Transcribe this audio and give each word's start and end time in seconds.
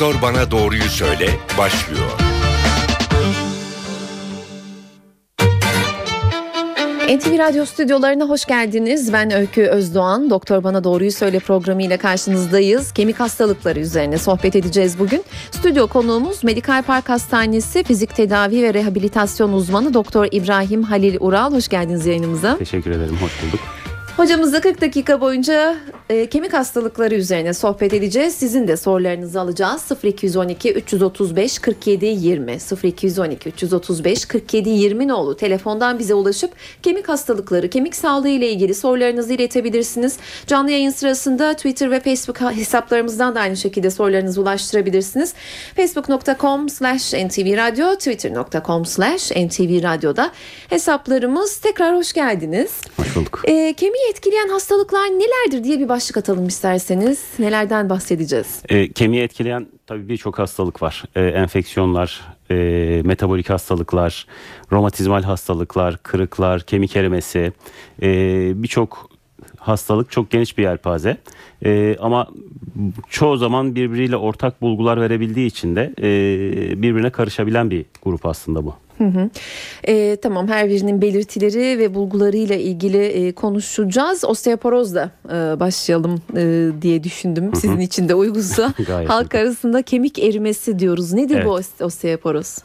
Doktor 0.00 0.22
Bana 0.22 0.50
Doğruyu 0.50 0.82
Söyle 0.82 1.30
başlıyor. 1.58 2.10
NTV 7.08 7.38
Radyo 7.38 7.64
stüdyolarına 7.66 8.24
hoş 8.24 8.44
geldiniz. 8.44 9.12
Ben 9.12 9.30
Öykü 9.30 9.62
Özdoğan. 9.62 10.30
Doktor 10.30 10.64
Bana 10.64 10.84
Doğruyu 10.84 11.12
Söyle 11.12 11.38
programı 11.38 11.82
ile 11.82 11.96
karşınızdayız. 11.96 12.92
Kemik 12.92 13.20
hastalıkları 13.20 13.80
üzerine 13.80 14.18
sohbet 14.18 14.56
edeceğiz 14.56 14.98
bugün. 14.98 15.24
Stüdyo 15.50 15.86
konuğumuz 15.86 16.44
Medikal 16.44 16.82
Park 16.82 17.08
Hastanesi 17.08 17.84
Fizik 17.84 18.16
Tedavi 18.16 18.62
ve 18.62 18.74
Rehabilitasyon 18.74 19.52
Uzmanı 19.52 19.94
Doktor 19.94 20.28
İbrahim 20.30 20.82
Halil 20.82 21.16
Ural. 21.20 21.52
Hoş 21.52 21.68
geldiniz 21.68 22.06
yayınımıza. 22.06 22.58
Teşekkür 22.58 22.90
ederim, 22.90 23.18
hoş 23.22 23.42
bulduk. 23.42 23.60
Hocamızla 24.16 24.60
40 24.60 24.80
dakika 24.80 25.20
boyunca 25.20 25.76
e, 26.10 26.26
kemik 26.26 26.52
hastalıkları 26.52 27.14
üzerine 27.14 27.54
sohbet 27.54 27.94
edeceğiz. 27.94 28.34
Sizin 28.34 28.68
de 28.68 28.76
sorularınızı 28.76 29.40
alacağız. 29.40 29.82
0212 30.02 30.72
335 30.72 31.58
47 31.58 32.06
20 32.06 32.58
0212 32.84 33.48
335 33.48 34.24
47 34.24 34.68
20 34.68 35.08
nolu 35.08 35.36
telefondan 35.36 35.98
bize 35.98 36.14
ulaşıp 36.14 36.50
kemik 36.82 37.08
hastalıkları, 37.08 37.70
kemik 37.70 37.96
sağlığı 37.96 38.28
ile 38.28 38.50
ilgili 38.50 38.74
sorularınızı 38.74 39.32
iletebilirsiniz. 39.32 40.16
Canlı 40.46 40.70
yayın 40.70 40.90
sırasında 40.90 41.54
Twitter 41.54 41.90
ve 41.90 42.00
Facebook 42.00 42.40
hesaplarımızdan 42.40 43.34
da 43.34 43.40
aynı 43.40 43.56
şekilde 43.56 43.90
sorularınızı 43.90 44.40
ulaştırabilirsiniz. 44.40 45.34
facebook.com 45.76 46.68
slash 46.68 47.12
ntvradio, 47.12 47.94
twitter.com 47.96 48.86
slash 48.86 49.30
ntvradyo'da 49.30 50.30
hesaplarımız. 50.68 51.56
Tekrar 51.56 51.96
hoş 51.96 52.12
geldiniz. 52.12 52.70
Hoş 52.96 53.16
bulduk. 53.16 53.42
E, 53.44 53.72
kemiği 53.72 54.10
etkileyen 54.10 54.48
hastalıklar 54.48 55.06
nelerdir 55.06 55.64
diye 55.64 55.78
bir 55.78 55.88
başlık 56.00 56.16
atalım 56.16 56.46
isterseniz. 56.46 57.24
Nelerden 57.38 57.90
bahsedeceğiz? 57.90 58.62
E, 58.68 58.92
kemiği 58.92 59.22
etkileyen 59.22 59.66
tabii 59.86 60.08
birçok 60.08 60.38
hastalık 60.38 60.82
var. 60.82 61.04
E, 61.16 61.20
enfeksiyonlar, 61.20 62.20
e, 62.50 62.54
metabolik 63.04 63.50
hastalıklar, 63.50 64.26
romatizmal 64.72 65.22
hastalıklar, 65.22 65.96
kırıklar, 66.02 66.60
kemik 66.60 66.96
erimesi, 66.96 67.52
e, 68.02 68.08
birçok 68.62 69.10
hastalık 69.58 70.10
çok 70.10 70.30
geniş 70.30 70.58
bir 70.58 70.62
yelpaze. 70.62 71.16
E, 71.64 71.96
ama 72.00 72.28
çoğu 73.08 73.36
zaman 73.36 73.74
birbiriyle 73.74 74.16
ortak 74.16 74.62
bulgular 74.62 75.00
verebildiği 75.00 75.46
için 75.46 75.76
de 75.76 75.94
e, 75.98 76.82
birbirine 76.82 77.10
karışabilen 77.10 77.70
bir 77.70 77.84
grup 78.02 78.26
aslında 78.26 78.64
bu. 78.64 78.74
Hı 79.00 79.04
hı. 79.04 79.30
E, 79.84 80.16
tamam 80.16 80.48
her 80.48 80.68
birinin 80.68 81.02
belirtileri 81.02 81.78
ve 81.78 81.94
bulgularıyla 81.94 82.56
ilgili 82.56 82.98
e, 82.98 83.32
konuşacağız. 83.32 84.24
Osteoporozla 84.24 85.10
e, 85.28 85.60
başlayalım 85.60 86.22
e, 86.36 86.68
diye 86.82 87.04
düşündüm. 87.04 87.44
Hı 87.44 87.50
hı. 87.50 87.56
Sizin 87.56 87.80
için 87.80 88.08
de 88.08 88.14
uygunsa. 88.14 88.74
Halk 89.06 89.34
arasında 89.34 89.82
kemik 89.82 90.18
erimesi 90.18 90.78
diyoruz. 90.78 91.12
Nedir 91.12 91.36
evet. 91.36 91.46
bu 91.46 91.84
osteoporoz? 91.84 92.58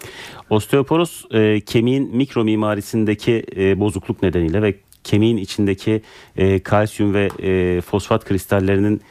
Osteoporoz 0.50 1.26
e, 1.32 1.62
kemiğin 1.62 2.16
mikro 2.16 2.44
mimarisindeki 2.44 3.46
e, 3.56 3.80
bozukluk 3.80 4.24
nedeniyle 4.24 4.62
ve 4.62 4.76
kemiğin 5.04 5.38
içindeki 5.38 6.02
e, 6.36 6.60
kalsiyum 6.60 7.14
ve 7.14 7.30
e, 7.40 7.82
fosfat 7.82 8.26
kristallerinin 8.26 9.02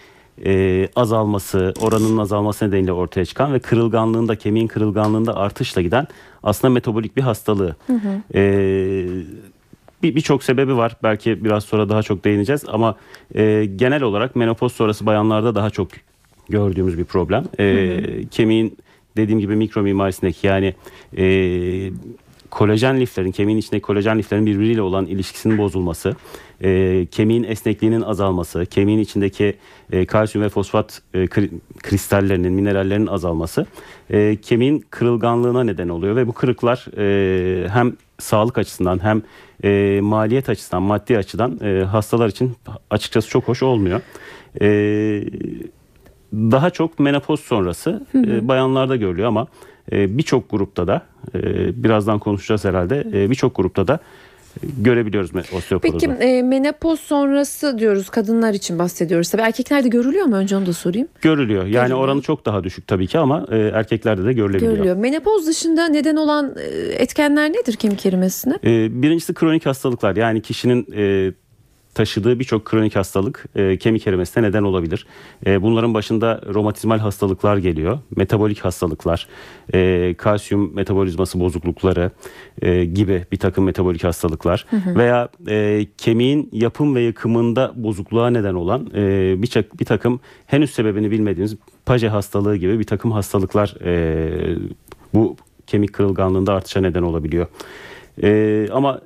e, 0.45 0.89
azalması, 0.97 1.75
oranının 1.81 2.19
azalması 2.19 2.69
nedeniyle 2.69 2.93
ortaya 2.93 3.25
çıkan 3.25 3.53
ve 3.53 3.59
kırılganlığında, 3.59 4.37
kemiğin 4.37 4.67
kırılganlığında 4.67 5.37
artışla 5.37 5.83
giden 5.83 6.07
aslında 6.43 6.75
metabolik 6.75 7.17
bir 7.17 7.23
hastalığı. 7.23 7.77
Hı 7.87 7.93
hı. 7.93 8.39
E, 8.39 8.45
birçok 10.03 10.41
bir 10.41 10.45
sebebi 10.45 10.77
var. 10.77 10.97
Belki 11.03 11.45
biraz 11.45 11.65
sonra 11.65 11.89
daha 11.89 12.03
çok 12.03 12.25
değineceğiz 12.25 12.65
ama 12.69 12.97
e, 13.35 13.65
genel 13.77 14.03
olarak 14.03 14.37
menopoz 14.37 14.73
sonrası 14.73 15.07
bayanlarda 15.07 15.55
daha 15.55 15.71
çok 15.71 15.89
gördüğümüz 16.49 16.99
bir 16.99 17.05
problem. 17.05 17.45
E, 17.59 17.65
hı 17.65 18.13
hı. 18.13 18.29
Kemiğin 18.31 18.77
dediğim 19.17 19.41
gibi 19.41 19.57
mikro 19.57 19.83
mimarisindeki 19.83 20.47
yani 20.47 20.75
e, 21.17 21.27
kolajen 22.51 23.01
liflerin, 23.01 23.33
kemiğin 23.33 23.59
içindeki 23.59 23.83
kolajen 23.83 24.19
liflerin 24.19 24.47
birbiriyle 24.47 24.83
olan 24.83 25.07
ilişkisinin 25.07 25.59
bozulması, 25.59 26.17
e, 26.65 27.07
kemiğin 27.11 27.45
esnekliğinin 27.45 28.03
azalması, 28.03 28.67
kemiğin 28.67 28.99
içindeki 28.99 29.57
e, 29.93 30.07
kalsiyum 30.07 30.45
ve 30.45 30.49
fosfat 30.49 31.03
e, 31.15 31.27
kristallerinin, 31.83 32.53
minerallerinin 32.53 33.07
azalması 33.07 33.67
e, 34.11 34.37
kemiğin 34.37 34.85
kırılganlığına 34.91 35.65
neden 35.65 35.89
oluyor 35.89 36.17
ve 36.17 36.27
bu 36.27 36.33
kırıklar 36.33 36.87
e, 36.99 37.69
hem 37.69 37.97
sağlık 38.19 38.59
açısından 38.59 39.03
hem 39.03 39.23
e, 39.65 40.01
maliyet 40.01 40.49
açısından, 40.49 40.83
maddi 40.83 41.19
açıdan 41.19 41.59
e, 41.63 41.85
hastalar 41.85 42.29
için 42.29 42.57
açıkçası 42.91 43.29
çok 43.29 43.49
hoş 43.49 43.63
olmuyor. 43.63 44.01
E, 44.61 44.67
daha 46.33 46.71
çok 46.71 46.99
menopoz 46.99 47.41
sonrası 47.41 48.07
hı 48.13 48.19
hı. 48.19 48.37
E, 48.37 48.49
bayanlarda 48.49 48.97
görülüyor 48.97 49.29
ama 49.29 49.47
e, 49.93 50.19
birçok 50.19 50.51
grupta 50.51 50.87
da 50.87 51.03
e, 51.35 51.43
birazdan 51.85 52.19
konuşacağız 52.19 52.65
herhalde 52.65 53.07
e, 53.13 53.31
birçok 53.31 53.57
grupta 53.57 53.89
da 53.89 53.99
görebiliyoruz 54.79 55.31
osteoporozu. 55.53 56.07
Peki 56.07 56.25
e, 56.25 56.43
menopoz 56.43 57.01
sonrası 57.01 57.79
diyoruz 57.79 58.11
kadınlar 58.11 58.55
için 58.55 58.79
bahsediyoruz. 58.79 59.31
Tabii 59.31 59.43
erkeklerde 59.43 59.89
görülüyor 59.89 60.27
mu 60.27 60.37
önce 60.37 60.57
onu 60.57 60.67
da 60.67 60.73
sorayım. 60.73 61.09
Görülüyor. 61.21 61.63
Yani 61.63 61.73
görülüyor. 61.73 61.99
oranı 61.99 62.23
çok 62.23 62.47
daha 62.47 62.65
düşük 62.65 62.87
tabii 62.87 63.07
ki 63.07 63.19
ama 63.19 63.47
e, 63.51 63.57
erkeklerde 63.57 64.25
de 64.25 64.33
görülebiliyor. 64.33 64.73
Görülüyor. 64.73 64.97
Menopoz 64.97 65.47
dışında 65.47 65.89
neden 65.89 66.17
olan 66.17 66.57
etkenler 66.99 67.53
nedir 67.53 67.77
kemik 67.77 68.07
erimesine? 68.07 68.55
E, 68.65 69.03
birincisi 69.03 69.35
kronik 69.35 69.67
hastalıklar. 69.67 70.17
Yani 70.17 70.43
kişinin 70.43 70.87
e, 70.97 71.33
taşıdığı 71.95 72.39
birçok 72.39 72.65
kronik 72.65 72.97
hastalık 72.97 73.45
e, 73.55 73.79
kemik 73.79 74.07
erimesine 74.07 74.43
neden 74.43 74.63
olabilir. 74.63 75.07
E, 75.47 75.63
bunların 75.63 75.95
başında 75.95 76.41
romatizmal 76.55 76.99
hastalıklar 76.99 77.57
geliyor, 77.57 77.99
metabolik 78.17 78.61
hastalıklar, 78.61 79.29
e, 79.75 80.15
kalsiyum 80.19 80.75
metabolizması 80.75 81.41
bozuklukları 81.41 82.11
e, 82.63 82.85
gibi 82.85 83.25
bir 83.33 83.37
takım 83.37 83.65
metabolik 83.65 84.05
hastalıklar 84.05 84.67
hı 84.71 84.77
hı. 84.77 84.99
veya 84.99 85.29
e, 85.49 85.87
kemiğin 85.99 86.49
yapım 86.53 86.95
ve 86.95 87.01
yıkımında 87.01 87.73
bozukluğa 87.77 88.31
neden 88.31 88.55
olan 88.55 88.91
e, 88.95 89.35
bir, 89.43 89.65
bir 89.81 89.85
takım 89.85 90.21
henüz 90.47 90.71
sebebini 90.71 91.11
bilmediğimiz 91.11 91.57
paje 91.87 92.09
hastalığı 92.09 92.57
gibi 92.57 92.79
bir 92.79 92.85
takım 92.85 93.13
hastalıklar 93.13 93.75
e, 93.85 94.57
bu 95.15 95.37
kemik 95.67 95.93
kırılganlığında 95.93 96.55
artışa 96.55 96.81
neden 96.81 97.03
olabiliyor. 97.03 97.47
E, 98.23 98.69
ama 98.73 99.01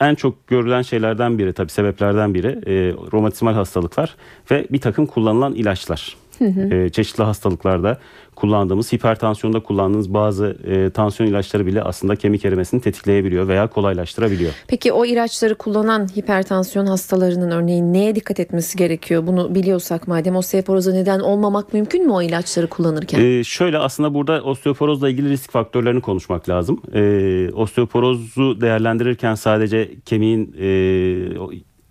en 0.00 0.14
çok 0.14 0.46
görülen 0.46 0.82
şeylerden 0.82 1.38
biri 1.38 1.52
tabii 1.52 1.70
sebeplerden 1.70 2.34
biri 2.34 2.46
e, 2.46 2.94
romatizmal 3.12 3.54
hastalıklar 3.54 4.16
ve 4.50 4.66
bir 4.70 4.80
takım 4.80 5.06
kullanılan 5.06 5.54
ilaçlar. 5.54 6.16
Hı 6.38 6.44
hı. 6.44 6.74
E, 6.74 6.88
çeşitli 6.90 7.24
hastalıklarda 7.24 7.98
kullandığımız, 8.38 8.92
hipertansiyonda 8.92 9.60
kullandığımız 9.60 10.14
bazı 10.14 10.56
e, 10.66 10.90
tansiyon 10.90 11.30
ilaçları 11.30 11.66
bile 11.66 11.82
aslında 11.82 12.16
kemik 12.16 12.44
erimesini 12.44 12.80
tetikleyebiliyor 12.80 13.48
veya 13.48 13.66
kolaylaştırabiliyor. 13.66 14.52
Peki 14.68 14.92
o 14.92 15.04
ilaçları 15.04 15.54
kullanan 15.54 16.08
hipertansiyon 16.16 16.86
hastalarının 16.86 17.50
örneğin 17.50 17.92
neye 17.92 18.14
dikkat 18.14 18.40
etmesi 18.40 18.78
gerekiyor? 18.78 19.26
Bunu 19.26 19.54
biliyorsak 19.54 20.08
madem 20.08 20.36
osteoporoza 20.36 20.92
neden 20.92 21.20
olmamak 21.20 21.72
mümkün 21.72 22.06
mü 22.06 22.12
o 22.12 22.22
ilaçları 22.22 22.66
kullanırken? 22.66 23.20
E, 23.20 23.44
şöyle 23.44 23.78
aslında 23.78 24.14
burada 24.14 24.42
osteoporozla 24.42 25.08
ilgili 25.08 25.28
risk 25.28 25.50
faktörlerini 25.50 26.00
konuşmak 26.00 26.48
lazım. 26.48 26.82
E, 26.94 27.50
osteoporozu 27.52 28.60
değerlendirirken 28.60 29.34
sadece 29.34 29.90
kemiğin 30.04 30.54
e, 30.58 30.68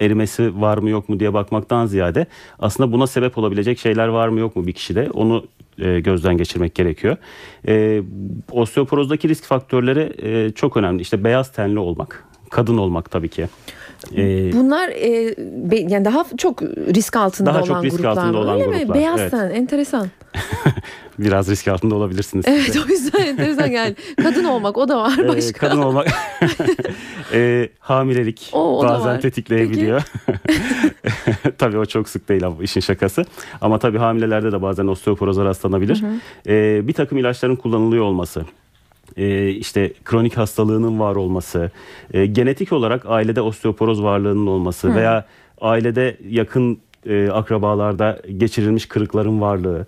erimesi 0.02 0.62
var 0.62 0.78
mı 0.78 0.90
yok 0.90 1.09
mu 1.09 1.19
diye 1.19 1.34
bakmaktan 1.34 1.85
ziyade 1.85 2.25
aslında 2.59 2.91
buna 2.91 3.08
sebep 3.08 3.38
olabilecek 3.38 3.80
şeyler 3.80 4.08
var 4.08 4.28
mı 4.28 4.40
yok 4.40 4.56
mu 4.56 4.68
bir 4.68 4.74
kişide 4.74 5.09
onu 5.13 5.46
e, 5.80 6.00
gözden 6.00 6.38
geçirmek 6.38 6.75
gerekiyor. 6.75 7.18
E, 7.68 8.02
osteoporozdaki 8.52 9.30
risk 9.30 9.44
faktörleri 9.44 10.13
e, 10.22 10.52
çok 10.52 10.78
önemli. 10.78 11.02
İşte 11.02 11.24
beyaz 11.24 11.52
tenli 11.52 11.80
olmak, 11.80 12.24
kadın 12.50 12.78
olmak 12.78 13.12
tabii 13.12 13.30
ki. 13.30 13.47
Ee, 14.16 14.53
Bunlar 14.53 14.89
e, 14.89 15.36
be, 15.71 15.75
yani 15.75 16.06
daha 16.06 16.25
çok 16.38 16.62
risk 16.63 17.16
altında 17.16 17.50
daha 17.50 17.57
olan 17.57 17.66
çok 17.66 17.83
risk 17.83 17.98
gruplar 17.98 18.12
altında 18.12 18.38
olan 18.38 18.56
öyle 18.56 18.66
gruplar. 18.66 18.83
mi? 18.83 18.94
Beyaz 18.94 19.19
evet. 19.19 19.31
ten 19.31 19.50
enteresan. 19.50 20.07
Biraz 21.19 21.50
risk 21.50 21.68
altında 21.68 21.95
olabilirsiniz. 21.95 22.45
Evet 22.48 22.77
o 22.86 22.92
yüzden 22.92 23.25
enteresan 23.25 23.68
yani. 23.68 23.95
Kadın 24.24 24.44
olmak 24.44 24.77
o 24.77 24.88
da 24.88 24.98
var 24.98 25.27
başka. 25.27 25.50
Ee, 25.50 25.51
kadın 25.51 25.81
olmak 25.81 26.07
e, 27.33 27.69
hamilelik 27.79 28.50
o, 28.53 28.79
o 28.79 28.83
bazen 28.83 29.19
tetikleyebiliyor. 29.19 30.01
tabii 31.57 31.77
o 31.77 31.85
çok 31.85 32.09
sık 32.09 32.29
değil 32.29 32.45
ama 32.45 32.63
işin 32.63 32.81
şakası. 32.81 33.25
Ama 33.62 33.79
tabii 33.79 33.97
hamilelerde 33.97 34.51
de 34.51 34.62
bazen 34.62 34.88
osteoporoza 34.88 35.45
rastlanabilir. 35.45 36.01
Hı 36.01 36.07
hı. 36.07 36.13
Ee, 36.47 36.88
bir 36.88 36.94
takım 36.94 37.18
ilaçların 37.18 37.56
kullanılıyor 37.56 38.03
olması 38.03 38.45
e, 39.18 39.50
işte 39.50 39.94
kronik 40.06 40.38
hastalığının 40.38 41.00
var 41.00 41.15
olması, 41.15 41.71
e, 42.13 42.25
genetik 42.25 42.74
olarak 42.74 43.06
ailede 43.06 43.41
osteoporoz 43.41 44.03
varlığının 44.03 44.47
olması 44.47 44.89
Hı. 44.89 44.95
veya 44.95 45.25
ailede 45.62 46.18
yakın 46.30 46.80
e, 47.06 47.30
akrabalarda 47.30 48.21
geçirilmiş 48.38 48.85
kırıkların 48.85 49.41
varlığı, 49.41 49.85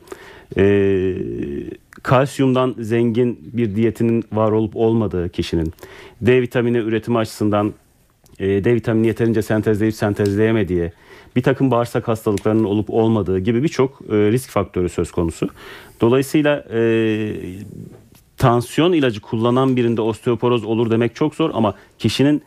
e, 0.57 0.63
kalsiyumdan 2.03 2.75
zengin 2.79 3.39
bir 3.53 3.75
diyetinin 3.75 4.23
var 4.31 4.51
olup 4.51 4.75
olmadığı 4.75 5.29
kişinin, 5.29 5.73
D 6.21 6.41
vitamini 6.41 6.77
üretimi 6.77 7.17
açısından 7.17 7.73
e, 8.39 8.63
D 8.63 8.75
vitamini 8.75 9.07
yeterince 9.07 9.41
sentezleyip 9.41 9.95
sentezleyemediği, 9.95 10.91
bir 11.35 11.43
takım 11.43 11.71
bağırsak 11.71 12.07
hastalıklarının 12.07 12.63
olup 12.63 12.89
olmadığı 12.89 13.39
gibi 13.39 13.63
birçok 13.63 14.01
e, 14.09 14.15
risk 14.15 14.49
faktörü 14.49 14.89
söz 14.89 15.11
konusu. 15.11 15.49
Dolayısıyla 16.01 16.65
e, 16.73 17.35
tansiyon 18.37 18.93
ilacı 18.93 19.21
kullanan 19.21 19.75
birinde 19.75 20.01
osteoporoz 20.01 20.63
olur 20.63 20.91
demek 20.91 21.15
çok 21.15 21.35
zor 21.35 21.51
ama 21.53 21.75
kişinin 21.99 22.41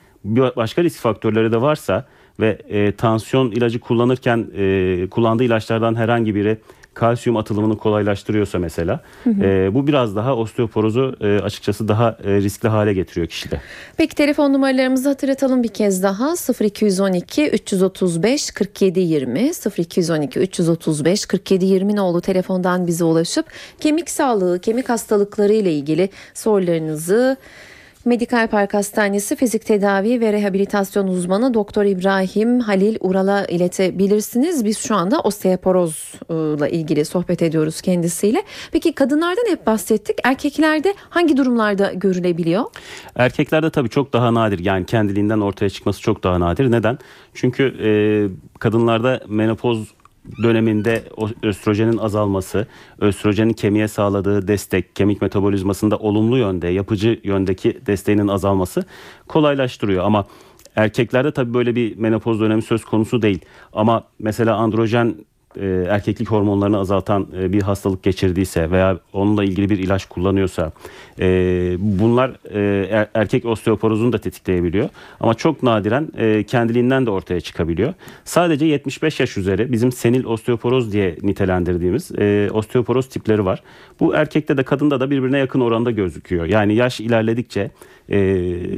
başka 0.57 0.85
risk 0.85 1.01
faktörleri 1.01 1.53
de 1.53 1.61
varsa 1.61 2.07
ve 2.41 2.59
e, 2.69 2.93
tansiyon 2.93 3.51
ilacı 3.51 3.81
kullanırken 3.81 4.47
e, 4.57 5.07
kullandığı 5.11 5.45
ilaçlardan 5.45 5.95
herhangi 5.95 6.35
biri 6.35 6.59
kalsiyum 6.95 7.37
atılımını 7.37 7.79
kolaylaştırıyorsa 7.79 8.59
mesela 8.59 9.01
e, 9.27 9.75
bu 9.75 9.87
biraz 9.87 10.17
daha 10.17 10.37
osteoporozu 10.37 11.17
e, 11.21 11.39
açıkçası 11.39 11.89
daha 11.89 12.17
e, 12.25 12.35
riskli 12.37 12.69
hale 12.69 12.93
getiriyor 12.95 13.27
kişide. 13.27 13.61
Peki 13.97 14.15
telefon 14.15 14.53
numaralarımızı 14.53 15.09
hatırlatalım 15.09 15.63
bir 15.63 15.69
kez 15.69 16.03
daha 16.03 16.35
0212 16.61 17.49
335 17.49 18.51
47 18.51 19.01
20 19.01 19.51
0212 19.79 20.41
335 20.41 21.27
47 21.27 21.65
20 21.65 21.97
nolu 21.97 22.21
telefondan 22.21 22.87
bize 22.87 23.05
ulaşıp 23.05 23.47
kemik 23.81 24.11
sağlığı, 24.11 24.59
kemik 24.59 24.89
hastalıkları 24.89 25.53
ile 25.53 25.73
ilgili 25.73 26.09
sorularınızı 26.35 27.37
Medikal 28.05 28.49
Park 28.49 28.75
Hastanesi 28.75 29.37
Fizik 29.37 29.67
Tedavi 29.67 30.21
ve 30.21 30.33
Rehabilitasyon 30.33 31.09
Uzmanı 31.09 31.55
Doktor 31.55 31.85
İbrahim 31.85 32.61
Halil 32.61 32.97
Ural'a 33.01 33.45
iletebilirsiniz. 33.45 34.65
Biz 34.65 34.79
şu 34.79 34.95
anda 34.95 35.21
osteoporozla 35.21 36.69
ilgili 36.69 37.05
sohbet 37.05 37.43
ediyoruz 37.43 37.81
kendisiyle. 37.81 38.43
Peki 38.73 38.93
kadınlardan 38.93 39.51
hep 39.51 39.67
bahsettik. 39.67 40.19
Erkeklerde 40.25 40.95
hangi 41.11 41.37
durumlarda 41.37 41.93
görülebiliyor? 41.93 42.65
Erkeklerde 43.17 43.71
tabii 43.71 43.89
çok 43.89 44.13
daha 44.13 44.35
nadir 44.35 44.59
yani 44.59 44.87
kendiliğinden 44.87 45.41
ortaya 45.41 45.71
çıkması 45.71 46.01
çok 46.01 46.25
daha 46.25 46.41
nadir. 46.41 46.71
Neden? 46.71 46.99
Çünkü 47.35 47.63
e, 47.83 47.91
kadınlarda 48.59 49.21
menopoz 49.29 49.95
döneminde 50.43 51.05
östrojenin 51.43 51.99
azalması, 51.99 52.67
östrojenin 52.99 53.53
kemiğe 53.53 53.89
sağladığı 53.89 54.49
destek, 54.49 54.97
kemik 54.97 55.23
metabolizmasında 55.23 55.97
olumlu 55.97 56.39
yönde, 56.39 56.69
yapıcı 56.69 57.21
yöndeki 57.25 57.81
desteğinin 57.87 58.29
azalması 58.29 58.85
kolaylaştırıyor. 59.29 60.05
Ama 60.05 60.27
erkeklerde 60.77 61.33
tabii 61.33 61.55
böyle 61.55 61.77
bir 61.77 61.97
menopoz 61.97 62.41
dönemi 62.41 62.63
söz 62.63 62.85
konusu 62.85 63.23
değil. 63.23 63.41
Ama 63.73 64.05
mesela 64.19 64.57
androjen 64.57 65.15
e, 65.61 65.87
erkeklik 65.89 66.31
hormonlarını 66.31 66.79
azaltan 66.79 67.27
e, 67.39 67.53
bir 67.53 67.63
hastalık 67.63 68.03
geçirdiyse 68.03 68.71
veya 68.71 68.99
onunla 69.13 69.45
ilgili 69.45 69.71
bir 69.71 69.79
ilaç 69.79 70.05
kullanıyorsa 70.05 70.73
e, 71.21 71.27
bunlar 71.79 72.31
e, 72.51 72.89
er, 72.91 73.09
erkek 73.15 73.45
osteoporozunu 73.45 74.13
da 74.13 74.19
tetikleyebiliyor. 74.19 74.89
Ama 75.21 75.35
çok 75.35 75.63
nadiren 75.63 76.09
e, 76.19 76.43
kendiliğinden 76.43 77.07
de 77.07 77.11
ortaya 77.11 77.41
çıkabiliyor. 77.41 77.95
Sadece 78.25 78.67
75 78.67 79.21
yaş 79.21 79.37
üzeri 79.37 79.73
bizim 79.73 79.93
senil 79.93 80.25
osteoporoz 80.25 80.93
diye 80.93 81.17
nitelendirdiğimiz 81.23 82.11
e, 82.19 82.49
osteoporoz 82.53 83.09
tipleri 83.09 83.45
var. 83.45 83.63
Bu 84.01 84.15
erkekte 84.15 84.57
de 84.57 84.63
kadında 84.63 85.01
da 85.01 85.11
birbirine 85.11 85.39
yakın 85.39 85.61
oranda 85.61 85.91
gözüküyor. 85.91 86.47
Yani 86.47 86.75
yaş 86.75 87.01
ilerledikçe 87.01 87.71
e, 88.09 88.19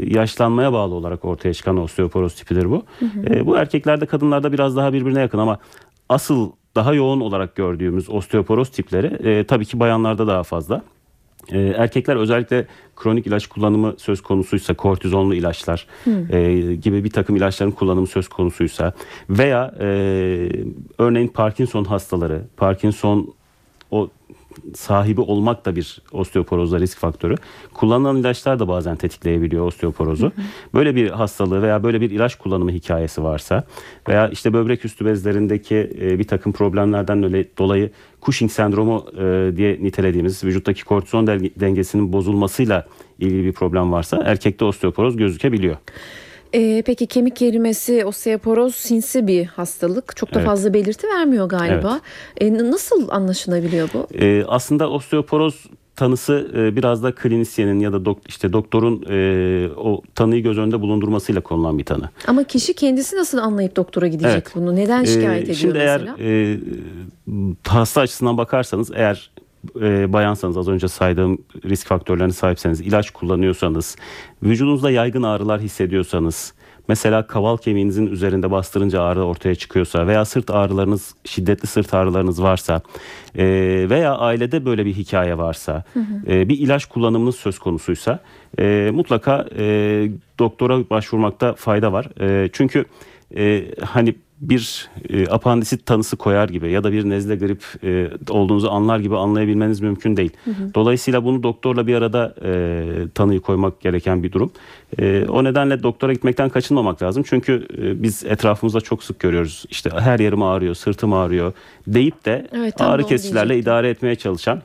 yaşlanmaya 0.06 0.72
bağlı 0.72 0.94
olarak 0.94 1.24
ortaya 1.24 1.54
çıkan 1.54 1.76
osteoporoz 1.76 2.34
tipidir 2.34 2.70
bu. 2.70 2.82
Hı 2.98 3.06
hı. 3.06 3.34
E, 3.34 3.46
bu 3.46 3.56
erkeklerde 3.56 4.06
kadınlarda 4.06 4.52
biraz 4.52 4.76
daha 4.76 4.92
birbirine 4.92 5.20
yakın 5.20 5.38
ama 5.38 5.58
asıl 6.08 6.52
daha 6.76 6.94
yoğun 6.94 7.20
olarak 7.20 7.56
gördüğümüz 7.56 8.10
osteoporoz 8.10 8.68
tipleri 8.68 9.06
e, 9.06 9.44
tabii 9.44 9.64
ki 9.64 9.80
bayanlarda 9.80 10.26
daha 10.26 10.42
fazla. 10.42 10.82
E, 11.52 11.58
erkekler 11.58 12.16
özellikle 12.16 12.66
kronik 12.96 13.26
ilaç 13.26 13.46
kullanımı 13.46 13.94
söz 13.98 14.20
konusuysa 14.20 14.74
kortizonlu 14.74 15.34
ilaçlar 15.34 15.86
e, 16.30 16.74
gibi 16.74 17.04
bir 17.04 17.10
takım 17.10 17.36
ilaçların 17.36 17.70
kullanımı 17.70 18.06
söz 18.06 18.28
konusuysa 18.28 18.92
veya 19.30 19.74
e, 19.80 19.86
örneğin 20.98 21.28
Parkinson 21.28 21.84
hastaları, 21.84 22.42
Parkinson 22.56 23.34
o 23.90 24.08
sahibi 24.74 25.20
olmak 25.20 25.64
da 25.64 25.76
bir 25.76 26.02
osteoporozda 26.12 26.80
risk 26.80 26.98
faktörü. 26.98 27.34
Kullanılan 27.74 28.16
ilaçlar 28.16 28.58
da 28.58 28.68
bazen 28.68 28.96
tetikleyebiliyor 28.96 29.66
osteoporozu. 29.66 30.26
Hı 30.26 30.28
hı. 30.28 30.44
Böyle 30.74 30.94
bir 30.94 31.10
hastalığı 31.10 31.62
veya 31.62 31.82
böyle 31.82 32.00
bir 32.00 32.10
ilaç 32.10 32.34
kullanımı 32.34 32.70
hikayesi 32.70 33.22
varsa 33.22 33.64
veya 34.08 34.28
işte 34.28 34.52
böbrek 34.52 34.84
üstü 34.84 35.06
bezlerindeki 35.06 35.90
e, 36.00 36.18
bir 36.18 36.24
takım 36.24 36.52
problemlerden 36.52 37.46
dolayı 37.58 37.90
Cushing 38.22 38.50
sendromu 38.50 39.06
e, 39.18 39.56
diye 39.56 39.78
nitelediğimiz 39.82 40.44
vücuttaki 40.44 40.84
kortizon 40.84 41.26
dengesinin 41.26 42.12
bozulmasıyla 42.12 42.86
ilgili 43.18 43.44
bir 43.44 43.52
problem 43.52 43.92
varsa 43.92 44.22
erkekte 44.24 44.64
osteoporoz 44.64 45.16
gözükebiliyor. 45.16 45.76
Ee, 46.54 46.82
peki 46.86 47.06
kemik 47.06 47.42
erimesi, 47.42 48.04
osteoporoz 48.04 48.74
sinsi 48.74 49.26
bir 49.26 49.44
hastalık. 49.44 50.16
Çok 50.16 50.34
da 50.34 50.38
evet. 50.38 50.48
fazla 50.48 50.74
belirti 50.74 51.06
vermiyor 51.06 51.48
galiba. 51.48 52.00
Evet. 52.36 52.60
Ee, 52.60 52.70
nasıl 52.70 53.08
anlaşılabiliyor 53.08 53.88
bu? 53.94 54.06
Ee, 54.14 54.44
aslında 54.48 54.90
osteoporoz 54.90 55.66
tanısı 55.96 56.50
e, 56.56 56.76
biraz 56.76 57.02
da 57.02 57.14
klinisyenin 57.14 57.80
ya 57.80 57.92
da 57.92 58.04
dok, 58.04 58.18
işte 58.28 58.52
doktorun 58.52 59.04
e, 59.10 59.68
o 59.76 60.02
tanıyı 60.14 60.42
göz 60.42 60.58
önünde 60.58 60.80
bulundurmasıyla 60.80 61.40
konulan 61.40 61.78
bir 61.78 61.84
tanı. 61.84 62.08
Ama 62.26 62.44
kişi 62.44 62.74
kendisi 62.74 63.16
nasıl 63.16 63.38
anlayıp 63.38 63.76
doktora 63.76 64.06
gidecek 64.06 64.32
evet. 64.32 64.52
bunu? 64.54 64.76
Neden 64.76 65.02
ee, 65.02 65.06
şikayet 65.06 65.42
ediyor 65.42 65.56
şimdi 65.56 65.78
mesela? 65.78 65.98
Şimdi 65.98 66.22
eğer 66.22 66.54
e, 66.54 66.58
hasta 67.68 68.00
açısından 68.00 68.38
bakarsanız 68.38 68.90
eğer 68.94 69.30
e, 69.80 70.12
bayansanız 70.12 70.56
az 70.56 70.68
önce 70.68 70.88
saydığım 70.88 71.38
risk 71.64 71.86
faktörlerine 71.86 72.32
sahipseniz, 72.32 72.80
ilaç 72.80 73.10
kullanıyorsanız, 73.10 73.96
vücudunuzda 74.42 74.90
yaygın 74.90 75.22
ağrılar 75.22 75.60
hissediyorsanız, 75.60 76.54
mesela 76.88 77.26
kaval 77.26 77.56
kemiğinizin 77.56 78.06
üzerinde 78.06 78.50
bastırınca 78.50 79.02
ağrı 79.02 79.24
ortaya 79.24 79.54
çıkıyorsa 79.54 80.06
veya 80.06 80.24
sırt 80.24 80.50
ağrılarınız, 80.50 81.14
şiddetli 81.24 81.66
sırt 81.66 81.94
ağrılarınız 81.94 82.42
varsa 82.42 82.82
e, 83.38 83.44
veya 83.90 84.16
ailede 84.16 84.64
böyle 84.64 84.86
bir 84.86 84.94
hikaye 84.94 85.38
varsa, 85.38 85.84
hı 85.94 86.00
hı. 86.00 86.32
E, 86.32 86.48
bir 86.48 86.58
ilaç 86.58 86.84
kullanımınız 86.84 87.36
söz 87.36 87.58
konusuysa 87.58 88.20
e, 88.58 88.90
mutlaka 88.94 89.46
e, 89.58 89.64
doktora 90.38 90.90
başvurmakta 90.90 91.54
fayda 91.54 91.92
var. 91.92 92.08
E, 92.20 92.48
çünkü 92.52 92.84
e, 93.36 93.64
hani 93.84 94.14
bir 94.48 94.88
e, 95.08 95.26
apandisit 95.26 95.86
tanısı 95.86 96.16
koyar 96.16 96.48
gibi 96.48 96.70
ya 96.70 96.84
da 96.84 96.92
bir 96.92 97.04
nezle 97.04 97.36
grip 97.36 97.62
e, 97.84 98.10
olduğunuzu 98.30 98.68
anlar 98.68 98.98
gibi 98.98 99.16
anlayabilmeniz 99.16 99.80
mümkün 99.80 100.16
değil. 100.16 100.30
Hı 100.44 100.50
hı. 100.50 100.74
Dolayısıyla 100.74 101.24
bunu 101.24 101.42
doktorla 101.42 101.86
bir 101.86 101.94
arada 101.94 102.34
e, 102.44 102.84
tanıyı 103.14 103.40
koymak 103.40 103.80
gereken 103.80 104.22
bir 104.22 104.32
durum. 104.32 104.52
E, 104.98 105.24
o 105.28 105.44
nedenle 105.44 105.82
doktora 105.82 106.12
gitmekten 106.12 106.48
kaçınmamak 106.48 107.02
lazım. 107.02 107.22
Çünkü 107.26 107.68
e, 107.78 108.02
biz 108.02 108.24
etrafımızda 108.24 108.80
çok 108.80 109.04
sık 109.04 109.20
görüyoruz. 109.20 109.64
İşte 109.70 109.90
her 109.98 110.18
yerim 110.18 110.42
ağrıyor, 110.42 110.74
sırtım 110.74 111.12
ağrıyor 111.12 111.52
deyip 111.86 112.24
de 112.24 112.46
evet, 112.52 112.80
ağrı 112.80 113.06
kesicilerle 113.06 113.58
idare 113.58 113.88
etmeye 113.88 114.16
çalışan 114.16 114.62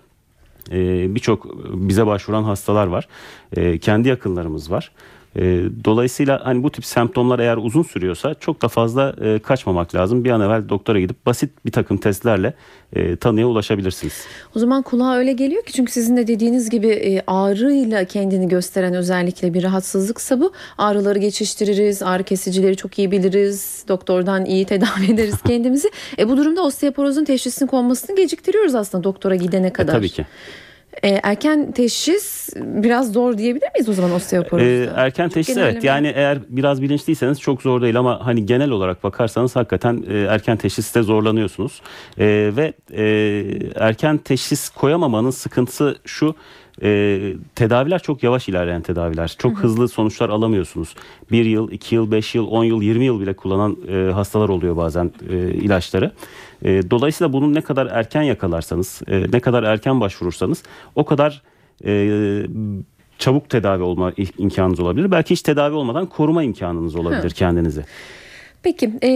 e, 0.71 1.15
birçok 1.15 1.65
bize 1.73 2.07
başvuran 2.07 2.43
hastalar 2.43 2.87
var. 2.87 3.07
E, 3.55 3.77
kendi 3.77 4.07
yakınlarımız 4.07 4.71
var. 4.71 4.91
E, 5.35 5.41
dolayısıyla 5.85 6.41
hani 6.43 6.63
bu 6.63 6.71
tip 6.71 6.85
semptomlar 6.85 7.39
eğer 7.39 7.57
uzun 7.57 7.83
sürüyorsa 7.83 8.33
çok 8.33 8.61
da 8.61 8.67
fazla 8.67 9.15
e, 9.21 9.39
kaçmamak 9.39 9.95
lazım. 9.95 10.23
Bir 10.23 10.29
an 10.29 10.41
evvel 10.41 10.69
doktora 10.69 10.99
gidip 10.99 11.25
basit 11.25 11.65
bir 11.65 11.71
takım 11.71 11.97
testlerle 11.97 12.53
e, 12.93 13.15
tanıya 13.15 13.47
ulaşabilirsiniz. 13.47 14.13
O 14.55 14.59
zaman 14.59 14.81
kulağa 14.81 15.15
öyle 15.15 15.33
geliyor 15.33 15.63
ki 15.63 15.73
çünkü 15.73 15.91
sizin 15.91 16.17
de 16.17 16.27
dediğiniz 16.27 16.69
gibi 16.69 16.87
e, 16.87 17.21
ağrıyla 17.27 18.05
kendini 18.05 18.47
gösteren 18.47 18.93
özellikle 18.93 19.53
bir 19.53 19.63
rahatsızlıksa 19.63 20.39
bu 20.39 20.51
ağrıları 20.77 21.19
geçiştiririz, 21.19 22.03
ağrı 22.03 22.23
kesicileri 22.23 22.75
çok 22.75 22.99
iyi 22.99 23.11
biliriz, 23.11 23.85
doktordan 23.87 24.45
iyi 24.45 24.65
tedavi 24.65 25.13
ederiz 25.13 25.41
kendimizi. 25.47 25.91
e, 26.19 26.29
bu 26.29 26.37
durumda 26.37 26.61
osteoporozun 26.61 27.25
teşhisinin 27.25 27.67
konmasını 27.67 28.15
geciktiriyoruz 28.15 28.75
aslında 28.75 29.03
doktora 29.03 29.35
gidene 29.35 29.73
kadar. 29.73 29.93
E, 29.93 29.95
tabii 29.95 30.09
ki. 30.09 30.25
E, 31.03 31.09
erken 31.23 31.71
teşhis 31.71 32.49
biraz 32.55 33.13
zor 33.13 33.37
diyebilir 33.37 33.67
miyiz 33.75 33.89
o 33.89 33.93
zaman 33.93 34.11
osteoporozda? 34.11 34.69
E, 34.69 34.89
erken 34.95 35.29
teşhis 35.29 35.57
evet 35.57 35.83
mi? 35.83 35.87
yani 35.87 36.11
eğer 36.15 36.39
biraz 36.49 36.81
bilinçliyseniz 36.81 37.39
çok 37.39 37.61
zor 37.61 37.81
değil 37.81 37.99
ama 37.99 38.25
hani 38.25 38.45
genel 38.45 38.69
olarak 38.69 39.03
bakarsanız 39.03 39.55
hakikaten 39.55 40.03
e, 40.09 40.17
erken 40.17 40.57
teşhiste 40.57 41.01
zorlanıyorsunuz. 41.01 41.81
E, 42.17 42.51
ve 42.55 42.73
e, 42.91 43.03
erken 43.75 44.17
teşhis 44.17 44.69
koyamamanın 44.69 45.31
sıkıntısı 45.31 45.97
şu 46.05 46.35
e, 46.83 47.19
tedaviler 47.55 47.99
çok 47.99 48.23
yavaş 48.23 48.49
ilerleyen 48.49 48.81
tedaviler. 48.81 49.35
Çok 49.37 49.51
hı 49.51 49.55
hı. 49.55 49.61
hızlı 49.63 49.87
sonuçlar 49.87 50.29
alamıyorsunuz. 50.29 50.95
Bir 51.31 51.45
yıl, 51.45 51.71
iki 51.71 51.95
yıl, 51.95 52.11
beş 52.11 52.35
yıl, 52.35 52.47
on 52.47 52.63
yıl, 52.63 52.81
yirmi 52.81 53.05
yıl 53.05 53.19
bile 53.19 53.33
kullanan 53.33 53.77
e, 53.87 54.11
hastalar 54.11 54.49
oluyor 54.49 54.77
bazen 54.77 55.11
e, 55.29 55.35
ilaçları. 55.37 56.11
E, 56.63 56.91
dolayısıyla 56.91 57.33
bunu 57.33 57.53
ne 57.53 57.61
kadar 57.61 57.85
erken 57.85 58.21
yakalarsanız, 58.21 59.01
e, 59.07 59.31
ne 59.31 59.39
kadar 59.39 59.63
erken 59.63 60.01
başvurursanız 60.01 60.63
o 60.95 61.05
kadar 61.05 61.41
e, 61.85 62.45
çabuk 63.19 63.49
tedavi 63.49 63.83
olma 63.83 64.13
imkanınız 64.37 64.79
olabilir. 64.79 65.11
Belki 65.11 65.31
hiç 65.31 65.41
tedavi 65.41 65.75
olmadan 65.75 66.05
koruma 66.05 66.43
imkanınız 66.43 66.95
olabilir 66.95 67.31
Hı. 67.31 67.35
kendinizi. 67.35 67.85
Peki 68.63 68.91
e, 69.03 69.09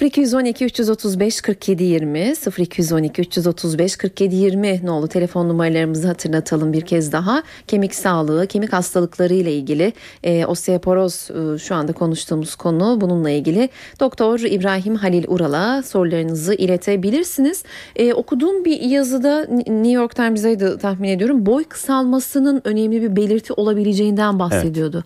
0212 0.00 0.64
335 0.64 1.40
47 1.40 1.84
20 1.84 2.34
0212 2.58 3.22
335 3.22 3.96
47 3.96 4.36
20 4.36 4.80
nolu 4.84 5.08
telefon 5.08 5.48
numaralarımızı 5.48 6.08
hatırlatalım 6.08 6.72
bir 6.72 6.80
kez 6.80 7.12
daha. 7.12 7.42
Kemik 7.66 7.94
sağlığı, 7.94 8.46
kemik 8.46 8.72
hastalıkları 8.72 9.34
ile 9.34 9.52
ilgili 9.52 9.92
e, 10.24 10.46
osteoporoz 10.46 11.30
e, 11.30 11.58
şu 11.58 11.74
anda 11.74 11.92
konuştuğumuz 11.92 12.54
konu 12.54 13.00
bununla 13.00 13.30
ilgili 13.30 13.68
Doktor 14.00 14.40
İbrahim 14.40 14.94
Halil 14.94 15.24
Ural'a 15.28 15.82
sorularınızı 15.82 16.54
iletebilirsiniz. 16.54 17.64
E, 17.96 18.14
okuduğum 18.14 18.64
bir 18.64 18.80
yazıda 18.80 19.46
New 19.50 19.90
York 19.90 20.16
Times'daydı 20.16 20.78
tahmin 20.78 21.08
ediyorum. 21.08 21.46
Boy 21.46 21.64
kısalmasının 21.64 22.62
önemli 22.64 23.02
bir 23.02 23.16
belirti 23.16 23.52
olabileceğinden 23.52 24.38
bahsediyordu. 24.38 25.04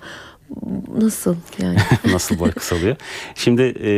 Nasıl 0.99 1.37
yani? 1.63 1.77
Nasıl 2.13 2.39
boy 2.39 2.51
kısalıyor? 2.51 2.97
Şimdi 3.35 3.63
e, 3.63 3.91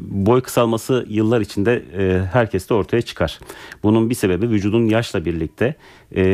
boy 0.00 0.40
kısalması 0.40 1.06
yıllar 1.08 1.40
içinde 1.40 1.84
e, 1.98 2.26
herkeste 2.32 2.74
ortaya 2.74 3.02
çıkar. 3.02 3.38
Bunun 3.82 4.10
bir 4.10 4.14
sebebi 4.14 4.50
vücudun 4.50 4.86
yaşla 4.86 5.24
birlikte 5.24 5.74
e, 6.16 6.24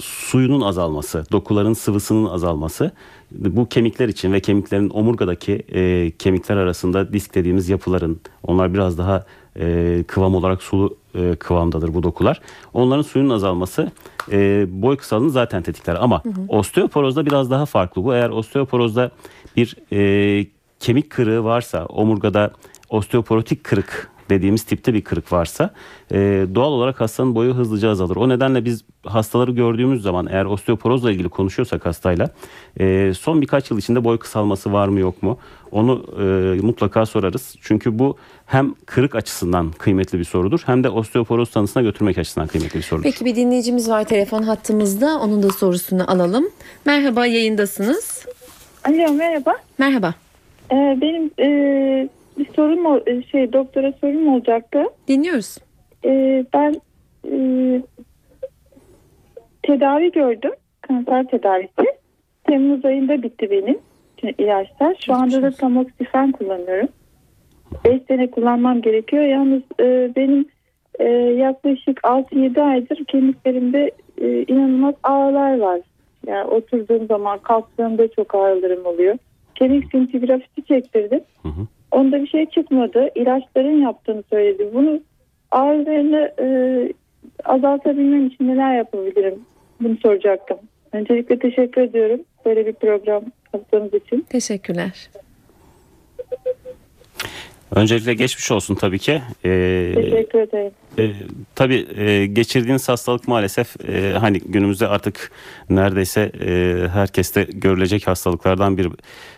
suyunun 0.00 0.60
azalması, 0.60 1.24
dokuların 1.32 1.72
sıvısının 1.72 2.30
azalması. 2.30 2.90
Bu 3.30 3.68
kemikler 3.68 4.08
için 4.08 4.32
ve 4.32 4.40
kemiklerin 4.40 4.90
omurgadaki 4.90 5.52
e, 5.52 6.10
kemikler 6.18 6.56
arasında 6.56 7.12
disk 7.12 7.34
dediğimiz 7.34 7.68
yapıların 7.68 8.20
onlar 8.42 8.74
biraz 8.74 8.98
daha 8.98 9.26
e, 9.56 10.04
kıvam 10.06 10.34
olarak 10.34 10.62
sulu 10.62 10.96
e, 11.14 11.36
kıvamdadır 11.36 11.94
bu 11.94 12.02
dokular. 12.02 12.40
Onların 12.72 13.02
suyunun 13.02 13.34
azalması 13.34 13.92
e, 14.32 14.66
boy 14.82 14.96
kısalığını 14.96 15.30
zaten 15.30 15.62
tetikler 15.62 15.96
ama 16.00 16.22
osteoporozda 16.48 17.26
biraz 17.26 17.50
daha 17.50 17.66
farklı 17.66 18.04
bu. 18.04 18.14
Eğer 18.14 18.30
osteoporozda 18.30 19.10
bir 19.56 19.76
e, 19.92 20.46
kemik 20.80 21.10
kırığı 21.10 21.44
varsa 21.44 21.86
omurgada 21.86 22.52
osteoporotik 22.88 23.64
kırık 23.64 24.10
dediğimiz 24.30 24.62
tipte 24.62 24.94
bir 24.94 25.02
kırık 25.02 25.32
varsa 25.32 25.70
e, 26.12 26.46
doğal 26.54 26.72
olarak 26.72 27.00
hastanın 27.00 27.34
boyu 27.34 27.54
hızlıca 27.54 27.90
azalır. 27.90 28.16
O 28.16 28.28
nedenle 28.28 28.64
biz 28.64 28.84
hastaları 29.04 29.50
gördüğümüz 29.50 30.02
zaman 30.02 30.26
eğer 30.30 30.44
osteoporozla 30.44 31.12
ilgili 31.12 31.28
konuşuyorsak 31.28 31.86
hastayla 31.86 32.30
e, 32.80 33.12
son 33.14 33.40
birkaç 33.40 33.70
yıl 33.70 33.78
içinde 33.78 34.04
boy 34.04 34.18
kısalması 34.18 34.72
var 34.72 34.88
mı 34.88 35.00
yok 35.00 35.22
mu 35.22 35.38
onu 35.72 36.04
e, 36.18 36.60
mutlaka 36.62 37.06
sorarız. 37.06 37.56
Çünkü 37.60 37.98
bu 37.98 38.16
hem 38.46 38.74
kırık 38.86 39.14
açısından 39.14 39.72
kıymetli 39.72 40.18
bir 40.18 40.24
sorudur 40.24 40.60
hem 40.66 40.84
de 40.84 40.88
osteoporoz 40.88 41.50
tanısına 41.50 41.82
götürmek 41.82 42.18
açısından 42.18 42.46
kıymetli 42.48 42.78
bir 42.78 42.82
sorudur. 42.82 43.04
Peki 43.04 43.24
bir 43.24 43.36
dinleyicimiz 43.36 43.90
var 43.90 44.04
telefon 44.04 44.42
hattımızda. 44.42 45.18
Onun 45.18 45.42
da 45.42 45.50
sorusunu 45.50 46.10
alalım. 46.10 46.44
Merhaba 46.86 47.26
yayındasınız. 47.26 48.26
Alo 48.84 49.12
merhaba. 49.12 49.56
Merhaba. 49.78 50.14
Ee, 50.72 50.98
benim 51.00 51.30
e, 51.38 52.08
bir 52.40 52.54
sorum 52.54 53.02
e, 53.06 53.22
şey 53.22 53.52
doktora 53.52 53.92
sorum 54.00 54.28
olacaktı. 54.34 54.84
Dinliyoruz. 55.08 55.58
Ee, 56.04 56.44
ben 56.54 56.74
e, 57.30 57.36
tedavi 59.62 60.12
gördüm. 60.12 60.52
Kanser 60.80 61.26
tedavisi. 61.26 61.84
Temmuz 62.44 62.84
ayında 62.84 63.22
bitti 63.22 63.50
benim 63.50 63.78
ilaçlar. 64.38 64.96
Şu 65.06 65.14
anda 65.14 65.42
da 65.42 65.50
tamoksifen 65.50 66.32
kullanıyorum. 66.32 66.88
5 67.84 68.02
sene 68.08 68.30
kullanmam 68.30 68.82
gerekiyor. 68.82 69.24
Yalnız 69.24 69.62
e, 69.80 70.12
benim 70.16 70.46
e, 70.98 71.04
yaklaşık 71.14 72.00
6-7 72.00 72.62
aydır 72.62 73.04
kemiklerimde 73.04 73.90
e, 74.18 74.42
inanılmaz 74.42 74.94
ağrılar 75.02 75.58
var. 75.58 75.80
Yani 76.26 76.44
oturduğum 76.44 77.06
zaman 77.06 77.38
kalktığımda 77.38 78.08
çok 78.08 78.34
ağrılarım 78.34 78.86
oluyor. 78.86 79.18
Kemik 79.54 79.90
sintigrafisi 79.90 80.64
çektirdim. 80.68 81.20
Hı 81.42 81.48
hı. 81.48 81.66
Onda 81.90 82.22
bir 82.22 82.26
şey 82.26 82.46
çıkmadı. 82.46 83.08
İlaçların 83.14 83.82
yaptığını 83.82 84.22
söyledi. 84.30 84.70
Bunu 84.74 85.00
ağrılarını 85.50 86.32
e, 86.40 86.46
azaltabilmem 87.44 88.26
için 88.26 88.48
neler 88.48 88.76
yapabilirim? 88.76 89.40
Bunu 89.80 89.96
soracaktım. 89.96 90.58
Öncelikle 90.92 91.38
teşekkür 91.38 91.82
ediyorum. 91.82 92.20
Böyle 92.44 92.66
bir 92.66 92.72
program 92.72 93.22
yaptığınız 93.54 93.94
için. 93.94 94.20
Teşekkürler. 94.20 95.10
Öncelikle 97.74 98.14
geçmiş 98.14 98.50
olsun 98.50 98.74
tabii 98.74 98.98
ki. 98.98 99.22
E, 99.44 99.92
Teşekkür 99.94 100.38
ederim. 100.38 100.72
E, 100.98 101.12
tabii 101.54 101.86
e, 101.96 102.26
geçirdiğiniz 102.26 102.88
hastalık 102.88 103.28
maalesef 103.28 103.88
e, 103.88 104.12
hani 104.18 104.40
günümüzde 104.40 104.88
artık 104.88 105.30
neredeyse 105.70 106.32
e, 106.46 106.88
herkeste 106.88 107.42
görülecek 107.42 108.06
hastalıklardan 108.06 108.78
bir. 108.78 108.88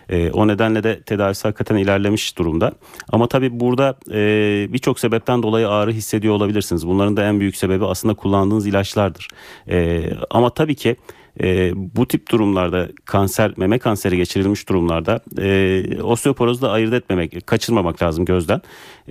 E, 0.09 0.31
o 0.31 0.47
nedenle 0.47 0.83
de 0.83 1.01
tedavisi 1.01 1.43
hakikaten 1.47 1.75
ilerlemiş 1.75 2.37
durumda. 2.37 2.71
Ama 3.09 3.27
tabii 3.27 3.59
burada 3.59 3.95
e, 4.11 4.67
birçok 4.73 4.99
sebepten 4.99 5.43
dolayı 5.43 5.69
ağrı 5.69 5.91
hissediyor 5.91 6.33
olabilirsiniz. 6.33 6.87
Bunların 6.87 7.17
da 7.17 7.23
en 7.27 7.39
büyük 7.39 7.55
sebebi 7.55 7.85
aslında 7.85 8.13
kullandığınız 8.13 8.67
ilaçlardır. 8.67 9.27
E, 9.69 10.03
ama 10.29 10.49
tabii 10.49 10.75
ki 10.75 10.95
e, 11.41 11.71
bu 11.75 12.07
tip 12.07 12.31
durumlarda 12.31 12.89
kanser, 13.05 13.53
meme 13.57 13.79
kanseri 13.79 14.17
geçirilmiş 14.17 14.69
durumlarda 14.69 15.21
e, 15.37 16.01
osteoporozla 16.01 16.71
ayırt 16.71 16.93
etmemek, 16.93 17.47
kaçırmamak 17.47 18.03
lazım 18.03 18.25
gözden. 18.25 18.61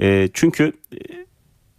E, 0.01 0.29
çünkü 0.33 0.73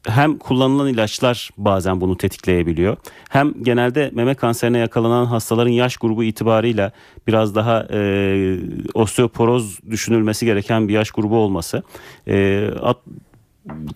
hem 0.07 0.37
kullanılan 0.37 0.87
ilaçlar 0.87 1.49
bazen 1.57 2.01
bunu 2.01 2.17
tetikleyebiliyor. 2.17 2.97
Hem 3.29 3.63
genelde 3.63 4.11
meme 4.13 4.33
kanserine 4.33 4.77
yakalanan 4.77 5.25
hastaların 5.25 5.71
yaş 5.71 5.97
grubu 5.97 6.23
itibarıyla 6.23 6.91
biraz 7.27 7.55
daha 7.55 7.87
e, 7.91 8.57
osteoporoz 8.93 9.79
düşünülmesi 9.89 10.45
gereken 10.45 10.87
bir 10.87 10.93
yaş 10.93 11.11
grubu 11.11 11.37
olması 11.37 11.83
e, 12.27 12.67
at, 12.81 12.97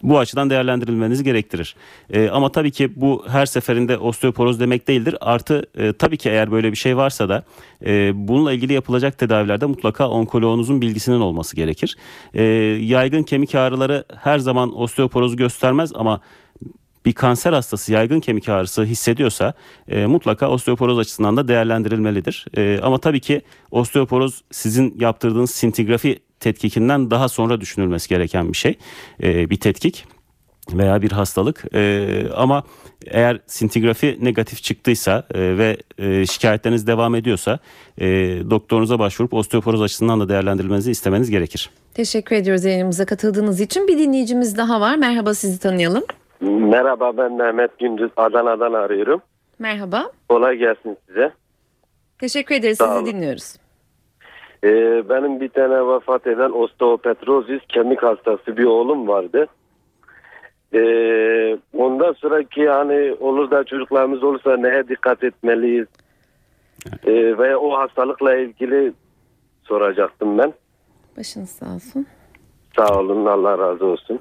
bu 0.03 0.19
açıdan 0.19 0.49
değerlendirilmenizi 0.49 1.23
gerektirir. 1.23 1.75
E, 2.09 2.29
ama 2.29 2.51
tabii 2.51 2.71
ki 2.71 3.01
bu 3.01 3.25
her 3.27 3.45
seferinde 3.45 3.97
osteoporoz 3.97 4.59
demek 4.59 4.87
değildir. 4.87 5.15
Artı 5.21 5.65
e, 5.77 5.93
tabii 5.93 6.17
ki 6.17 6.29
eğer 6.29 6.51
böyle 6.51 6.71
bir 6.71 6.77
şey 6.77 6.97
varsa 6.97 7.29
da 7.29 7.43
e, 7.85 8.11
bununla 8.27 8.53
ilgili 8.53 8.73
yapılacak 8.73 9.17
tedavilerde 9.17 9.65
mutlaka 9.65 10.09
onkoloğunuzun 10.09 10.81
bilgisinin 10.81 11.19
olması 11.19 11.55
gerekir. 11.55 11.97
E, 12.33 12.43
yaygın 12.81 13.23
kemik 13.23 13.55
ağrıları 13.55 14.05
her 14.15 14.39
zaman 14.39 14.77
osteoporozu 14.79 15.37
göstermez 15.37 15.91
ama 15.95 16.21
bir 17.05 17.13
kanser 17.13 17.53
hastası 17.53 17.93
yaygın 17.93 18.19
kemik 18.19 18.49
ağrısı 18.49 18.83
hissediyorsa 18.83 19.53
e, 19.87 20.05
mutlaka 20.05 20.49
osteoporoz 20.49 20.99
açısından 20.99 21.37
da 21.37 21.47
değerlendirilmelidir. 21.47 22.45
E, 22.57 22.79
ama 22.83 22.97
tabii 22.97 23.19
ki 23.19 23.41
osteoporoz 23.71 24.43
sizin 24.51 24.95
yaptırdığınız 24.99 25.51
sintigrafi 25.51 26.19
tetkikinden 26.39 27.11
daha 27.11 27.29
sonra 27.29 27.61
düşünülmesi 27.61 28.09
gereken 28.09 28.51
bir 28.51 28.57
şey. 28.57 28.77
E, 29.23 29.49
bir 29.49 29.59
tetkik 29.59 30.05
veya 30.73 31.01
bir 31.01 31.11
hastalık 31.11 31.75
e, 31.75 32.23
ama 32.35 32.63
eğer 33.07 33.39
sintigrafi 33.47 34.17
negatif 34.21 34.63
çıktıysa 34.63 35.23
e, 35.33 35.57
ve 35.57 35.77
e, 35.97 36.25
şikayetleriniz 36.25 36.87
devam 36.87 37.15
ediyorsa 37.15 37.59
e, 37.97 38.07
doktorunuza 38.49 38.99
başvurup 38.99 39.33
osteoporoz 39.33 39.81
açısından 39.81 40.19
da 40.19 40.29
değerlendirilmenizi 40.29 40.91
istemeniz 40.91 41.29
gerekir. 41.29 41.69
Teşekkür 41.93 42.35
ediyoruz 42.35 42.65
yayınımıza 42.65 43.05
katıldığınız 43.05 43.61
için. 43.61 43.87
Bir 43.87 43.97
dinleyicimiz 43.97 44.57
daha 44.57 44.81
var. 44.81 44.95
Merhaba 44.95 45.33
sizi 45.33 45.59
tanıyalım. 45.59 46.03
Merhaba 46.41 47.17
ben 47.17 47.33
Mehmet 47.33 47.79
Gündüz 47.79 48.11
Adana'dan 48.17 48.73
arıyorum. 48.73 49.21
Merhaba. 49.59 50.11
Kolay 50.29 50.57
gelsin 50.57 50.97
size. 51.07 51.31
Teşekkür 52.19 52.55
ederiz. 52.55 52.77
Sağ 52.77 52.99
Sizi 52.99 53.13
dinliyoruz. 53.13 53.55
Ee, 54.63 55.09
benim 55.09 55.39
bir 55.39 55.49
tane 55.49 55.87
vefat 55.87 56.27
eden 56.27 56.51
osteopetrozis 56.51 57.61
kemik 57.69 58.03
hastası 58.03 58.57
bir 58.57 58.65
oğlum 58.65 59.07
vardı. 59.07 59.47
Ee, 60.73 61.57
ondan 61.77 62.13
sonraki 62.13 62.69
hani 62.69 63.15
olur 63.19 63.51
da 63.51 63.63
çocuklarımız 63.63 64.23
olursa 64.23 64.57
neye 64.57 64.87
dikkat 64.87 65.23
etmeliyiz? 65.23 65.87
Ee, 67.05 67.37
ve 67.37 67.57
o 67.57 67.77
hastalıkla 67.77 68.35
ilgili 68.35 68.93
soracaktım 69.63 70.37
ben. 70.37 70.53
Başınız 71.17 71.49
sağ 71.49 71.75
olsun. 71.75 72.07
Sağ 72.75 72.99
olun 72.99 73.25
Allah 73.25 73.57
razı 73.57 73.85
olsun. 73.85 74.19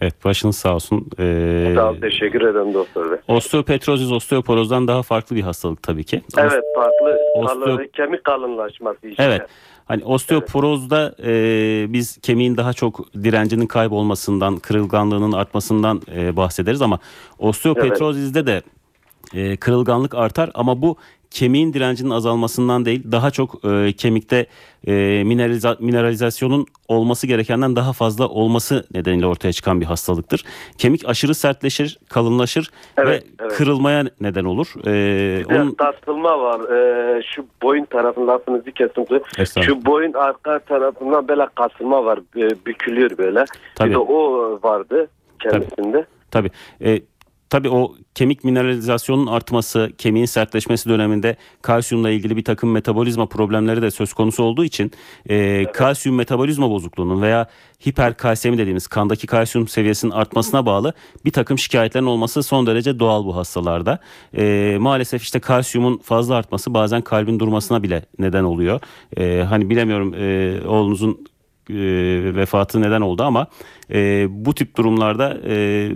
Evet 0.00 0.24
başınız 0.24 0.56
sağ 0.56 0.74
olsun. 0.74 1.06
Ee, 1.18 1.72
Sağ 1.76 1.90
ol 1.90 1.96
teşekkür 2.00 2.40
ederim 2.40 2.74
doktor 2.74 3.10
bey. 3.10 3.18
Osteopetrozis 3.28 4.12
osteoporozdan 4.12 4.88
daha 4.88 5.02
farklı 5.02 5.36
bir 5.36 5.42
hastalık 5.42 5.82
tabii 5.82 6.04
ki. 6.04 6.22
Evet 6.38 6.64
farklı 6.74 7.18
Osteo- 7.36 7.90
kemik 7.92 8.24
kalınlaşması 8.24 9.08
işte. 9.08 9.22
Evet. 9.22 9.42
Hani 9.84 10.04
osteoporozda 10.04 11.14
e, 11.24 11.32
biz 11.92 12.18
kemiğin 12.22 12.56
daha 12.56 12.72
çok 12.72 13.14
direncinin 13.14 13.66
kaybolmasından, 13.66 14.56
kırılganlığının 14.56 15.32
artmasından 15.32 16.02
e, 16.16 16.36
bahsederiz 16.36 16.82
ama 16.82 16.98
osteopetrozizde 17.38 18.46
de 18.46 18.62
e, 19.34 19.56
kırılganlık 19.56 20.14
artar 20.14 20.50
ama 20.54 20.82
bu 20.82 20.96
kemiğin 21.30 21.72
direncinin 21.72 22.10
azalmasından 22.10 22.84
değil 22.84 23.12
daha 23.12 23.30
çok 23.30 23.64
e, 23.64 23.92
kemikte 23.92 24.46
e, 24.86 24.92
mineraliza- 25.24 25.76
mineralizasyonun 25.84 26.66
olması 26.88 27.26
gerekenden 27.26 27.76
daha 27.76 27.92
fazla 27.92 28.28
olması 28.28 28.86
nedeniyle 28.94 29.26
ortaya 29.26 29.52
çıkan 29.52 29.80
bir 29.80 29.86
hastalıktır. 29.86 30.44
Kemik 30.78 31.08
aşırı 31.08 31.34
sertleşir, 31.34 31.98
kalınlaşır 32.08 32.70
Evet, 32.98 33.22
ve 33.22 33.28
evet. 33.44 33.52
kırılmaya 33.56 34.04
neden 34.20 34.44
olur. 34.44 34.66
E, 34.86 35.44
Bir 35.50 35.54
onun 35.54 35.74
Tasılma 35.74 36.40
var. 36.40 36.60
Ee, 36.60 37.22
şu 37.34 37.46
boyun 37.62 37.84
tarafında 37.84 38.32
lafınızı 38.32 38.72
kestim. 38.72 39.04
Şu 39.62 39.84
boyun 39.86 40.12
arka 40.12 40.58
tarafından 40.58 41.28
böyle 41.28 41.46
kasılma 41.54 42.04
var. 42.04 42.18
Ee, 42.36 42.50
Bükülüyor 42.66 43.18
böyle. 43.18 43.44
Tabii. 43.74 43.88
Bir 43.88 43.94
de 43.94 43.98
o 43.98 44.58
vardı 44.62 45.08
kendisinde. 45.42 46.04
Tabii. 46.30 46.50
E, 46.84 47.00
tabii 47.50 47.68
o 47.70 47.94
kemik 48.14 48.44
mineralizasyonun 48.44 49.26
artması, 49.26 49.92
kemiğin 49.98 50.26
sertleşmesi 50.26 50.88
döneminde 50.88 51.36
kalsiyumla 51.62 52.10
ilgili 52.10 52.36
bir 52.36 52.44
takım 52.44 52.72
metabolizma 52.72 53.26
problemleri 53.26 53.82
de 53.82 53.90
söz 53.90 54.12
konusu 54.12 54.42
olduğu 54.42 54.64
için 54.64 54.92
e, 55.28 55.64
kalsiyum 55.72 56.16
metabolizma 56.16 56.70
bozukluğunun 56.70 57.22
veya 57.22 57.48
hiperkalsemi 57.88 58.58
dediğimiz 58.58 58.86
kandaki 58.86 59.26
kalsiyum 59.26 59.68
seviyesinin 59.68 60.12
artmasına 60.12 60.66
bağlı 60.66 60.92
bir 61.24 61.30
takım 61.30 61.58
şikayetlerin 61.58 62.06
olması 62.06 62.42
son 62.42 62.66
derece 62.66 62.98
doğal 62.98 63.24
bu 63.24 63.36
hastalarda. 63.36 63.98
E, 64.36 64.76
maalesef 64.80 65.22
işte 65.22 65.40
kalsiyumun 65.40 65.98
fazla 65.98 66.34
artması 66.34 66.74
bazen 66.74 67.02
kalbin 67.02 67.38
durmasına 67.38 67.82
bile 67.82 68.04
neden 68.18 68.44
oluyor. 68.44 68.80
E, 69.16 69.44
hani 69.48 69.70
bilemiyorum 69.70 70.14
e, 70.14 70.60
oğlunuzun 70.66 71.26
e, 71.70 71.74
vefatı 72.34 72.80
neden 72.80 73.00
oldu 73.00 73.22
ama 73.22 73.46
e, 73.90 74.26
bu 74.30 74.54
tip 74.54 74.76
durumlarda 74.76 75.38
e, 75.48 75.88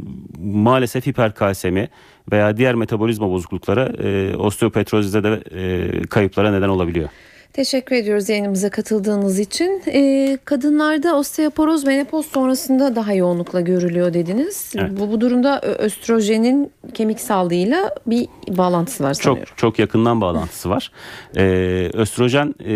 maalesef 0.42 1.06
hiperkalsemi 1.06 1.88
veya 2.33 2.56
diğer 2.56 2.75
metabolizma 2.75 3.30
bozuklukları 3.30 3.97
e, 4.02 4.37
osteopetrozide 4.37 5.23
de 5.25 5.42
e, 5.50 6.02
kayıplara 6.06 6.50
neden 6.50 6.68
olabiliyor. 6.68 7.09
Teşekkür 7.54 7.97
ediyoruz 7.97 8.28
yayınımıza 8.28 8.71
katıldığınız 8.71 9.38
için. 9.38 9.83
Ee, 9.87 10.38
kadınlarda 10.44 11.16
osteoporoz 11.16 11.85
menopoz 11.85 12.26
sonrasında 12.26 12.97
daha 12.97 13.12
yoğunlukla 13.12 13.61
görülüyor 13.61 14.14
dediniz. 14.14 14.73
Evet. 14.78 14.90
Bu, 15.00 15.12
bu 15.12 15.21
durumda 15.21 15.61
östrojenin 15.61 16.73
kemik 16.94 17.21
sağlığıyla 17.21 17.94
bir 18.06 18.28
bağlantısı 18.49 19.04
var 19.04 19.14
sanıyorum. 19.14 19.44
Çok 19.44 19.59
çok 19.59 19.78
yakından 19.78 20.21
bağlantısı 20.21 20.71
var. 20.71 20.90
Ee, 21.37 21.90
östrojen 21.92 22.54
e, 22.64 22.75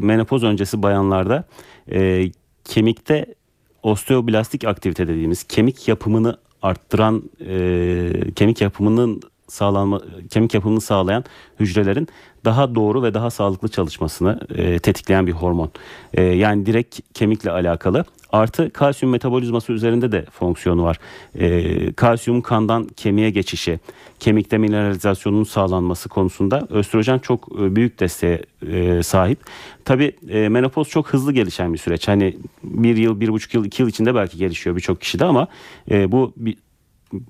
menopoz 0.00 0.44
öncesi 0.44 0.82
bayanlarda 0.82 1.44
e, 1.92 2.30
kemikte 2.64 3.34
osteoblastik 3.82 4.64
aktivite 4.64 5.08
dediğimiz 5.08 5.44
kemik 5.44 5.88
yapımını 5.88 6.38
arttıran 6.62 7.30
e, 7.46 8.34
kemik 8.36 8.60
yapımının 8.60 9.22
sağlanma 9.48 10.00
kemik 10.30 10.54
yapımını 10.54 10.80
sağlayan 10.80 11.24
hücrelerin 11.60 12.08
daha 12.44 12.74
doğru 12.74 13.02
ve 13.02 13.14
daha 13.14 13.30
sağlıklı 13.30 13.68
çalışmasını 13.68 14.40
e, 14.54 14.78
tetikleyen 14.78 15.26
bir 15.26 15.32
hormon. 15.32 15.70
E, 16.14 16.22
yani 16.22 16.66
direkt 16.66 17.00
kemikle 17.14 17.50
alakalı. 17.50 18.04
Artı 18.32 18.70
kalsiyum 18.70 19.12
metabolizması 19.12 19.72
üzerinde 19.72 20.12
de 20.12 20.24
fonksiyonu 20.32 20.82
var. 20.82 20.98
E, 21.34 21.92
kalsiyum 21.92 22.42
kandan 22.42 22.84
kemiğe 22.96 23.30
geçişi, 23.30 23.80
kemikte 24.20 24.58
mineralizasyonun 24.58 25.44
sağlanması 25.44 26.08
konusunda 26.08 26.66
östrojen 26.70 27.18
çok 27.18 27.48
e, 27.60 27.76
büyük 27.76 28.00
desteğe 28.00 28.42
e, 28.66 29.02
sahip. 29.02 29.38
Tabii 29.84 30.12
e, 30.28 30.48
menopoz 30.48 30.88
çok 30.88 31.08
hızlı 31.08 31.32
gelişen 31.32 31.72
bir 31.72 31.78
süreç. 31.78 32.08
Hani 32.08 32.36
bir 32.64 32.96
yıl, 32.96 33.20
bir 33.20 33.28
buçuk 33.28 33.54
yıl, 33.54 33.64
iki 33.64 33.82
yıl 33.82 33.88
içinde 33.88 34.14
belki 34.14 34.38
gelişiyor 34.38 34.76
birçok 34.76 35.00
kişide 35.00 35.24
ama 35.24 35.48
e, 35.90 36.12
bu 36.12 36.32
bir 36.36 36.56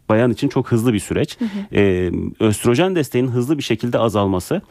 bayan 0.09 0.31
için 0.31 0.49
çok 0.49 0.73
hızlı 0.73 0.93
bir 0.93 0.99
süreç. 0.99 1.39
Ee, 1.73 2.11
östrojen 2.41 2.97
desteğinin 2.97 3.29
hızlı 3.29 3.59
bir 3.59 3.63
şekilde 3.63 3.99
azalması 3.99 4.63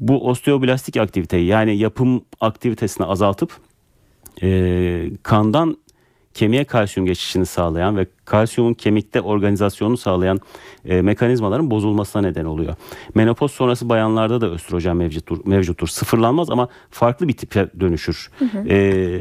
bu 0.00 0.28
osteoblastik 0.28 0.96
aktiviteyi 0.96 1.46
yani 1.46 1.76
yapım 1.76 2.24
aktivitesini 2.40 3.06
azaltıp 3.06 3.52
e, 4.42 5.10
kandan 5.22 5.76
kemiğe 6.34 6.64
kalsiyum 6.64 7.06
geçişini 7.06 7.46
sağlayan 7.46 7.96
ve 7.96 8.06
kalsiyumun 8.24 8.74
kemikte 8.74 9.20
organizasyonunu 9.20 9.96
sağlayan 9.96 10.40
e, 10.84 11.02
mekanizmaların 11.02 11.70
bozulmasına 11.70 12.22
neden 12.22 12.44
oluyor. 12.44 12.74
Menopoz 13.14 13.52
sonrası 13.52 13.88
bayanlarda 13.88 14.40
da 14.40 14.50
östrojen 14.50 14.96
mevcuttur, 14.96 15.38
mevcuttur. 15.46 15.88
Sıfırlanmaz 15.88 16.50
ama 16.50 16.68
farklı 16.90 17.28
bir 17.28 17.32
tipe 17.32 17.68
dönüşür. 17.80 18.30
E, 18.68 19.20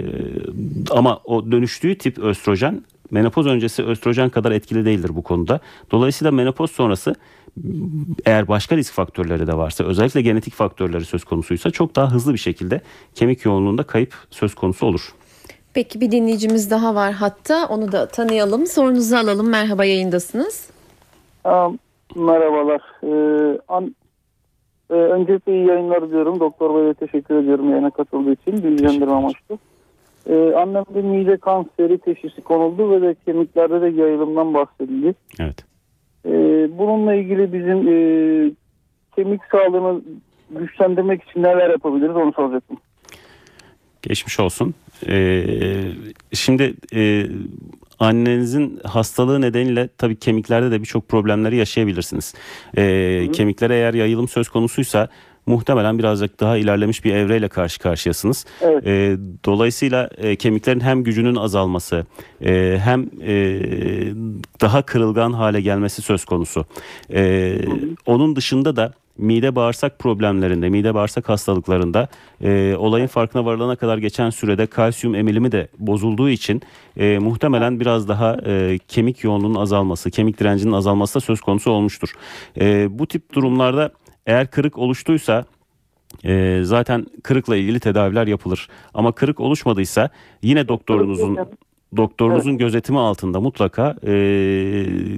ama 0.92 1.20
o 1.26 1.52
dönüştüğü 1.52 1.98
tip 1.98 2.18
östrojen 2.18 2.84
menopoz 3.12 3.48
öncesi 3.48 3.84
östrojen 3.84 4.30
kadar 4.30 4.52
etkili 4.52 4.86
değildir 4.86 5.12
bu 5.16 5.22
konuda. 5.22 5.60
Dolayısıyla 5.92 6.32
menopoz 6.32 6.72
sonrası 6.72 7.16
eğer 8.26 8.48
başka 8.48 8.78
risk 8.78 8.94
faktörleri 8.94 9.48
de 9.48 9.58
varsa 9.58 9.84
özellikle 9.84 10.22
genetik 10.22 10.54
faktörleri 10.54 11.06
söz 11.06 11.24
konusuysa 11.24 11.72
çok 11.72 11.96
daha 11.96 12.12
hızlı 12.12 12.34
bir 12.34 12.40
şekilde 12.40 12.82
kemik 13.16 13.46
yoğunluğunda 13.46 13.84
kayıp 13.84 14.14
söz 14.30 14.56
konusu 14.56 14.86
olur. 14.86 15.14
Peki 15.74 16.02
bir 16.02 16.12
dinleyicimiz 16.12 16.72
daha 16.72 16.96
var 16.96 17.14
hatta 17.14 17.68
onu 17.68 17.92
da 17.92 18.08
tanıyalım. 18.08 18.66
Sorunuzu 18.66 19.16
alalım. 19.16 19.50
Merhaba 19.50 19.86
yayındasınız. 19.86 20.70
Aa, 21.44 21.70
Merhabalar. 22.16 22.82
Ee, 23.04 23.60
an, 23.68 23.96
e, 24.90 24.94
öncelikle 24.94 25.54
iyi 25.54 25.68
yayınlar 25.68 26.08
diliyorum. 26.08 26.40
Doktor 26.40 26.76
Bey'e 26.76 26.94
teşekkür 26.94 27.36
ediyorum 27.36 27.70
yayına 27.70 27.90
katıldığı 27.90 28.32
için. 28.32 28.64
Bilgilendirme 28.64 29.12
amaçlı. 29.12 29.58
Ee, 30.30 30.54
annemde 30.54 31.02
mide 31.02 31.38
kanseri 31.38 31.98
teşhisi 31.98 32.42
konuldu 32.42 32.92
ve 32.92 33.02
de 33.02 33.16
kemiklerde 33.26 33.82
de 33.82 34.02
yayılımdan 34.02 34.54
bahsedildi. 34.54 35.16
Evet. 35.40 35.69
Ee, 36.26 36.30
bununla 36.78 37.14
ilgili 37.14 37.54
bizim 37.54 37.88
e, 37.88 37.96
kemik 39.16 39.42
sağlığını 39.52 40.02
güçlendirmek 40.52 41.24
için 41.24 41.44
neler 41.44 41.70
yapabiliriz 41.70 42.16
onu 42.16 42.34
soracaktım. 42.34 42.78
Geçmiş 44.02 44.40
olsun. 44.40 44.74
Ee, 45.08 45.44
şimdi 46.34 46.74
e, 46.96 47.26
annenizin 48.00 48.80
hastalığı 48.84 49.42
nedeniyle 49.42 49.90
tabii 49.98 50.16
kemiklerde 50.16 50.72
de 50.72 50.82
birçok 50.82 51.08
problemleri 51.08 51.56
yaşayabilirsiniz. 51.56 52.34
Ee, 52.78 53.28
kemiklere 53.34 53.76
eğer 53.76 53.94
yayılım 53.94 54.28
söz 54.28 54.50
konusuysa 54.50 55.10
muhtemelen 55.50 56.00
birazcık 56.00 56.40
daha 56.40 56.58
ilerlemiş 56.58 57.06
bir 57.06 57.14
evreyle 57.14 57.48
karşı 57.48 57.80
karşıyasınız. 57.80 58.46
Evet. 58.62 58.88
Ee, 58.88 59.18
dolayısıyla 59.46 60.10
e, 60.18 60.36
kemiklerin 60.36 60.80
hem 60.80 61.04
gücünün 61.04 61.36
azalması 61.36 62.06
e, 62.46 62.80
hem 62.84 63.10
e, 63.22 63.34
daha 64.62 64.82
kırılgan 64.82 65.34
hale 65.34 65.62
gelmesi 65.62 66.02
söz 66.02 66.26
konusu. 66.26 66.66
Ee, 67.14 67.60
onun 68.06 68.36
dışında 68.36 68.76
da 68.76 68.94
mide 69.18 69.56
bağırsak 69.56 70.00
problemlerinde, 70.00 70.70
mide 70.70 70.94
bağırsak 70.94 71.30
hastalıklarında 71.30 72.08
e, 72.42 72.76
olayın 72.78 73.08
farkına 73.08 73.46
varılana 73.46 73.76
kadar 73.76 73.98
geçen 73.98 74.30
sürede 74.30 74.66
kalsiyum 74.68 75.16
emilimi 75.16 75.52
de 75.52 75.68
bozulduğu 75.80 76.30
için 76.30 76.62
e, 76.98 77.20
muhtemelen 77.20 77.80
biraz 77.80 78.08
daha 78.08 78.38
e, 78.46 78.80
kemik 78.88 79.24
yoğunluğunun 79.24 79.56
azalması, 79.56 80.12
kemik 80.12 80.40
direncinin 80.40 80.72
azalması 80.72 81.16
da 81.16 81.20
söz 81.20 81.42
konusu 81.42 81.72
olmuştur. 81.72 82.10
E, 82.62 83.00
bu 83.00 83.08
tip 83.08 83.34
durumlarda 83.34 83.92
eğer 84.26 84.52
kırık 84.52 84.78
oluştuysa 84.78 85.46
e, 86.24 86.62
zaten 86.64 87.06
kırıkla 87.24 87.56
ilgili 87.56 87.80
tedaviler 87.80 88.28
yapılır. 88.28 88.68
Ama 88.94 89.12
kırık 89.12 89.40
oluşmadıysa 89.40 90.10
yine 90.42 90.68
doktorunuzun 90.68 91.38
doktorunuzun 91.98 92.58
gözetimi 92.58 93.00
altında 93.00 93.40
mutlaka 93.42 93.96
e, 94.08 94.14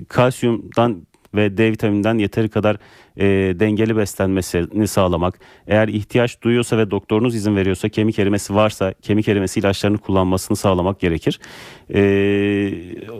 kalsiyumdan 0.09 1.07
ve 1.35 1.57
D 1.57 1.71
vitamininden 1.71 2.17
yeteri 2.17 2.49
kadar 2.49 2.77
e, 3.17 3.25
dengeli 3.59 3.97
beslenmesini 3.97 4.87
sağlamak. 4.87 5.39
Eğer 5.67 5.87
ihtiyaç 5.87 6.41
duyuyorsa 6.41 6.77
ve 6.77 6.91
doktorunuz 6.91 7.35
izin 7.35 7.55
veriyorsa 7.55 7.89
kemik 7.89 8.19
erimesi 8.19 8.55
varsa 8.55 8.93
kemik 9.01 9.27
erimesi 9.27 9.59
ilaçlarını 9.59 9.97
kullanmasını 9.97 10.57
sağlamak 10.57 10.99
gerekir. 10.99 11.39
E, 11.93 12.01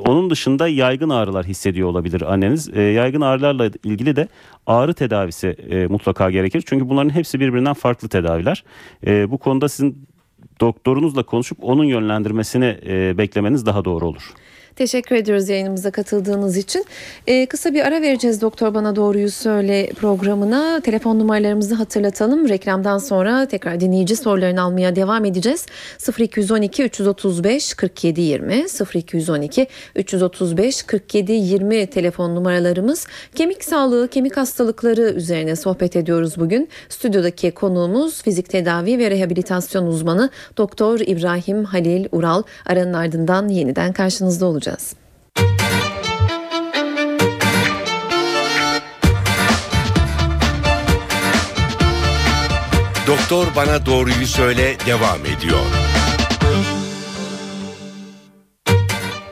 onun 0.08 0.30
dışında 0.30 0.67
yaygın 0.67 1.10
ağrılar 1.10 1.45
hissediyor 1.45 1.89
olabilir 1.89 2.34
anneniz. 2.34 2.69
E, 2.69 2.82
yaygın 2.82 3.21
ağrılarla 3.21 3.71
ilgili 3.84 4.15
de 4.15 4.28
ağrı 4.67 4.93
tedavisi 4.93 5.47
e, 5.47 5.88
mutlaka 5.88 6.32
gerekir. 6.32 6.63
Çünkü 6.65 6.89
bunların 6.89 7.10
hepsi 7.10 7.39
birbirinden 7.39 7.74
farklı 7.74 8.10
tedaviler. 8.10 8.63
E, 9.08 9.32
bu 9.32 9.38
konuda 9.38 9.69
sizin 9.69 10.08
doktorunuzla 10.62 11.24
konuşup 11.24 11.58
onun 11.62 11.84
yönlendirmesini 11.84 12.78
e, 12.86 13.17
beklemeniz 13.17 13.65
daha 13.65 13.86
doğru 13.86 14.08
olur. 14.08 14.34
Teşekkür 14.75 15.15
ediyoruz 15.15 15.49
yayınımıza 15.49 15.91
katıldığınız 15.91 16.57
için. 16.57 16.86
Ee, 17.27 17.45
kısa 17.45 17.73
bir 17.73 17.88
ara 17.88 18.01
vereceğiz 18.01 18.41
Doktor 18.41 18.73
Bana 18.73 18.95
Doğruyu 18.95 19.31
Söyle 19.31 19.89
programına. 19.95 20.79
Telefon 20.79 21.19
numaralarımızı 21.19 21.75
hatırlatalım. 21.75 22.49
Reklamdan 22.49 22.97
sonra 22.97 23.45
tekrar 23.45 23.79
dinleyici 23.79 24.15
sorularını 24.15 24.62
almaya 24.62 24.95
devam 24.95 25.25
edeceğiz. 25.25 25.65
0212 26.19 26.84
335 26.84 27.73
47 27.73 28.21
20 28.21 28.65
0212 28.95 29.67
335 29.95 30.84
47 30.84 31.31
20 31.31 31.88
telefon 31.88 32.36
numaralarımız. 32.36 33.07
Kemik 33.36 33.63
sağlığı, 33.63 34.07
kemik 34.07 34.38
hastalıkları 34.38 35.01
üzerine 35.01 35.55
sohbet 35.55 35.95
ediyoruz 35.95 36.34
bugün. 36.38 36.69
Stüdyodaki 36.89 37.51
konuğumuz 37.51 38.23
fizik 38.23 38.49
tedavi 38.49 38.99
ve 38.99 39.12
rehabilitasyon 39.12 39.86
uzmanı 39.86 40.29
Doktor 40.57 40.99
İbrahim 40.99 41.63
Halil 41.63 42.05
Ural. 42.12 42.43
Aranın 42.65 42.93
ardından 42.93 43.47
yeniden 43.47 43.93
karşınızda 43.93 44.45
olacağız. 44.62 44.95
Doktor 53.08 53.47
Bana 53.56 53.86
Doğruyu 53.86 54.28
Söyle 54.28 54.76
devam 54.86 55.19
ediyor. 55.21 55.60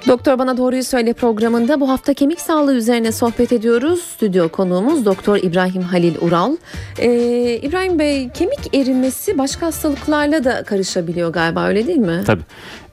Doktor 0.08 0.40
Bana 0.40 0.58
Doğruyu 0.58 0.84
Söyle 0.84 1.14
programında 1.14 1.80
bu 1.80 1.90
hafta 1.90 2.14
kemik 2.14 2.42
sağlığı 2.42 2.76
üzerine 2.76 3.12
sohbet 3.12 3.54
ediyoruz. 3.54 4.00
Stüdyo 4.00 4.50
konuğumuz 4.50 5.06
Doktor 5.06 5.38
İbrahim 5.38 5.82
Halil 5.82 6.16
Ural. 6.22 6.56
Ee, 7.00 7.60
İbrahim 7.62 8.00
Bey 8.00 8.30
kemik 8.30 8.76
erimesi 8.76 9.38
başka 9.38 9.66
hastalıklarla 9.66 10.44
da 10.44 10.64
karışabiliyor 10.64 11.34
galiba 11.34 11.68
öyle 11.68 11.88
değil 11.88 11.98
mi? 11.98 12.24
Tabii. 12.26 12.42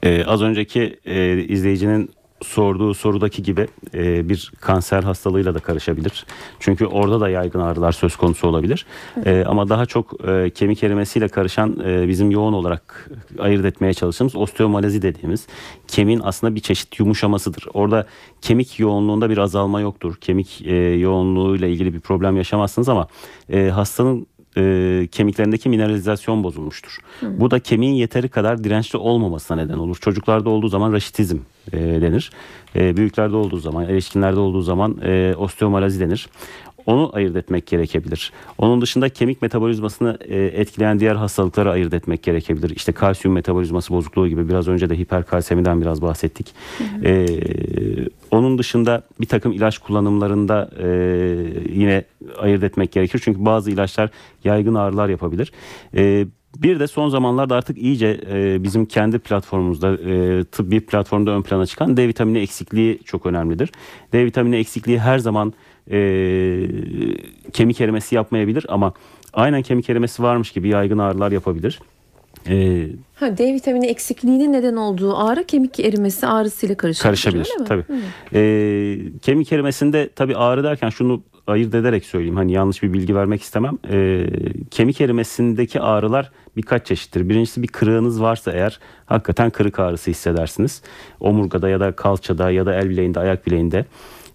Ee, 0.03 0.23
az 0.23 0.41
önceki 0.41 0.99
e, 1.05 1.37
izleyicinin 1.37 2.09
sorduğu 2.41 2.93
sorudaki 2.93 3.43
gibi 3.43 3.67
e, 3.93 4.29
bir 4.29 4.51
kanser 4.59 5.03
hastalığıyla 5.03 5.53
da 5.53 5.59
karışabilir. 5.59 6.25
Çünkü 6.59 6.85
orada 6.85 7.21
da 7.21 7.29
yaygın 7.29 7.59
ağrılar 7.59 7.91
söz 7.91 8.15
konusu 8.15 8.47
olabilir. 8.47 8.85
E, 9.25 9.43
ama 9.47 9.69
daha 9.69 9.85
çok 9.85 10.27
e, 10.27 10.49
kemik 10.49 10.83
erimesiyle 10.83 11.27
karışan 11.27 11.79
e, 11.85 12.07
bizim 12.07 12.31
yoğun 12.31 12.53
olarak 12.53 13.09
ayırt 13.39 13.65
etmeye 13.65 13.93
çalıştığımız 13.93 14.35
osteomalazi 14.35 15.01
dediğimiz 15.01 15.47
kemiğin 15.87 16.21
aslında 16.23 16.55
bir 16.55 16.61
çeşit 16.61 16.99
yumuşamasıdır. 16.99 17.65
Orada 17.73 18.05
kemik 18.41 18.79
yoğunluğunda 18.79 19.29
bir 19.29 19.37
azalma 19.37 19.81
yoktur. 19.81 20.15
Kemik 20.21 20.61
e, 20.65 20.75
yoğunluğuyla 20.75 21.67
ilgili 21.67 21.93
bir 21.93 21.99
problem 21.99 22.37
yaşamazsınız 22.37 22.89
ama 22.89 23.07
e, 23.49 23.69
hastanın 23.69 24.27
e, 24.57 25.07
kemiklerindeki 25.11 25.69
mineralizasyon 25.69 26.43
bozulmuştur. 26.43 26.97
Bu 27.39 27.51
da 27.51 27.59
kemiğin 27.59 27.93
yeteri 27.93 28.29
kadar 28.29 28.63
dirençli 28.63 28.97
olmamasına 28.97 29.57
neden 29.57 29.77
olur. 29.77 29.97
Çocuklarda 30.01 30.49
olduğu 30.49 30.67
zaman 30.67 30.93
raşitizm 30.93 31.37
e, 31.73 31.77
denir. 31.77 32.31
E, 32.75 32.97
büyüklerde 32.97 33.35
olduğu 33.35 33.57
zaman, 33.57 33.85
erişkinlerde 33.85 34.39
olduğu 34.39 34.61
zaman 34.61 34.97
e, 35.03 35.33
osteomalazi 35.37 35.99
denir. 35.99 36.27
Onu 36.87 37.09
ayırt 37.13 37.35
etmek 37.35 37.67
gerekebilir. 37.67 38.31
Onun 38.57 38.81
dışında 38.81 39.09
kemik 39.09 39.41
metabolizmasını 39.41 40.17
e, 40.21 40.45
etkileyen 40.45 40.99
diğer 40.99 41.15
hastalıkları 41.15 41.71
ayırt 41.71 41.93
etmek 41.93 42.23
gerekebilir. 42.23 42.69
İşte 42.75 42.91
kalsiyum 42.91 43.35
metabolizması 43.35 43.93
bozukluğu 43.93 44.27
gibi 44.27 44.49
biraz 44.49 44.67
önce 44.67 44.89
de 44.89 44.99
hiperkalsemiden 44.99 45.81
biraz 45.81 46.01
bahsettik. 46.01 46.53
E, 47.03 47.25
onun 48.31 48.57
dışında 48.57 49.03
bir 49.21 49.25
takım 49.25 49.51
ilaç 49.51 49.77
kullanımlarında 49.77 50.69
e, 50.79 50.87
yine 51.73 52.03
ayırt 52.37 52.63
etmek 52.63 52.91
gerekir. 52.91 53.21
Çünkü 53.23 53.45
bazı 53.45 53.71
ilaçlar 53.71 54.09
yaygın 54.43 54.75
ağrılar 54.75 55.09
yapabilir. 55.09 55.51
E, 55.95 56.25
bir 56.57 56.79
de 56.79 56.87
son 56.87 57.09
zamanlarda 57.09 57.55
artık 57.55 57.77
iyice 57.77 58.21
e, 58.31 58.63
bizim 58.63 58.85
kendi 58.85 59.19
platformumuzda 59.19 59.93
e, 59.93 60.43
tıbbi 60.43 60.79
platformda 60.79 61.31
ön 61.31 61.41
plana 61.41 61.65
çıkan 61.65 61.97
D 61.97 62.07
vitamini 62.07 62.39
eksikliği 62.39 62.99
çok 63.05 63.25
önemlidir. 63.25 63.69
D 64.13 64.25
vitamini 64.25 64.55
eksikliği 64.55 64.99
her 64.99 65.19
zaman 65.19 65.53
e, 65.91 65.97
kemik 67.53 67.81
erimesi 67.81 68.15
yapmayabilir 68.15 68.65
ama 68.69 68.93
aynen 69.33 69.61
kemik 69.61 69.89
erimesi 69.89 70.23
varmış 70.23 70.51
gibi 70.51 70.67
yaygın 70.69 70.97
ağrılar 70.97 71.31
yapabilir. 71.31 71.79
E, 72.49 72.87
Ha, 73.15 73.37
D 73.37 73.53
vitamini 73.53 73.85
eksikliğinin 73.87 74.53
neden 74.53 74.75
olduğu 74.75 75.17
ağrı 75.17 75.43
kemik 75.43 75.79
erimesi 75.79 76.27
ağrısıyla 76.27 76.77
karışabilir. 76.77 77.09
karışabilir 77.09 77.65
tabii. 77.67 77.83
Ee, 78.33 78.97
kemik 79.21 79.51
erimesinde 79.53 80.09
tabii 80.15 80.35
ağrı 80.37 80.63
derken 80.63 80.89
şunu 80.89 81.21
ayırt 81.47 81.75
ederek 81.75 82.05
söyleyeyim 82.05 82.35
hani 82.35 82.51
yanlış 82.51 82.83
bir 82.83 82.93
bilgi 82.93 83.15
vermek 83.15 83.41
istemem. 83.41 83.77
Ee, 83.91 84.27
kemik 84.71 85.01
erimesindeki 85.01 85.81
ağrılar 85.81 86.31
birkaç 86.57 86.85
çeşittir. 86.85 87.29
Birincisi 87.29 87.63
bir 87.63 87.67
kırığınız 87.67 88.21
varsa 88.21 88.51
eğer 88.51 88.79
hakikaten 89.05 89.49
kırık 89.49 89.79
ağrısı 89.79 90.11
hissedersiniz. 90.11 90.81
Omurgada 91.19 91.69
ya 91.69 91.79
da 91.79 91.91
kalçada 91.91 92.51
ya 92.51 92.65
da 92.65 92.75
el 92.75 92.89
bileğinde, 92.89 93.19
ayak 93.19 93.47
bileğinde. 93.47 93.85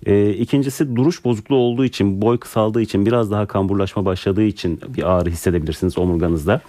Ee, 0.06 0.30
ikincisi 0.30 0.96
duruş 0.96 1.24
bozukluğu 1.24 1.56
olduğu 1.56 1.84
için, 1.84 2.22
boy 2.22 2.38
kısaldığı 2.38 2.82
için, 2.82 3.06
biraz 3.06 3.30
daha 3.30 3.46
kamburlaşma 3.46 4.04
başladığı 4.04 4.42
için 4.42 4.80
bir 4.96 5.10
ağrı 5.12 5.30
hissedebilirsiniz 5.30 5.98
omurganızda. 5.98 6.60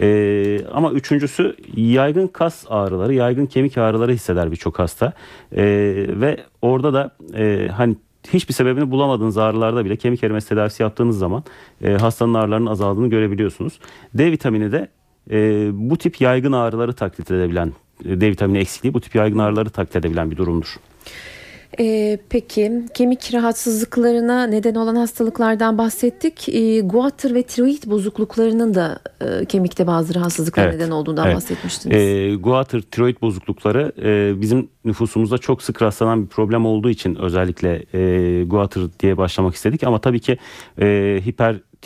Ee, 0.00 0.60
ama 0.72 0.92
üçüncüsü 0.92 1.56
yaygın 1.76 2.26
kas 2.26 2.64
ağrıları, 2.68 3.14
yaygın 3.14 3.46
kemik 3.46 3.78
ağrıları 3.78 4.12
hisseder 4.12 4.50
birçok 4.50 4.78
hasta. 4.78 5.12
Ee, 5.52 5.62
ve 6.08 6.36
orada 6.62 6.94
da 6.94 7.10
e, 7.34 7.68
hani 7.72 7.96
hiçbir 8.32 8.54
sebebini 8.54 8.90
bulamadığınız 8.90 9.38
ağrılarda 9.38 9.84
bile 9.84 9.96
kemik 9.96 10.24
erimesi 10.24 10.48
tedavisi 10.48 10.82
yaptığınız 10.82 11.18
zaman 11.18 11.44
e, 11.84 11.92
hastanın 11.92 12.34
ağrılarının 12.34 12.70
azaldığını 12.70 13.08
görebiliyorsunuz. 13.08 13.80
D 14.14 14.32
vitamini 14.32 14.72
de 14.72 14.88
e, 15.30 15.68
bu 15.72 15.96
tip 15.96 16.20
yaygın 16.20 16.52
ağrıları 16.52 16.92
taklit 16.92 17.30
edebilen, 17.30 17.72
e, 18.04 18.20
D 18.20 18.30
vitamini 18.30 18.58
eksikliği 18.58 18.94
bu 18.94 19.00
tip 19.00 19.14
yaygın 19.14 19.38
ağrıları 19.38 19.70
taklit 19.70 19.96
edebilen 19.96 20.30
bir 20.30 20.36
durumdur. 20.36 20.76
Ee, 21.80 22.18
peki 22.28 22.82
kemik 22.94 23.34
rahatsızlıklarına 23.34 24.46
neden 24.46 24.74
olan 24.74 24.96
hastalıklardan 24.96 25.78
bahsettik. 25.78 26.48
Ee, 26.48 26.80
guatr 26.80 27.34
ve 27.34 27.42
tiroid 27.42 27.82
bozukluklarının 27.86 28.74
da 28.74 28.98
e, 29.20 29.44
kemikte 29.44 29.86
bazı 29.86 30.14
rahatsızlıklara 30.14 30.66
Evet, 30.66 30.80
neden 30.80 30.90
olduğundan 30.90 31.26
evet. 31.26 31.36
bahsetmiştiniz. 31.36 31.96
E, 31.96 32.34
guatr, 32.34 32.80
tiroid 32.80 33.16
bozuklukları 33.22 33.92
e, 34.02 34.40
bizim 34.40 34.68
nüfusumuzda 34.84 35.38
çok 35.38 35.62
sık 35.62 35.82
rastlanan 35.82 36.22
bir 36.22 36.28
problem 36.28 36.66
olduğu 36.66 36.90
için 36.90 37.14
özellikle 37.14 37.84
e, 37.94 38.44
guatr 38.44 38.80
diye 39.00 39.16
başlamak 39.16 39.54
istedik. 39.54 39.84
Ama 39.84 40.00
tabii 40.00 40.20
ki 40.20 40.38
e, 40.80 41.20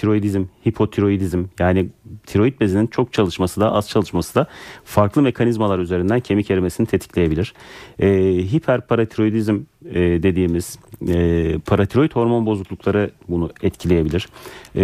hipertiroidizm, 0.01 0.45
hipotiroidizm 0.67 1.45
yani 1.59 1.89
tiroid 2.27 2.61
bezinin 2.61 2.87
çok 2.87 3.13
çalışması 3.13 3.61
da 3.61 3.73
az 3.73 3.89
çalışması 3.89 4.35
da 4.35 4.47
farklı 4.85 5.23
mekanizmalar 5.23 5.79
üzerinden 5.79 6.21
kemik 6.21 6.51
erimesini 6.51 6.87
tetikleyebilir. 6.87 7.55
E, 7.99 8.09
hiperparatiroidizm 8.53 9.59
e, 9.87 10.01
dediğimiz 10.01 10.79
e, 11.09 11.59
paratiroid 11.67 12.13
hormon 12.13 12.47
bozuklukları 12.47 13.11
bunu 13.29 13.51
etkileyebilir. 13.63 14.29
E, 14.77 14.83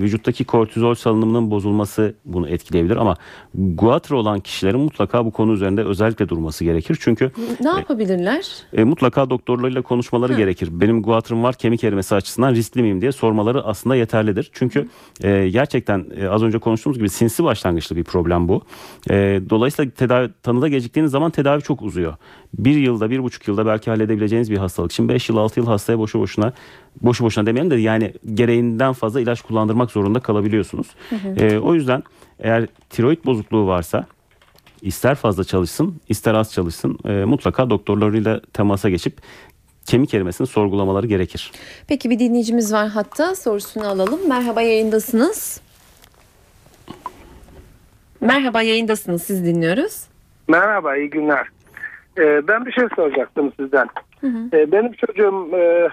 vücuttaki 0.00 0.44
kortizol 0.44 0.94
salınımının 0.94 1.50
bozulması 1.50 2.14
bunu 2.24 2.48
etkileyebilir 2.48 2.96
ama 2.96 3.16
guatr 3.54 4.12
olan 4.12 4.40
kişilerin 4.40 4.80
mutlaka 4.80 5.24
bu 5.24 5.30
konu 5.30 5.52
üzerinde 5.52 5.84
özellikle 5.84 6.28
durması 6.28 6.64
gerekir. 6.64 6.98
Çünkü 7.00 7.30
ne 7.60 7.68
yapabilirler? 7.68 8.46
e, 8.72 8.84
mutlaka 8.84 9.30
doktorlarıyla 9.30 9.82
konuşmaları 9.82 10.34
gerekir. 10.34 10.68
Benim 10.72 11.02
guatrım 11.02 11.42
var 11.42 11.54
kemik 11.54 11.84
erimesi 11.84 12.14
açısından 12.14 12.54
riskli 12.54 12.82
miyim 12.82 13.00
diye 13.00 13.12
sormaları 13.12 13.64
aslında 13.64 13.96
yeterlidir. 13.96 14.50
Çünkü 14.52 14.88
e, 15.22 15.48
gerçekten 15.48 16.06
e, 16.20 16.28
az 16.28 16.42
önce 16.42 16.58
konuştuğumuz 16.58 16.98
gibi 16.98 17.08
sinsi 17.08 17.44
başlangıçlı 17.44 17.96
bir 17.96 18.04
problem 18.04 18.48
bu. 18.48 18.62
E, 19.10 19.40
dolayısıyla 19.50 19.90
tedavi, 19.90 20.30
tanıda 20.42 20.68
geciktiğiniz 20.68 21.10
zaman 21.12 21.30
tedavi 21.30 21.62
çok 21.62 21.82
uzuyor. 21.82 22.14
Bir 22.54 22.76
yılda, 22.76 23.10
bir 23.10 23.22
buçuk 23.22 23.48
yılda 23.48 23.66
belki 23.66 23.90
halledebileceğiniz 23.90 24.50
bir 24.50 24.56
hastalık. 24.56 24.92
Şimdi 24.92 25.12
beş 25.12 25.28
yıl, 25.28 25.36
altı 25.36 25.60
yıl 25.60 25.66
hastaya 25.66 25.98
boşu 25.98 26.20
boşuna, 26.20 26.52
boşu 27.02 27.24
boşuna 27.24 27.46
demeyelim 27.46 27.70
de 27.70 27.76
yani 27.76 28.12
gereğinden 28.34 28.92
fazla 28.92 29.20
ilaç 29.20 29.42
kullandırmak 29.42 29.90
zorunda 29.90 30.20
kalabiliyorsunuz. 30.20 30.86
E, 31.36 31.58
o 31.58 31.74
yüzden 31.74 32.02
eğer 32.38 32.66
tiroid 32.90 33.24
bozukluğu 33.24 33.66
varsa 33.66 34.06
ister 34.82 35.14
fazla 35.14 35.44
çalışsın 35.44 36.00
ister 36.08 36.34
az 36.34 36.52
çalışsın 36.52 36.98
e, 37.04 37.24
mutlaka 37.24 37.70
doktorlarıyla 37.70 38.40
temasa 38.52 38.90
geçip 38.90 39.18
kemik 39.86 40.14
erimesini 40.14 40.46
sorgulamaları 40.46 41.06
gerekir. 41.06 41.52
Peki 41.86 42.10
bir 42.10 42.18
dinleyicimiz 42.18 42.72
var 42.72 42.88
hatta 42.88 43.34
sorusunu 43.34 43.88
alalım. 43.88 44.28
Merhaba 44.28 44.62
yayındasınız. 44.62 45.60
Merhaba 48.20 48.62
yayındasınız 48.62 49.22
siz 49.22 49.44
dinliyoruz. 49.44 50.04
Merhaba, 50.48 50.96
iyi 50.96 51.10
günler. 51.10 51.46
Ee, 52.18 52.48
ben 52.48 52.66
bir 52.66 52.72
şey 52.72 52.84
soracaktım 52.96 53.52
sizden. 53.60 53.88
Ee, 54.52 54.72
benim 54.72 54.92
çocuğum 54.92 55.48
e, 55.56 55.88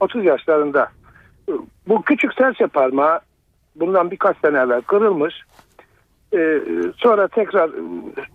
30 0.00 0.24
yaşlarında. 0.24 0.88
Bu 1.88 2.02
küçük 2.02 2.34
serçe 2.34 2.66
parmağı 2.66 3.20
bundan 3.76 4.10
birkaç 4.10 4.36
sene 4.38 4.58
evvel 4.58 4.80
kırılmış. 4.80 5.34
Ee, 6.34 6.60
sonra 6.96 7.28
tekrar 7.28 7.68
e, 7.68 7.82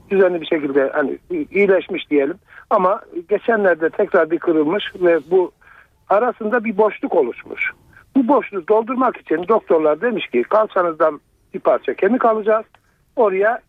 düzenli 0.10 0.42
bir 0.42 0.46
şekilde 0.46 0.92
hani 0.94 1.18
iyileşmiş 1.52 2.10
diyelim. 2.10 2.38
Ama 2.70 3.02
geçenlerde 3.30 3.90
tekrar 3.90 4.32
bir 4.32 4.40
kırılmış 4.40 4.84
ve 4.96 5.20
bu 5.32 5.52
arasında 6.10 6.64
bir 6.64 6.78
boşluk 6.78 7.16
oluşmuş. 7.16 7.72
Bu 8.16 8.28
boşluğu 8.28 8.68
doldurmak 8.68 9.18
için 9.18 9.48
doktorlar 9.48 10.02
demiş 10.02 10.28
ki 10.28 10.44
kalçanızdan 10.44 11.20
bir 11.54 11.60
parça 11.60 11.94
kemik 11.94 12.26
alacağız. 12.26 12.66
Oraya 13.16 13.60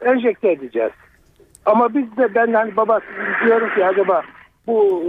enjekte 0.00 0.52
edeceğiz. 0.52 0.92
Ama 1.66 1.94
biz 1.94 2.16
de 2.16 2.34
ben 2.34 2.52
hani 2.52 2.76
babası 2.76 3.06
diyorum 3.44 3.74
ki 3.74 3.86
acaba 3.86 4.22
bu 4.66 5.02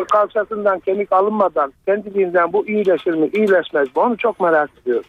e, 0.00 0.04
kalçasından 0.04 0.80
kemik 0.80 1.12
alınmadan 1.12 1.72
kendiliğinden 1.86 2.52
bu 2.52 2.68
iyileşir 2.68 3.14
mi 3.14 3.30
iyileşmez 3.32 3.86
mi 3.96 4.02
onu 4.02 4.16
çok 4.16 4.40
merak 4.40 4.70
ediyorum. 4.82 5.04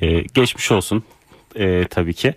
E, 0.00 0.20
geçmiş 0.20 0.72
olsun 0.72 1.04
e, 1.56 1.84
tabii 1.84 2.14
ki. 2.14 2.34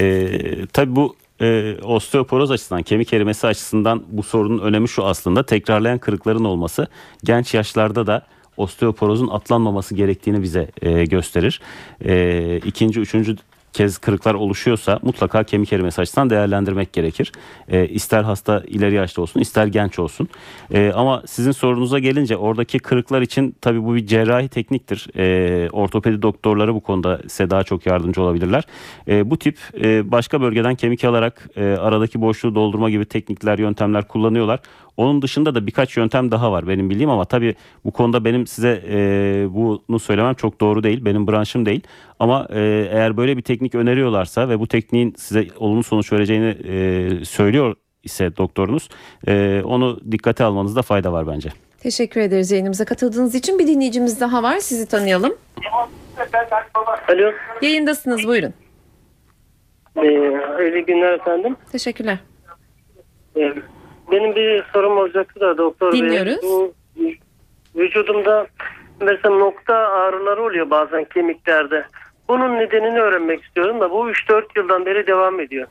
E, 0.00 0.28
tabii 0.72 0.96
bu 0.96 1.16
e, 1.40 1.76
osteoporoz 1.82 2.50
açısından, 2.50 2.82
kemik 2.82 3.12
erimesi 3.12 3.46
açısından 3.46 4.02
bu 4.08 4.22
sorunun 4.22 4.58
önemi 4.58 4.88
şu 4.88 5.04
aslında. 5.04 5.46
Tekrarlayan 5.46 5.98
kırıkların 5.98 6.44
olması 6.44 6.86
genç 7.24 7.54
yaşlarda 7.54 8.06
da 8.06 8.26
osteoporozun 8.56 9.28
atlanmaması 9.28 9.94
gerektiğini 9.94 10.42
bize 10.42 10.68
e, 10.82 11.04
gösterir. 11.04 11.60
E, 12.04 12.56
ikinci, 12.64 13.00
üçüncü 13.00 13.36
kez 13.76 13.98
kırıklar 13.98 14.34
oluşuyorsa 14.34 14.98
mutlaka 15.02 15.44
kemik 15.44 15.72
erimesi 15.72 16.00
açısından 16.00 16.30
değerlendirmek 16.30 16.92
gerekir. 16.92 17.32
E, 17.68 17.88
ister 17.88 18.22
hasta 18.22 18.62
ileri 18.66 18.94
yaşta 18.94 19.22
olsun 19.22 19.40
ister 19.40 19.66
genç 19.66 19.98
olsun. 19.98 20.28
E, 20.70 20.92
ama 20.94 21.22
sizin 21.26 21.52
sorunuza 21.52 21.98
gelince 21.98 22.36
oradaki 22.36 22.78
kırıklar 22.78 23.22
için 23.22 23.56
tabii 23.60 23.84
bu 23.84 23.94
bir 23.94 24.06
cerrahi 24.06 24.48
tekniktir. 24.48 25.08
E, 25.16 25.70
ortopedi 25.70 26.22
doktorları 26.22 26.74
bu 26.74 26.80
konuda 26.80 27.20
size 27.28 27.50
daha 27.50 27.62
çok 27.62 27.86
yardımcı 27.86 28.22
olabilirler. 28.22 28.64
E, 29.08 29.30
bu 29.30 29.38
tip 29.38 29.58
e, 29.84 30.10
başka 30.10 30.40
bölgeden 30.40 30.74
kemik 30.74 31.04
alarak 31.04 31.48
e, 31.56 31.64
aradaki 31.64 32.20
boşluğu 32.20 32.54
doldurma 32.54 32.90
gibi 32.90 33.04
teknikler, 33.04 33.58
yöntemler 33.58 34.08
kullanıyorlar. 34.08 34.60
Onun 34.96 35.22
dışında 35.22 35.54
da 35.54 35.66
birkaç 35.66 35.96
yöntem 35.96 36.30
daha 36.30 36.52
var 36.52 36.68
benim 36.68 36.90
bildiğim 36.90 37.10
ama 37.10 37.24
tabii 37.24 37.54
bu 37.84 37.90
konuda 37.90 38.24
benim 38.24 38.46
size 38.46 38.82
e, 38.88 38.98
bunu 39.88 39.98
söylemem 39.98 40.34
çok 40.34 40.60
doğru 40.60 40.82
değil. 40.82 41.04
Benim 41.04 41.28
branşım 41.28 41.66
değil. 41.66 41.80
Ama 42.20 42.46
e, 42.50 42.88
eğer 42.92 43.16
böyle 43.16 43.36
bir 43.36 43.42
teknik 43.42 43.74
öneriyorlarsa 43.74 44.48
ve 44.48 44.60
bu 44.60 44.66
tekniğin 44.66 45.14
size 45.16 45.46
olumlu 45.58 45.82
sonuç 45.82 46.12
vereceğini 46.12 46.56
e, 46.64 47.24
söylüyor 47.24 47.74
ise 48.02 48.36
doktorunuz 48.36 48.88
e, 49.28 49.62
onu 49.64 50.00
dikkate 50.12 50.44
almanızda 50.44 50.82
fayda 50.82 51.12
var 51.12 51.26
bence. 51.26 51.48
Teşekkür 51.78 52.20
ederiz 52.20 52.50
yayınımıza 52.50 52.84
katıldığınız 52.84 53.34
için. 53.34 53.58
Bir 53.58 53.66
dinleyicimiz 53.66 54.20
daha 54.20 54.42
var. 54.42 54.58
Sizi 54.58 54.88
tanıyalım. 54.88 55.34
Alo. 57.08 57.32
Yayındasınız 57.62 58.26
buyurun. 58.26 58.54
Ee, 59.96 60.00
hayırlı 60.56 60.78
günler 60.78 61.12
efendim. 61.12 61.56
Teşekkürler. 61.72 62.18
Ee, 63.36 63.54
benim 64.12 64.36
bir 64.36 64.64
sorum 64.72 64.98
olacaktı 64.98 65.40
da 65.40 65.58
doktor 65.58 65.92
bey. 65.92 66.00
Dinliyoruz. 66.00 66.42
Bu 66.42 66.72
vücudumda 67.76 68.46
mesela 69.00 69.34
nokta 69.34 69.74
ağrıları 69.74 70.42
oluyor 70.42 70.70
bazen 70.70 71.04
kemiklerde. 71.04 71.86
Bunun 72.28 72.58
nedenini 72.58 73.00
öğrenmek 73.00 73.42
istiyorum 73.44 73.80
da 73.80 73.90
bu 73.90 74.10
3-4 74.10 74.44
yıldan 74.56 74.86
beri 74.86 75.06
devam 75.06 75.40
ediyor. 75.40 75.68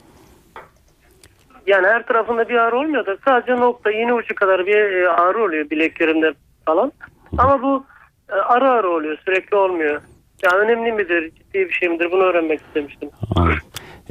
Yani 1.68 1.88
her 1.88 2.06
tarafında 2.06 2.50
bir 2.50 2.56
ağrı 2.56 2.80
olmuyor 2.80 3.06
da 3.06 3.18
sadece 3.26 3.56
nokta 3.56 3.92
iğne 3.92 4.14
ucu 4.14 4.36
kadar 4.36 4.66
bir 4.66 4.78
e, 4.78 5.10
ağrı 5.10 5.44
oluyor 5.44 5.70
bileklerimde 5.70 6.34
falan. 6.66 6.92
Ama 7.38 7.62
bu 7.62 7.86
e, 8.30 8.34
ara 8.34 8.70
ara 8.70 8.88
oluyor 8.88 9.18
sürekli 9.26 9.58
olmuyor. 9.58 10.02
Yani 10.44 10.58
önemli 10.58 10.92
midir 10.92 11.32
ciddi 11.32 11.60
bir 11.70 11.72
şey 11.72 11.90
midir 11.90 12.12
bunu 12.12 12.24
öğrenmek 12.24 12.62
istemiştim. 12.62 13.10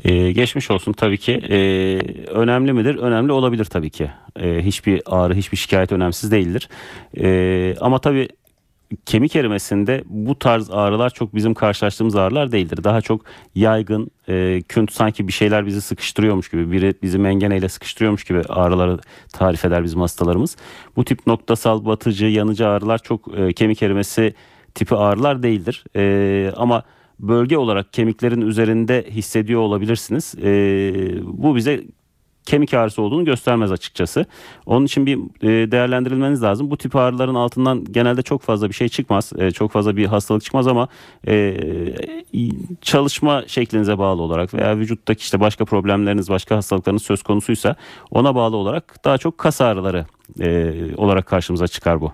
Ee, 0.04 0.32
geçmiş 0.32 0.70
olsun 0.70 0.92
tabii 0.92 1.18
ki. 1.18 1.32
Ee, 1.50 1.98
önemli 2.28 2.72
midir? 2.72 2.96
Önemli 2.96 3.32
olabilir 3.32 3.64
tabii 3.64 3.90
ki. 3.90 4.10
Ee, 4.40 4.60
hiçbir 4.62 5.02
ağrı, 5.06 5.34
hiçbir 5.34 5.56
şikayet 5.56 5.92
önemsiz 5.92 6.30
değildir. 6.32 6.68
Ee, 7.20 7.74
ama 7.80 7.98
tabii 7.98 8.28
kemik 9.06 9.36
erimesinde 9.36 10.04
bu 10.06 10.38
tarz 10.38 10.70
ağrılar 10.70 11.10
çok 11.10 11.34
bizim 11.34 11.54
karşılaştığımız 11.54 12.16
ağrılar 12.16 12.52
değildir. 12.52 12.84
Daha 12.84 13.00
çok 13.00 13.24
yaygın, 13.54 14.10
e, 14.28 14.62
künt 14.68 14.92
sanki 14.92 15.28
bir 15.28 15.32
şeyler 15.32 15.66
bizi 15.66 15.80
sıkıştırıyormuş 15.80 16.48
gibi, 16.50 16.72
biri 16.72 16.94
bizi 17.02 17.18
mengeneyle 17.18 17.68
sıkıştırıyormuş 17.68 18.24
gibi 18.24 18.42
ağrıları 18.48 18.98
tarif 19.32 19.64
eder 19.64 19.84
bizim 19.84 20.00
hastalarımız. 20.00 20.56
Bu 20.96 21.04
tip 21.04 21.26
noktasal, 21.26 21.84
batıcı, 21.84 22.26
yanıcı 22.26 22.68
ağrılar 22.68 22.98
çok 22.98 23.38
e, 23.38 23.52
kemik 23.52 23.82
erimesi 23.82 24.34
tipi 24.74 24.94
ağrılar 24.94 25.42
değildir. 25.42 25.84
E, 25.96 26.52
ama 26.56 26.82
bölge 27.20 27.58
olarak 27.58 27.92
kemiklerin 27.92 28.40
üzerinde 28.40 29.06
hissediyor 29.10 29.60
olabilirsiniz. 29.60 30.34
E, 30.42 30.52
bu 31.24 31.56
bize 31.56 31.84
kemik 32.46 32.74
ağrısı 32.74 33.02
olduğunu 33.02 33.24
göstermez 33.24 33.72
açıkçası. 33.72 34.26
Onun 34.66 34.86
için 34.86 35.06
bir 35.06 35.18
e, 35.42 35.70
değerlendirilmeniz 35.70 36.42
lazım. 36.42 36.70
Bu 36.70 36.76
tip 36.76 36.96
ağrıların 36.96 37.34
altından 37.34 37.84
genelde 37.84 38.22
çok 38.22 38.42
fazla 38.42 38.68
bir 38.68 38.74
şey 38.74 38.88
çıkmaz. 38.88 39.32
E, 39.38 39.50
çok 39.50 39.72
fazla 39.72 39.96
bir 39.96 40.06
hastalık 40.06 40.44
çıkmaz 40.44 40.66
ama 40.66 40.88
e, 41.28 41.56
çalışma 42.80 43.44
şeklinize 43.46 43.98
bağlı 43.98 44.22
olarak 44.22 44.54
veya 44.54 44.76
vücuttaki 44.76 45.20
işte 45.20 45.40
başka 45.40 45.64
problemleriniz, 45.64 46.28
başka 46.28 46.56
hastalıklarınız 46.56 47.02
söz 47.02 47.22
konusuysa 47.22 47.76
ona 48.10 48.34
bağlı 48.34 48.56
olarak 48.56 49.04
daha 49.04 49.18
çok 49.18 49.38
kas 49.38 49.60
ağrıları 49.60 50.06
olarak 50.96 51.26
karşımıza 51.26 51.68
çıkar 51.68 52.00
bu. 52.00 52.12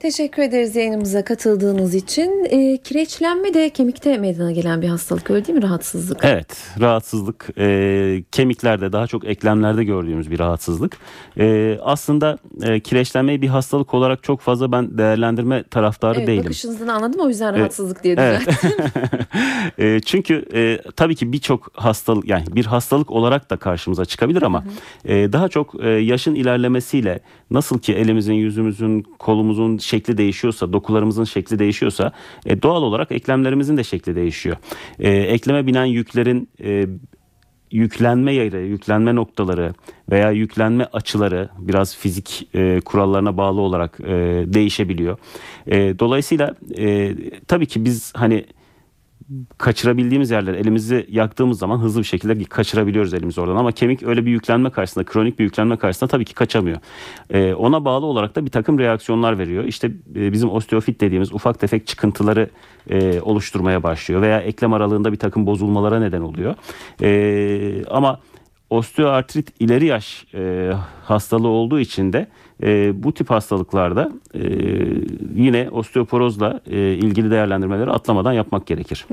Teşekkür 0.00 0.42
ederiz 0.42 0.76
yayınımıza 0.76 1.24
katıldığınız 1.24 1.94
için. 1.94 2.46
E, 2.50 2.76
kireçlenme 2.76 3.54
de 3.54 3.70
kemikte 3.70 4.18
meydana 4.18 4.52
gelen 4.52 4.82
bir 4.82 4.88
hastalık 4.88 5.30
öyle 5.30 5.46
değil 5.46 5.58
mi? 5.58 5.62
Rahatsızlık. 5.62 6.18
Evet 6.22 6.56
rahatsızlık 6.80 7.48
e, 7.58 8.24
kemiklerde 8.32 8.92
daha 8.92 9.06
çok 9.06 9.24
eklemlerde 9.24 9.84
gördüğümüz 9.84 10.30
bir 10.30 10.38
rahatsızlık. 10.38 10.96
E, 11.38 11.78
aslında 11.82 12.38
e, 12.62 12.80
kireçlenmeyi 12.80 13.42
bir 13.42 13.48
hastalık 13.48 13.94
olarak 13.94 14.22
çok 14.22 14.40
fazla 14.40 14.72
ben 14.72 14.98
değerlendirme 14.98 15.62
taraftarı 15.62 16.18
evet, 16.18 16.28
değilim. 16.28 16.44
bakışınızdan 16.44 16.88
anladım 16.88 17.20
o 17.20 17.28
yüzden 17.28 17.58
rahatsızlık 17.58 18.04
diye 18.04 18.14
Evet. 18.18 18.40
düzelttim. 18.40 18.70
E, 19.78 20.00
çünkü 20.00 20.44
e, 20.54 20.78
tabii 20.96 21.14
ki 21.14 21.32
birçok 21.32 21.70
hastalık 21.74 22.28
yani 22.28 22.44
bir 22.52 22.64
hastalık 22.66 23.10
olarak 23.10 23.50
da 23.50 23.56
karşımıza 23.56 24.04
çıkabilir 24.04 24.42
ama 24.42 24.64
e, 25.04 25.32
daha 25.32 25.48
çok 25.48 25.84
e, 25.84 25.88
yaşın 25.88 26.34
ilerlemesiyle 26.34 27.20
nasıl 27.50 27.78
ki 27.78 27.94
elimizin, 27.94 28.34
yüzümüzün, 28.34 29.02
kolumuzun 29.18 29.78
şekli 29.86 30.18
değişiyorsa, 30.18 30.72
dokularımızın 30.72 31.24
şekli 31.24 31.58
değişiyorsa 31.58 32.12
e, 32.46 32.62
doğal 32.62 32.82
olarak 32.82 33.12
eklemlerimizin 33.12 33.76
de 33.76 33.84
şekli 33.84 34.16
değişiyor. 34.16 34.56
E, 34.98 35.10
ekleme 35.10 35.66
binen 35.66 35.84
yüklerin 35.84 36.48
e, 36.64 36.86
yüklenme 37.70 38.34
yeri, 38.34 38.68
yüklenme 38.68 39.14
noktaları 39.14 39.74
veya 40.10 40.30
yüklenme 40.30 40.84
açıları 40.92 41.48
biraz 41.58 41.96
fizik 41.96 42.48
e, 42.54 42.80
kurallarına 42.80 43.36
bağlı 43.36 43.60
olarak 43.60 44.00
e, 44.00 44.44
değişebiliyor. 44.46 45.18
E, 45.66 45.98
dolayısıyla 45.98 46.54
e, 46.78 47.14
tabii 47.48 47.66
ki 47.66 47.84
biz 47.84 48.12
hani 48.16 48.44
kaçırabildiğimiz 49.58 50.30
yerler 50.30 50.54
elimizi 50.54 51.06
yaktığımız 51.10 51.58
zaman 51.58 51.78
hızlı 51.78 52.00
bir 52.00 52.06
şekilde 52.06 52.44
kaçırabiliyoruz 52.44 53.14
elimizi 53.14 53.40
oradan 53.40 53.56
ama 53.56 53.72
kemik 53.72 54.02
öyle 54.02 54.26
bir 54.26 54.30
yüklenme 54.30 54.70
karşısında 54.70 55.04
kronik 55.04 55.38
bir 55.38 55.44
yüklenme 55.44 55.76
karşısında 55.76 56.10
tabii 56.10 56.24
ki 56.24 56.34
kaçamıyor. 56.34 56.78
Ee, 57.30 57.54
ona 57.54 57.84
bağlı 57.84 58.06
olarak 58.06 58.36
da 58.36 58.44
bir 58.44 58.50
takım 58.50 58.78
reaksiyonlar 58.78 59.38
veriyor. 59.38 59.64
İşte 59.64 59.90
e, 60.16 60.32
bizim 60.32 60.50
osteofit 60.50 61.00
dediğimiz 61.00 61.32
ufak 61.32 61.60
tefek 61.60 61.86
çıkıntıları 61.86 62.50
e, 62.90 63.20
oluşturmaya 63.20 63.82
başlıyor 63.82 64.22
veya 64.22 64.40
eklem 64.40 64.72
aralığında 64.72 65.12
bir 65.12 65.18
takım 65.18 65.46
bozulmalara 65.46 66.00
neden 66.00 66.20
oluyor. 66.20 66.54
E, 67.02 67.84
ama 67.90 68.20
osteoartrit 68.70 69.52
ileri 69.60 69.86
yaş 69.86 70.26
e, 70.34 70.72
hastalığı 71.04 71.48
olduğu 71.48 71.80
için 71.80 72.12
de 72.12 72.28
e, 72.62 73.02
bu 73.02 73.14
tip 73.14 73.30
hastalıklarda 73.30 74.10
e, 74.34 74.40
yine 75.36 75.68
osteoporozla 75.70 76.60
e, 76.70 76.76
ilgili 76.76 77.30
değerlendirmeleri 77.30 77.90
atlamadan 77.90 78.32
yapmak 78.32 78.66
gerekir. 78.66 79.06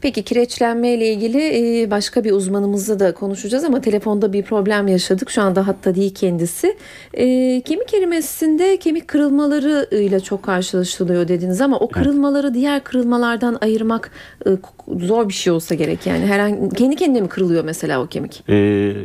Peki 0.00 0.22
kireçlenme 0.22 0.94
ile 0.94 1.12
ilgili 1.12 1.38
e, 1.82 1.90
başka 1.90 2.24
bir 2.24 2.32
uzmanımızla 2.32 3.00
da 3.00 3.14
konuşacağız 3.14 3.64
ama 3.64 3.80
telefonda 3.80 4.32
bir 4.32 4.42
problem 4.42 4.88
yaşadık. 4.88 5.30
Şu 5.30 5.42
anda 5.42 5.66
hatta 5.66 5.94
değil 5.94 6.14
kendisi. 6.14 6.76
E, 7.14 7.60
kemik 7.60 7.94
erimesinde 7.94 8.76
kemik 8.76 9.08
kırılmaları 9.08 9.88
ile 9.96 10.20
çok 10.20 10.42
karşılaşılıyor 10.42 11.28
dediniz 11.28 11.60
ama 11.60 11.78
o 11.78 11.88
kırılmaları 11.88 12.54
diğer 12.54 12.84
kırılmalardan 12.84 13.58
ayırmak 13.60 14.10
e, 14.46 14.50
zor 14.98 15.28
bir 15.28 15.34
şey 15.34 15.52
olsa 15.52 15.74
gerek 15.74 16.06
yani. 16.06 16.26
Herhangi 16.26 16.76
kendi 16.76 16.96
kendine 16.96 17.20
mi 17.20 17.28
kırılıyor 17.28 17.64
mesela 17.64 18.02
o 18.02 18.06
kemik? 18.06 18.42
E, 18.48 18.54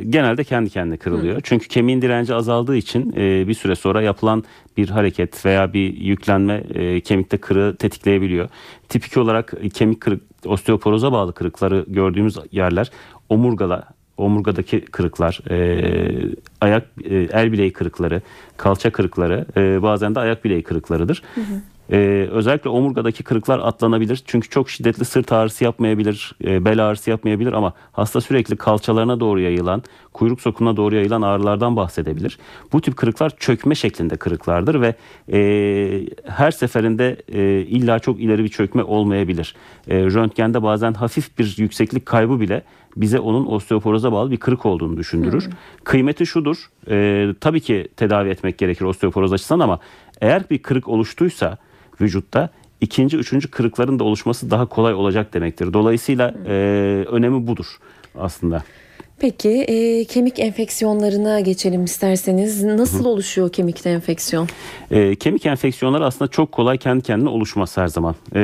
genelde 0.10 0.44
kendi 0.44 0.70
kendine 0.70 0.98
kırılıyor. 0.98 1.42
Çünkü 1.44 1.68
kemiğin 1.68 2.02
direnci 2.02 2.34
azaldığı 2.34 2.76
için 2.76 3.14
e, 3.18 3.48
bir 3.50 3.54
süre 3.54 3.76
sonra 3.76 4.02
yapılan 4.02 4.44
bir 4.78 4.90
hareket 4.90 5.46
veya 5.46 5.74
bir 5.74 5.98
yüklenme 5.98 6.64
e, 6.74 7.02
kemikte 7.02 7.38
kırığı 7.38 7.76
tetikleyebiliyor. 7.76 8.50
Tipik 8.90 9.18
olarak 9.18 9.54
kemik 9.74 10.02
kırık, 10.02 10.22
osteoporoza 10.46 11.12
bağlı 11.12 11.34
kırıkları 11.34 11.86
gördüğümüz 11.88 12.38
yerler 12.52 12.92
omurgala, 13.30 13.84
omurgadaki 14.18 14.82
kırıklar, 14.82 15.40
e, 15.50 16.36
ayak 16.62 16.88
e, 17.04 17.16
el 17.16 17.52
bileği 17.52 17.74
kırıkları, 17.74 18.22
kalça 18.58 18.92
kırıkları, 18.92 19.46
e, 19.58 19.82
bazen 19.82 20.16
de 20.16 20.20
ayak 20.20 20.46
bileği 20.46 20.64
kırıklarıdır. 20.64 21.24
Ee, 21.92 22.28
özellikle 22.32 22.70
omurgadaki 22.70 23.24
kırıklar 23.24 23.60
atlanabilir. 23.60 24.24
Çünkü 24.26 24.50
çok 24.50 24.70
şiddetli 24.70 25.06
sırt 25.06 25.32
ağrısı 25.32 25.64
yapmayabilir, 25.64 26.36
e, 26.44 26.66
bel 26.66 26.86
ağrısı 26.86 27.10
yapmayabilir 27.10 27.54
ama 27.54 27.74
hasta 27.92 28.22
sürekli 28.22 28.56
kalçalarına 28.56 29.20
doğru 29.20 29.40
yayılan, 29.40 29.84
kuyruk 30.14 30.42
sokumuna 30.42 30.78
doğru 30.78 30.96
yayılan 30.96 31.22
ağrılardan 31.22 31.76
bahsedebilir. 31.76 32.40
Bu 32.74 32.82
tip 32.82 32.98
kırıklar 32.98 33.32
çökme 33.40 33.76
şeklinde 33.76 34.18
kırıklardır 34.18 34.82
ve 34.82 34.96
e, 35.34 36.06
her 36.26 36.52
seferinde 36.52 37.18
e, 37.34 37.62
illa 37.62 38.00
çok 38.00 38.20
ileri 38.20 38.44
bir 38.44 38.50
çökme 38.50 38.84
olmayabilir. 38.84 39.56
E, 39.88 39.98
röntgende 39.98 40.64
bazen 40.64 40.94
hafif 40.94 41.40
bir 41.40 41.56
yükseklik 41.58 42.06
kaybı 42.06 42.40
bile 42.40 42.64
bize 42.96 43.20
onun 43.20 43.46
osteoporoza 43.46 44.12
bağlı 44.12 44.32
bir 44.32 44.38
kırık 44.38 44.66
olduğunu 44.66 44.98
düşündürür. 44.98 45.50
Kıymeti 45.84 46.26
şudur, 46.26 46.58
e, 46.90 47.28
tabii 47.42 47.60
ki 47.62 47.88
tedavi 47.98 48.30
etmek 48.30 48.58
gerekir 48.58 48.86
osteoporoz 48.86 49.34
açısından 49.34 49.60
ama 49.60 49.80
eğer 50.22 50.50
bir 50.50 50.58
kırık 50.58 50.88
oluştuysa 50.88 51.58
vücutta 52.02 52.50
ikinci, 52.82 53.18
üçüncü 53.18 53.52
kırıkların 53.52 54.00
da 54.00 54.04
oluşması 54.04 54.52
daha 54.52 54.66
kolay 54.66 54.94
olacak 54.94 55.34
demektir. 55.34 55.74
Dolayısıyla 55.74 56.34
e, 56.48 56.54
önemi 57.12 57.48
budur 57.48 57.66
aslında. 58.20 58.64
Peki 59.20 59.50
e, 59.50 60.06
kemik 60.06 60.40
enfeksiyonlarına 60.40 61.40
geçelim 61.40 61.84
isterseniz. 61.84 62.64
Nasıl 62.64 63.06
oluşuyor 63.06 63.52
kemikte 63.52 63.90
enfeksiyon? 63.90 64.48
E, 64.92 65.16
kemik 65.16 65.46
enfeksiyonları 65.46 66.06
aslında 66.06 66.32
çok 66.32 66.52
kolay 66.52 66.78
kendi 66.78 67.04
kendine 67.04 67.30
oluşmaz 67.30 67.78
her 67.78 67.88
zaman. 67.88 68.16
E, 68.36 68.40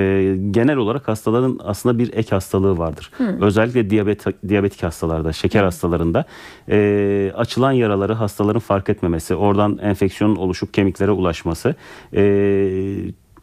genel 0.52 0.78
olarak 0.78 1.08
hastaların 1.08 1.60
aslında 1.64 2.00
bir 2.00 2.14
ek 2.14 2.30
hastalığı 2.30 2.78
vardır. 2.78 3.12
Özellikle 3.42 3.90
diyabet, 3.90 4.26
diyabetik 4.48 4.84
hastalarda, 4.84 5.34
şeker 5.34 5.64
hastalarında 5.64 6.26
e, 6.70 7.32
açılan 7.36 7.72
yaraları 7.72 8.14
hastaların 8.14 8.60
fark 8.60 8.90
etmemesi, 8.90 9.36
oradan 9.36 9.78
enfeksiyonun 9.78 10.36
oluşup 10.36 10.74
kemiklere 10.74 11.12
ulaşması 11.12 11.76
e, 12.16 12.22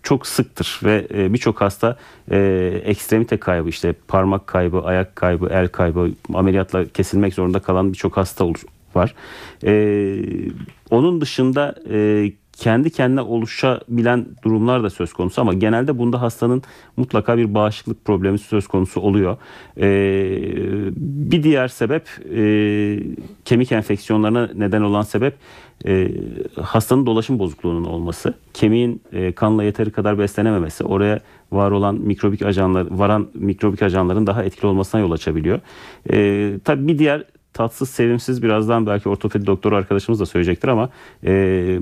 çok 0.03 0.27
sıktır 0.27 0.81
ve 0.85 1.07
e, 1.15 1.33
birçok 1.33 1.61
hasta 1.61 1.97
e, 2.31 2.37
ekstremite 2.85 3.37
kaybı 3.37 3.69
işte 3.69 3.95
parmak 4.09 4.47
kaybı, 4.47 4.81
ayak 4.81 5.17
kaybı, 5.17 5.49
el 5.53 5.69
kaybı, 5.69 6.11
ameliyatla 6.35 6.85
kesilmek 6.89 7.35
zorunda 7.35 7.61
kalan 7.61 7.93
birçok 7.93 8.17
hasta 8.17 8.45
olur- 8.45 8.67
var. 8.95 9.15
E, 9.65 9.73
onun 10.91 11.21
dışında 11.21 11.75
e, 11.91 12.33
kendi 12.63 12.91
kendine 12.91 13.21
oluşabilen 13.21 14.27
durumlar 14.45 14.83
da 14.83 14.91
söz 14.91 15.13
konusu 15.13 15.41
ama 15.41 15.55
genelde 15.55 15.99
bunda 15.99 16.23
hastanın 16.23 16.63
mutlaka 16.97 17.37
bir 17.37 17.55
bağışıklık 17.55 18.05
problemi 18.05 18.39
söz 18.39 18.67
konusu 18.67 19.01
oluyor. 19.01 19.37
E, 19.77 19.87
bir 20.97 21.43
diğer 21.43 21.69
sebep 21.69 22.09
e, 22.37 22.43
kemik 23.45 23.73
enfeksiyonlarına 23.73 24.51
neden 24.55 24.83
olan 24.83 25.03
sebep 25.03 25.35
e, 25.87 26.09
hastanın 26.61 27.07
dolaşım 27.07 27.39
bozukluğunun 27.39 27.85
olması, 27.85 28.35
kemiğin 28.55 29.03
e, 29.13 29.33
kanla 29.33 29.65
yeteri 29.65 29.91
kadar 29.91 30.19
beslenememesi, 30.19 30.85
oraya 30.85 31.21
var 31.53 31.71
olan 31.71 31.95
mikrobik 31.95 32.43
ajanlar, 32.43 32.87
varan 32.91 33.29
mikrobik 33.35 33.83
ajanların 33.83 34.27
daha 34.27 34.45
etkili 34.45 34.67
olmasına 34.67 35.01
yol 35.01 35.11
açabiliyor. 35.11 35.61
E, 36.13 36.59
tabii 36.65 36.89
bir 36.89 36.99
diğer 36.99 37.25
tatsız, 37.53 37.91
sevimsiz 37.91 38.43
birazdan 38.43 38.87
belki 38.87 39.09
ortopedi 39.09 39.47
doktoru 39.47 39.77
arkadaşımız 39.77 40.21
da 40.21 40.27
söyleyecektir 40.27 40.69
ama 40.69 40.91
e, 41.27 41.79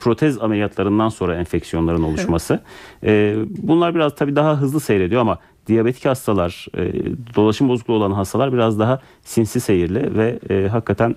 protez 0.00 0.42
ameliyatlarından 0.42 1.08
sonra 1.08 1.36
enfeksiyonların 1.36 2.02
oluşması. 2.02 2.60
E, 3.04 3.34
bunlar 3.48 3.94
biraz 3.94 4.14
tabii 4.14 4.36
daha 4.36 4.60
hızlı 4.60 4.80
seyrediyor 4.80 5.20
ama 5.20 5.38
diyabetik 5.66 6.04
hastalar, 6.04 6.66
e, 6.78 6.92
dolaşım 7.36 7.68
bozukluğu 7.68 7.94
olan 7.94 8.12
hastalar 8.12 8.52
biraz 8.52 8.78
daha 8.78 9.00
sinsi 9.22 9.60
seyirli 9.60 10.18
ve 10.18 10.38
e, 10.50 10.68
hakikaten 10.68 11.10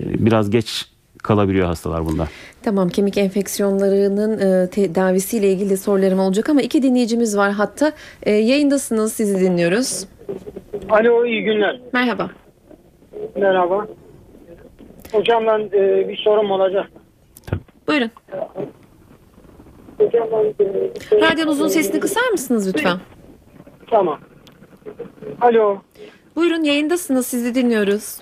e, 0.00 0.26
biraz 0.26 0.50
geç 0.50 0.86
kalabiliyor 1.22 1.66
hastalar 1.66 2.06
bunda. 2.06 2.28
Tamam 2.62 2.88
kemik 2.88 3.18
enfeksiyonlarının 3.18 4.38
e, 4.38 4.70
tedavisiyle 4.70 5.52
ilgili 5.52 5.70
de 5.70 5.76
sorularım 5.76 6.18
olacak 6.18 6.48
ama 6.48 6.62
iki 6.62 6.82
dinleyicimiz 6.82 7.36
var 7.36 7.52
hatta. 7.52 7.92
E, 8.22 8.32
yayındasınız 8.32 9.12
sizi 9.12 9.40
dinliyoruz. 9.40 10.06
Alo 10.88 11.26
iyi 11.26 11.44
günler. 11.44 11.80
Merhaba. 11.92 12.30
Merhaba. 13.36 13.86
Hocamla 15.12 15.60
e, 15.60 16.08
bir 16.08 16.16
sorum 16.16 16.50
olacak. 16.50 16.90
Buyurun. 17.88 18.10
Radyonuzun 21.12 21.68
sesini 21.68 22.00
kısar 22.00 22.30
mısınız 22.30 22.68
lütfen? 22.68 22.98
Tamam. 23.90 24.18
Alo. 25.40 25.78
Buyurun 26.36 26.62
yayındasınız 26.64 27.26
sizi 27.26 27.54
dinliyoruz. 27.54 28.20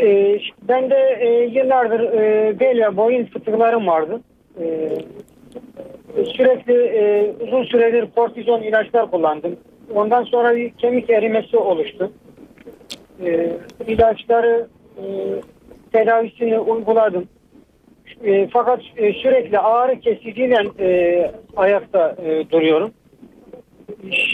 E, 0.00 0.38
ben 0.62 0.90
de 0.90 1.18
e, 1.20 1.44
yıllardır 1.44 2.00
e, 2.00 2.60
bel 2.60 2.86
ve 2.86 2.96
boyun 2.96 3.24
fıtıklarım 3.24 3.86
vardı. 3.86 4.20
E, 4.60 4.88
sürekli 6.36 6.72
e, 6.74 7.32
uzun 7.40 7.64
süredir 7.64 8.08
kortizon 8.14 8.62
ilaçlar 8.62 9.10
kullandım. 9.10 9.56
Ondan 9.94 10.22
sonra 10.24 10.56
bir 10.56 10.70
kemik 10.70 11.10
erimesi 11.10 11.56
oluştu. 11.56 12.12
E, 13.24 13.56
ilaçları 13.86 14.68
e, 14.98 15.04
tedavisini 15.92 16.58
uyguladım. 16.58 17.28
E, 18.24 18.48
fakat 18.52 18.80
e, 18.96 19.12
sürekli 19.12 19.58
ağrı 19.58 20.00
kesiciyle 20.00 20.56
e, 20.80 21.30
ayakta 21.56 22.16
e, 22.24 22.50
duruyorum. 22.50 22.90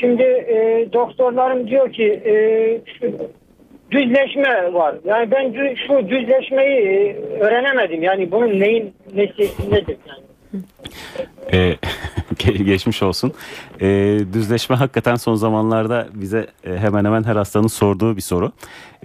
Şimdi 0.00 0.22
e, 0.22 0.88
doktorlarım 0.92 1.66
diyor 1.66 1.92
ki 1.92 2.04
e, 2.04 2.34
şu 3.00 3.12
düzleşme 3.90 4.72
var. 4.74 4.94
Yani 5.04 5.30
ben 5.30 5.46
dü- 5.46 5.76
şu 5.86 6.08
düzleşmeyi 6.08 6.80
e, 6.80 7.16
öğrenemedim. 7.40 8.02
Yani 8.02 8.30
bunun 8.30 8.60
neyin 8.60 8.94
nesi 9.14 9.70
nedir? 9.72 9.96
Yani. 10.08 10.24
Ge- 11.52 11.76
geçmiş 12.64 13.02
olsun. 13.02 13.32
Ee, 13.80 14.20
düzleşme 14.32 14.76
hakikaten 14.76 15.16
son 15.16 15.34
zamanlarda 15.34 16.08
bize 16.14 16.46
e, 16.64 16.78
hemen 16.78 17.04
hemen 17.04 17.24
her 17.24 17.36
hastanın 17.36 17.66
sorduğu 17.66 18.16
bir 18.16 18.20
soru. 18.20 18.52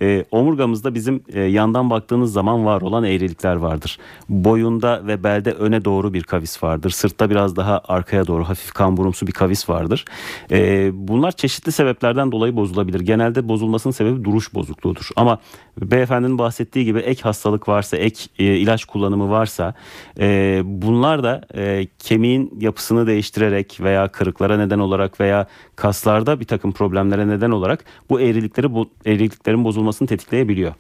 Ee, 0.02 0.26
omurgamızda 0.32 0.96
bizim 0.96 1.24
e, 1.34 1.40
yandan 1.42 1.90
baktığınız 1.90 2.34
zaman 2.34 2.66
var 2.66 2.82
olan 2.82 3.04
eğrilikler 3.04 3.56
vardır. 3.56 4.00
Boyunda 4.30 5.08
ve 5.08 5.24
belde 5.24 5.52
öne 5.52 5.86
doğru 5.86 6.14
bir 6.14 6.24
kavis 6.24 6.64
vardır. 6.64 6.90
Sırtta 6.90 7.30
biraz 7.30 7.56
daha 7.56 7.82
arkaya 7.88 8.28
doğru 8.28 8.44
hafif 8.44 8.74
kamburumsu 8.74 9.28
bir 9.28 9.32
kavis 9.32 9.70
vardır. 9.70 10.06
Ee, 10.52 10.90
bunlar 10.94 11.32
çeşitli 11.32 11.72
sebeplerden 11.72 12.32
dolayı 12.32 12.56
bozulabilir. 12.56 13.00
Genelde 13.00 13.50
bozulmasının 13.50 13.94
sebebi 13.94 14.24
duruş 14.24 14.54
bozukluğudur. 14.54 15.10
Ama 15.16 15.40
beyefendinin 15.82 16.38
bahsettiği 16.38 16.86
gibi 16.86 17.00
ek 17.00 17.22
hastalık 17.22 17.68
varsa, 17.68 17.98
ek 17.98 18.24
e, 18.40 18.44
ilaç 18.44 18.86
kullanımı 18.86 19.30
varsa 19.30 19.74
e, 20.20 20.62
bunlar 20.66 21.24
da 21.24 21.42
e, 21.56 21.88
kemiğin 22.00 22.58
yapısını 22.60 23.08
değiştirerek 23.20 23.80
veya 23.82 24.08
kırıklara 24.08 24.58
neden 24.58 24.80
olarak 24.80 25.20
veya 25.20 25.48
kaslarda 25.76 26.40
bir 26.40 26.46
takım 26.46 26.72
problemlere 26.72 27.28
neden 27.28 27.52
olarak 27.52 27.86
bu 28.10 28.22
eğrilikleri 28.22 28.68
bo- 28.68 28.90
eğriliklerin 29.06 29.64
bozulmasını 29.64 30.08
tetikleyebiliyor. 30.08 30.74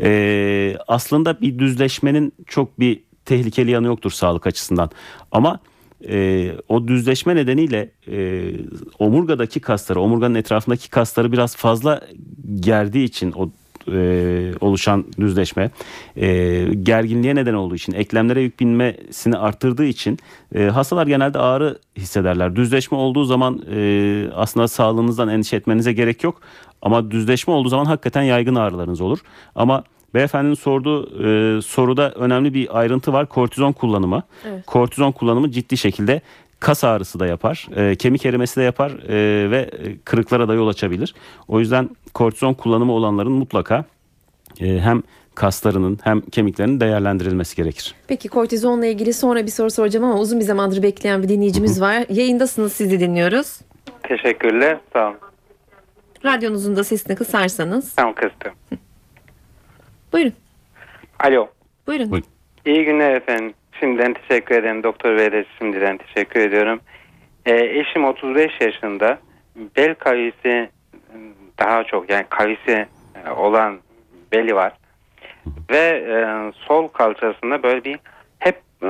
E, 0.00 0.76
aslında 0.88 1.40
bir 1.40 1.58
düzleşmenin 1.58 2.32
çok 2.46 2.80
bir 2.80 3.00
tehlikeli 3.24 3.70
yanı 3.70 3.86
yoktur 3.86 4.10
sağlık 4.10 4.46
açısından. 4.46 4.90
Ama 5.32 5.58
e, 6.08 6.50
o 6.68 6.88
düzleşme 6.88 7.36
nedeniyle 7.36 7.90
e, 8.08 8.42
omurgadaki 8.98 9.60
kasları, 9.60 10.00
omurganın 10.00 10.34
etrafındaki 10.34 10.90
kasları 10.90 11.32
biraz 11.32 11.56
fazla 11.56 12.00
gerdiği 12.60 13.04
için 13.04 13.32
o 13.32 13.50
e, 13.92 14.52
oluşan 14.60 15.04
düzleşme 15.20 15.70
e, 16.16 16.64
gerginliğe 16.74 17.34
neden 17.34 17.54
olduğu 17.54 17.74
için 17.74 17.92
eklemlere 17.92 18.40
yük 18.40 18.60
binmesini 18.60 19.36
arttırdığı 19.36 19.84
için 19.84 20.18
e, 20.54 20.64
hastalar 20.64 21.06
genelde 21.06 21.38
ağrı 21.38 21.78
hissederler. 21.96 22.56
Düzleşme 22.56 22.98
olduğu 22.98 23.24
zaman 23.24 23.62
e, 23.70 24.28
aslında 24.34 24.68
sağlığınızdan 24.68 25.28
endişe 25.28 25.56
etmenize 25.56 25.92
gerek 25.92 26.24
yok 26.24 26.40
ama 26.82 27.10
düzleşme 27.10 27.54
olduğu 27.54 27.68
zaman 27.68 27.84
hakikaten 27.84 28.22
yaygın 28.22 28.54
ağrılarınız 28.54 29.00
olur. 29.00 29.18
Ama 29.54 29.84
beyefendinin 30.14 30.54
sorduğu 30.54 31.24
e, 31.24 31.62
soruda 31.62 32.10
önemli 32.10 32.54
bir 32.54 32.78
ayrıntı 32.78 33.12
var 33.12 33.26
kortizon 33.26 33.72
kullanımı. 33.72 34.22
Evet. 34.48 34.66
Kortizon 34.66 35.12
kullanımı 35.12 35.50
ciddi 35.50 35.76
şekilde 35.76 36.20
kas 36.60 36.84
ağrısı 36.84 37.20
da 37.20 37.26
yapar, 37.26 37.68
e, 37.76 37.96
kemik 37.96 38.26
erimesi 38.26 38.60
de 38.60 38.62
yapar 38.62 38.90
e, 38.90 39.50
ve 39.50 39.58
e, 39.58 39.98
kırıklara 40.04 40.48
da 40.48 40.54
yol 40.54 40.68
açabilir. 40.68 41.14
O 41.48 41.60
yüzden 41.60 41.90
kortizon 42.14 42.54
kullanımı 42.54 42.92
olanların 42.92 43.32
mutlaka 43.32 43.84
e, 44.60 44.78
hem 44.78 45.02
kaslarının 45.34 45.98
hem 46.02 46.20
kemiklerinin 46.20 46.80
değerlendirilmesi 46.80 47.56
gerekir. 47.56 47.94
Peki 48.08 48.28
kortizonla 48.28 48.86
ilgili 48.86 49.12
sonra 49.12 49.46
bir 49.46 49.50
soru 49.50 49.70
soracağım 49.70 50.04
ama 50.04 50.20
uzun 50.20 50.40
bir 50.40 50.44
zamandır 50.44 50.82
bekleyen 50.82 51.22
bir 51.22 51.28
dinleyicimiz 51.28 51.80
var. 51.80 52.04
Yayındasınız 52.08 52.72
sizi 52.72 53.00
dinliyoruz. 53.00 53.60
Teşekkürler. 54.02 54.78
Sağ 54.92 55.08
olun. 55.08 55.16
Radyonuzun 56.24 56.76
da 56.76 56.84
sesini 56.84 57.16
kısarsanız. 57.16 57.94
Tamam 57.94 58.14
kıstım. 58.14 58.52
Buyurun. 60.12 60.32
Alo. 61.18 61.48
Buyurun. 61.86 62.10
Buyurun. 62.10 62.28
İyi 62.66 62.84
günler 62.84 63.14
efendim. 63.14 63.54
Şimdiden 63.80 64.14
teşekkür 64.14 64.54
ederim. 64.54 64.82
Doktor 64.82 65.18
Bey'e 65.18 65.32
de 65.32 65.44
şimdiden 65.58 65.96
teşekkür 65.96 66.40
ediyorum. 66.40 66.80
Ee, 67.46 67.54
eşim 67.54 68.04
35 68.04 68.60
yaşında. 68.60 69.18
Bel 69.76 69.94
kavisi 69.94 70.68
daha 71.58 71.84
çok 71.84 72.10
yani 72.10 72.26
kavisi 72.28 72.86
e, 73.26 73.30
olan 73.30 73.78
beli 74.32 74.54
var. 74.54 74.72
Ve 75.70 75.78
e, 75.78 76.16
sol 76.66 76.88
kalçasında 76.88 77.62
böyle 77.62 77.84
bir 77.84 77.98
hep 78.38 78.60
e, 78.82 78.86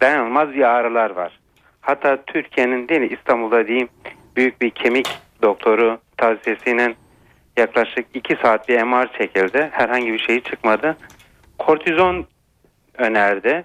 dayanılmaz 0.00 0.52
bir 0.52 0.62
ağrılar 0.62 1.10
var. 1.10 1.40
Hatta 1.80 2.22
Türkiye'nin 2.26 2.88
değil 2.88 3.10
İstanbul'da 3.10 3.66
diyeyim 3.66 3.88
büyük 4.36 4.60
bir 4.60 4.70
kemik 4.70 5.08
doktoru 5.42 5.98
tavsiyesiyle 6.16 6.94
yaklaşık 7.56 8.06
2 8.14 8.36
saat 8.42 8.68
bir 8.68 8.82
MR 8.82 9.12
çekildi. 9.18 9.68
Herhangi 9.72 10.12
bir 10.12 10.18
şey 10.18 10.40
çıkmadı. 10.40 10.96
Kortizon 11.58 12.26
önerdi. 12.98 13.64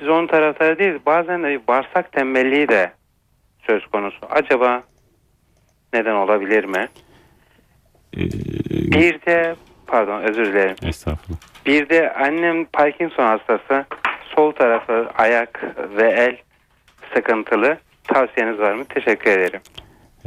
Biz 0.00 0.08
onun 0.08 0.26
taraftarı 0.26 0.78
değiliz. 0.78 1.00
Bazen 1.06 1.42
de 1.42 1.48
bir 1.48 1.66
bağırsak 1.68 2.12
tembelliği 2.12 2.68
de 2.68 2.92
söz 3.66 3.86
konusu. 3.86 4.18
Acaba 4.30 4.82
neden 5.92 6.14
olabilir 6.14 6.64
mi? 6.64 6.88
E, 8.16 8.20
Bir 8.92 9.20
de 9.26 9.54
pardon 9.86 10.22
özür 10.22 10.46
dilerim. 10.46 10.76
estağfurullah. 10.82 11.38
Bir 11.66 11.88
de 11.88 12.12
annem 12.14 12.64
Parkinson 12.64 13.24
hastası. 13.24 13.84
Sol 14.36 14.52
tarafı 14.52 15.08
ayak 15.18 15.64
ve 15.98 16.10
el 16.10 16.36
sıkıntılı. 17.14 17.78
Tavsiyeniz 18.04 18.58
var 18.58 18.72
mı? 18.74 18.84
Teşekkür 18.84 19.30
ederim. 19.30 19.60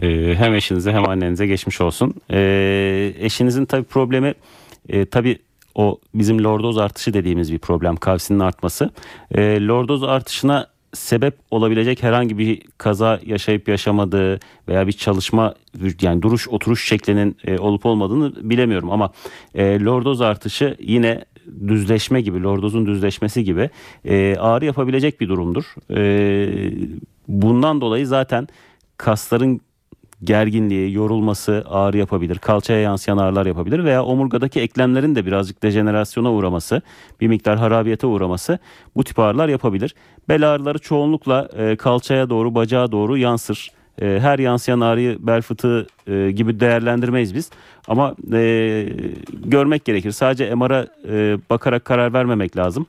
Ee, 0.02 0.36
hem 0.36 0.56
eşinize 0.56 0.92
hem 0.92 1.10
annenize 1.10 1.48
geçmiş 1.48 1.82
olsun. 1.82 2.14
Ee, 2.32 3.14
eşinizin 3.20 3.66
tabii 3.66 3.84
problemi 3.84 4.34
e, 4.90 5.06
tabii 5.06 5.40
o 5.80 6.00
bizim 6.13 6.44
lordoz 6.44 6.78
artışı 6.78 7.13
dediğimiz 7.13 7.54
bir 7.54 7.60
problem 7.60 7.96
kalsinin 7.96 8.39
artması. 8.39 8.89
Ee, 9.36 9.68
lordoz 9.68 10.04
artışına 10.04 10.68
sebep 10.94 11.38
olabilecek 11.52 12.04
herhangi 12.04 12.38
bir 12.38 12.62
kaza 12.78 13.19
yaşayıp 13.25 13.67
yaşamadığı 13.67 14.40
veya 14.67 14.88
bir 14.88 14.92
çalışma 14.92 15.54
yani 16.02 16.21
duruş 16.21 16.48
oturuş 16.48 16.88
şeklinin 16.88 17.38
e, 17.46 17.58
olup 17.58 17.86
olmadığını 17.86 18.50
bilemiyorum 18.50 18.92
ama 18.92 19.12
e, 19.56 19.80
lordoz 19.80 20.21
artışı 20.21 20.75
yine 20.80 21.25
düzleşme 21.67 22.21
gibi 22.21 22.44
lordozun 22.44 22.86
düzleşmesi 22.86 23.44
gibi 23.44 23.69
e, 24.06 24.36
ağrı 24.40 24.65
yapabilecek 24.65 25.21
bir 25.21 25.30
durumdur. 25.30 25.65
E, 25.96 26.71
bundan 27.27 27.82
dolayı 27.82 28.08
zaten 28.08 28.48
kasların 28.98 29.62
gerginliği, 30.24 30.94
yorulması 30.94 31.63
ağrı 31.70 31.98
yapabilir. 31.98 32.38
Kalçaya 32.38 32.80
yansıyan 32.80 33.17
ağrılar 33.17 33.46
yapabilir 33.46 33.84
veya 33.84 34.04
omurgadaki 34.04 34.60
eklemlerin 34.60 35.15
de 35.15 35.26
birazcık 35.26 35.63
dejenerasyona 35.63 36.32
uğraması, 36.32 36.82
bir 37.22 37.28
miktar 37.28 37.58
harabiyete 37.58 38.08
uğraması 38.08 38.60
bu 38.96 39.04
tip 39.04 39.20
ağrılar 39.20 39.50
yapabilir. 39.50 39.96
Bel 40.30 40.50
ağrıları 40.50 40.80
çoğunlukla 40.80 41.50
e, 41.58 41.76
kalçaya 41.76 42.30
doğru, 42.30 42.56
bacağa 42.56 42.92
doğru 42.92 43.17
yansır. 43.17 43.72
E, 44.02 44.20
her 44.22 44.40
yansıyan 44.40 44.80
ağrıyı 44.80 45.17
bel 45.20 45.42
fıtığı 45.42 45.88
e, 46.08 46.32
gibi 46.32 46.60
değerlendirmeyiz 46.60 47.36
biz. 47.36 47.50
Ama 47.88 48.15
e, 48.34 48.90
görmek 49.46 49.86
gerekir. 49.86 50.12
Sadece 50.12 50.56
MR'a 50.56 50.88
e, 51.10 51.38
bakarak 51.50 51.86
karar 51.86 52.13
vermemek 52.13 52.58
lazım. 52.58 52.86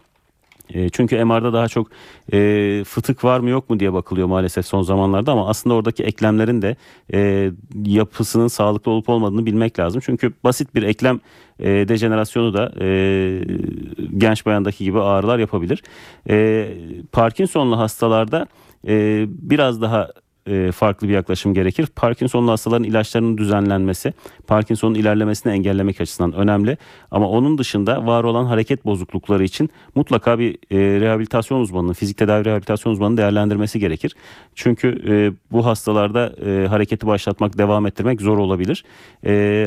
E, 0.75 0.89
çünkü 0.89 1.25
MR'da 1.25 1.53
daha 1.53 1.69
çok 1.69 1.91
e, 2.33 2.83
fıtık 2.87 3.25
var 3.25 3.41
mı 3.41 3.51
yok 3.51 3.71
mu 3.71 3.81
diye 3.81 3.93
bakılıyor 3.93 4.29
maalesef 4.29 4.67
son 4.67 4.83
zamanlarda 4.83 5.33
ama 5.33 5.49
aslında 5.49 5.75
oradaki 5.75 6.05
eklemlerin 6.05 6.63
de 6.63 6.77
e, 7.13 7.51
yapısının 7.85 8.49
sağlıklı 8.49 8.91
olup 8.93 9.09
olmadığını 9.09 9.47
bilmek 9.47 9.79
lazım. 9.79 10.01
Çünkü 10.05 10.33
basit 10.45 10.75
bir 10.75 10.83
eklem 10.83 11.21
e, 11.59 11.89
dejenerasyonu 11.89 12.55
da 12.55 12.73
e, 12.81 12.89
genç 14.19 14.47
bayandaki 14.47 14.85
gibi 14.85 15.01
ağrılar 15.01 15.39
yapabilir. 15.39 15.83
E, 16.29 16.69
Parkinson'lu 17.13 17.79
hastalarda 17.79 18.47
e, 18.89 19.25
biraz 19.29 19.83
daha 19.83 20.09
e, 20.47 20.73
farklı 20.73 21.09
bir 21.09 21.13
yaklaşım 21.13 21.55
gerekir. 21.55 21.87
Parkinson'lu 21.97 22.51
hastaların 22.51 22.85
ilaçlarının 22.85 23.39
düzenlenmesi, 23.39 24.13
Parkinson'un 24.47 24.95
ilerlemesini 24.95 25.53
engellemek 25.53 26.01
açısından 26.01 26.33
önemli. 26.33 26.79
Ama 27.11 27.29
onun 27.29 27.59
dışında 27.59 28.07
var 28.07 28.25
olan 28.25 28.45
hareket 28.45 28.85
bozuklukları 28.85 29.45
için 29.45 29.71
mutlaka 29.95 30.39
bir 30.39 30.55
e, 30.55 31.01
rehabilitasyon 31.01 31.61
uzmanının, 31.61 31.93
fizik 31.93 32.19
tedavi 32.19 32.45
rehabilitasyon 32.45 32.93
uzmanının 32.93 33.17
değerlendirmesi 33.17 33.79
gerekir. 33.79 34.15
Çünkü 34.55 35.03
e, 35.09 35.33
bu 35.53 35.67
hastalarda 35.67 36.21
hareketi 36.71 37.07
başlatmak, 37.07 37.59
devam 37.59 37.87
ettirmek 37.87 38.21
zor 38.21 38.39
olabilir. 38.39 38.85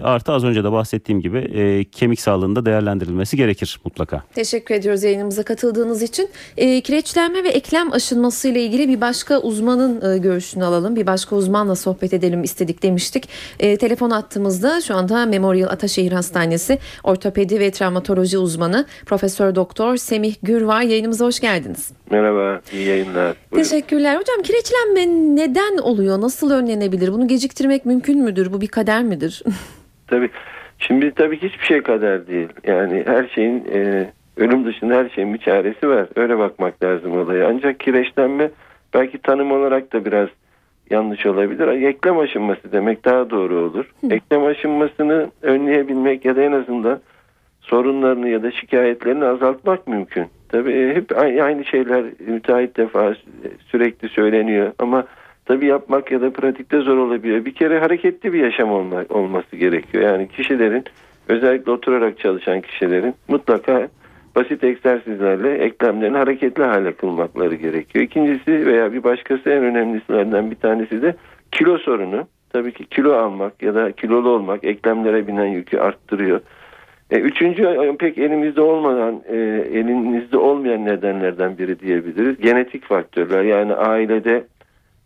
Artı 0.04 0.32
az 0.32 0.44
önce 0.44 0.64
de 0.64 0.72
bahsettiğim 0.72 1.22
gibi 1.22 1.86
kemik 1.92 2.20
sağlığında 2.20 2.66
değerlendirilmesi 2.66 3.38
gerekir 3.38 3.80
mutlaka. 3.86 4.24
Teşekkür 4.36 4.76
ediyoruz 4.76 5.04
yayınımıza 5.04 5.44
katıldığınız 5.44 6.02
için. 6.02 6.30
Kireçlenme 6.58 7.44
ve 7.44 7.50
eklem 7.50 7.94
aşınması 7.94 8.48
ile 8.48 8.64
ilgili 8.64 8.90
bir 8.90 9.02
başka 9.02 9.40
uzmanın 9.40 10.22
görüşünü 10.22 10.63
alalım. 10.64 10.96
Bir 10.96 11.08
başka 11.08 11.36
uzmanla 11.36 11.76
sohbet 11.76 12.14
edelim 12.14 12.44
istedik 12.44 12.84
demiştik. 12.84 13.30
E, 13.60 13.78
telefon 13.78 14.10
attığımızda 14.10 14.82
şu 14.82 14.96
anda 14.96 15.26
Memorial 15.26 15.70
Ataşehir 15.70 16.12
Hastanesi 16.12 16.80
ortopedi 17.04 17.60
ve 17.60 17.72
travmatoloji 17.72 18.38
uzmanı 18.38 18.86
Profesör 19.06 19.56
Doktor 19.56 19.98
Semih 19.98 20.36
Gür 20.44 20.62
var. 20.62 20.82
Yayınımıza 20.82 21.26
hoş 21.26 21.40
geldiniz. 21.40 21.92
Merhaba, 22.12 22.62
iyi 22.74 22.88
yayınlar. 22.88 23.36
Buyurun. 23.52 23.70
Teşekkürler. 23.70 24.16
Hocam 24.16 24.42
kireçlenme 24.44 25.36
neden 25.36 25.78
oluyor? 25.78 26.22
Nasıl 26.22 26.52
önlenebilir? 26.52 27.14
Bunu 27.14 27.28
geciktirmek 27.28 27.86
mümkün 27.86 28.24
müdür? 28.24 28.54
Bu 28.54 28.62
bir 28.62 28.68
kader 28.68 29.04
midir? 29.04 29.44
Tabii. 30.08 30.30
Şimdi 30.80 31.12
tabii 31.12 31.40
ki 31.40 31.50
hiçbir 31.50 31.66
şey 31.66 31.82
kader 31.82 32.28
değil. 32.28 32.50
Yani 32.68 33.04
her 33.06 33.28
şeyin 33.28 33.66
e, 33.74 34.10
ölüm 34.38 34.66
dışında 34.66 34.96
her 34.96 35.10
şeyin 35.10 35.34
bir 35.34 35.40
çaresi 35.40 35.90
var. 35.90 36.08
Öyle 36.16 36.38
bakmak 36.38 36.84
lazım 36.84 37.18
olaya. 37.18 37.48
Ancak 37.48 37.80
kireçlenme 37.80 38.52
belki 38.94 39.18
tanım 39.18 39.52
olarak 39.52 39.94
da 39.94 40.06
biraz 40.06 40.30
yanlış 40.90 41.26
olabilir. 41.26 41.68
Eklem 41.68 42.20
aşınması 42.20 42.72
demek 42.72 43.06
daha 43.06 43.30
doğru 43.30 43.56
olur. 43.56 43.86
Eklem 44.10 44.46
aşınmasını 44.46 45.32
önleyebilmek 45.42 46.26
ya 46.26 46.36
da 46.36 46.42
en 46.42 46.52
azından 46.52 47.00
sorunlarını 47.62 48.30
ya 48.30 48.44
da 48.44 48.52
şikayetlerini 48.52 49.26
azaltmak 49.26 49.88
mümkün. 49.88 50.26
Tabii 50.50 50.96
hep 50.96 51.18
aynı 51.18 51.66
şeyler 51.66 52.04
müteahhit 52.28 52.78
defa 52.78 53.16
sürekli 53.68 54.10
söyleniyor 54.10 54.72
ama 54.80 55.06
tabii 55.46 55.66
yapmak 55.66 56.12
ya 56.12 56.22
da 56.22 56.34
pratikte 56.34 56.80
zor 56.80 56.98
olabiliyor. 56.98 57.46
Bir 57.46 57.54
kere 57.54 57.80
hareketli 57.80 58.34
bir 58.34 58.44
yaşam 58.44 58.72
olma, 58.72 59.06
olması 59.10 59.56
gerekiyor. 59.56 60.04
Yani 60.04 60.28
kişilerin 60.28 60.84
özellikle 61.30 61.72
oturarak 61.72 62.20
çalışan 62.20 62.62
kişilerin 62.62 63.14
mutlaka 63.28 63.88
basit 64.36 64.64
egzersizlerle 64.64 65.58
eklemlerini 65.58 66.18
hareketli 66.18 66.64
hale 66.64 66.94
kılmakları 66.94 67.56
gerekiyor. 67.56 68.06
İkincisi 68.06 68.66
veya 68.66 68.94
bir 68.94 69.04
başkası 69.04 69.50
en 69.50 69.64
önemlisilerden 69.64 70.52
bir 70.52 70.56
tanesi 70.56 71.02
de 71.02 71.16
kilo 71.52 71.78
sorunu. 71.78 72.28
Tabii 72.54 72.74
ki 72.74 72.86
kilo 72.86 73.14
almak 73.14 73.62
ya 73.64 73.76
da 73.76 73.92
kilolu 73.92 74.30
olmak 74.30 74.64
eklemlere 74.64 75.28
binen 75.28 75.46
yükü 75.46 75.78
arttırıyor. 75.78 76.42
E, 77.12 77.20
üçüncü 77.20 77.96
pek 78.00 78.18
elimizde 78.18 78.62
olmadan, 78.62 79.22
e, 79.28 79.36
elinizde 79.74 80.38
olmayan 80.38 80.86
nedenlerden 80.86 81.58
biri 81.58 81.80
diyebiliriz. 81.80 82.38
Genetik 82.38 82.86
faktörler 82.86 83.44
yani 83.44 83.74
ailede 83.74 84.44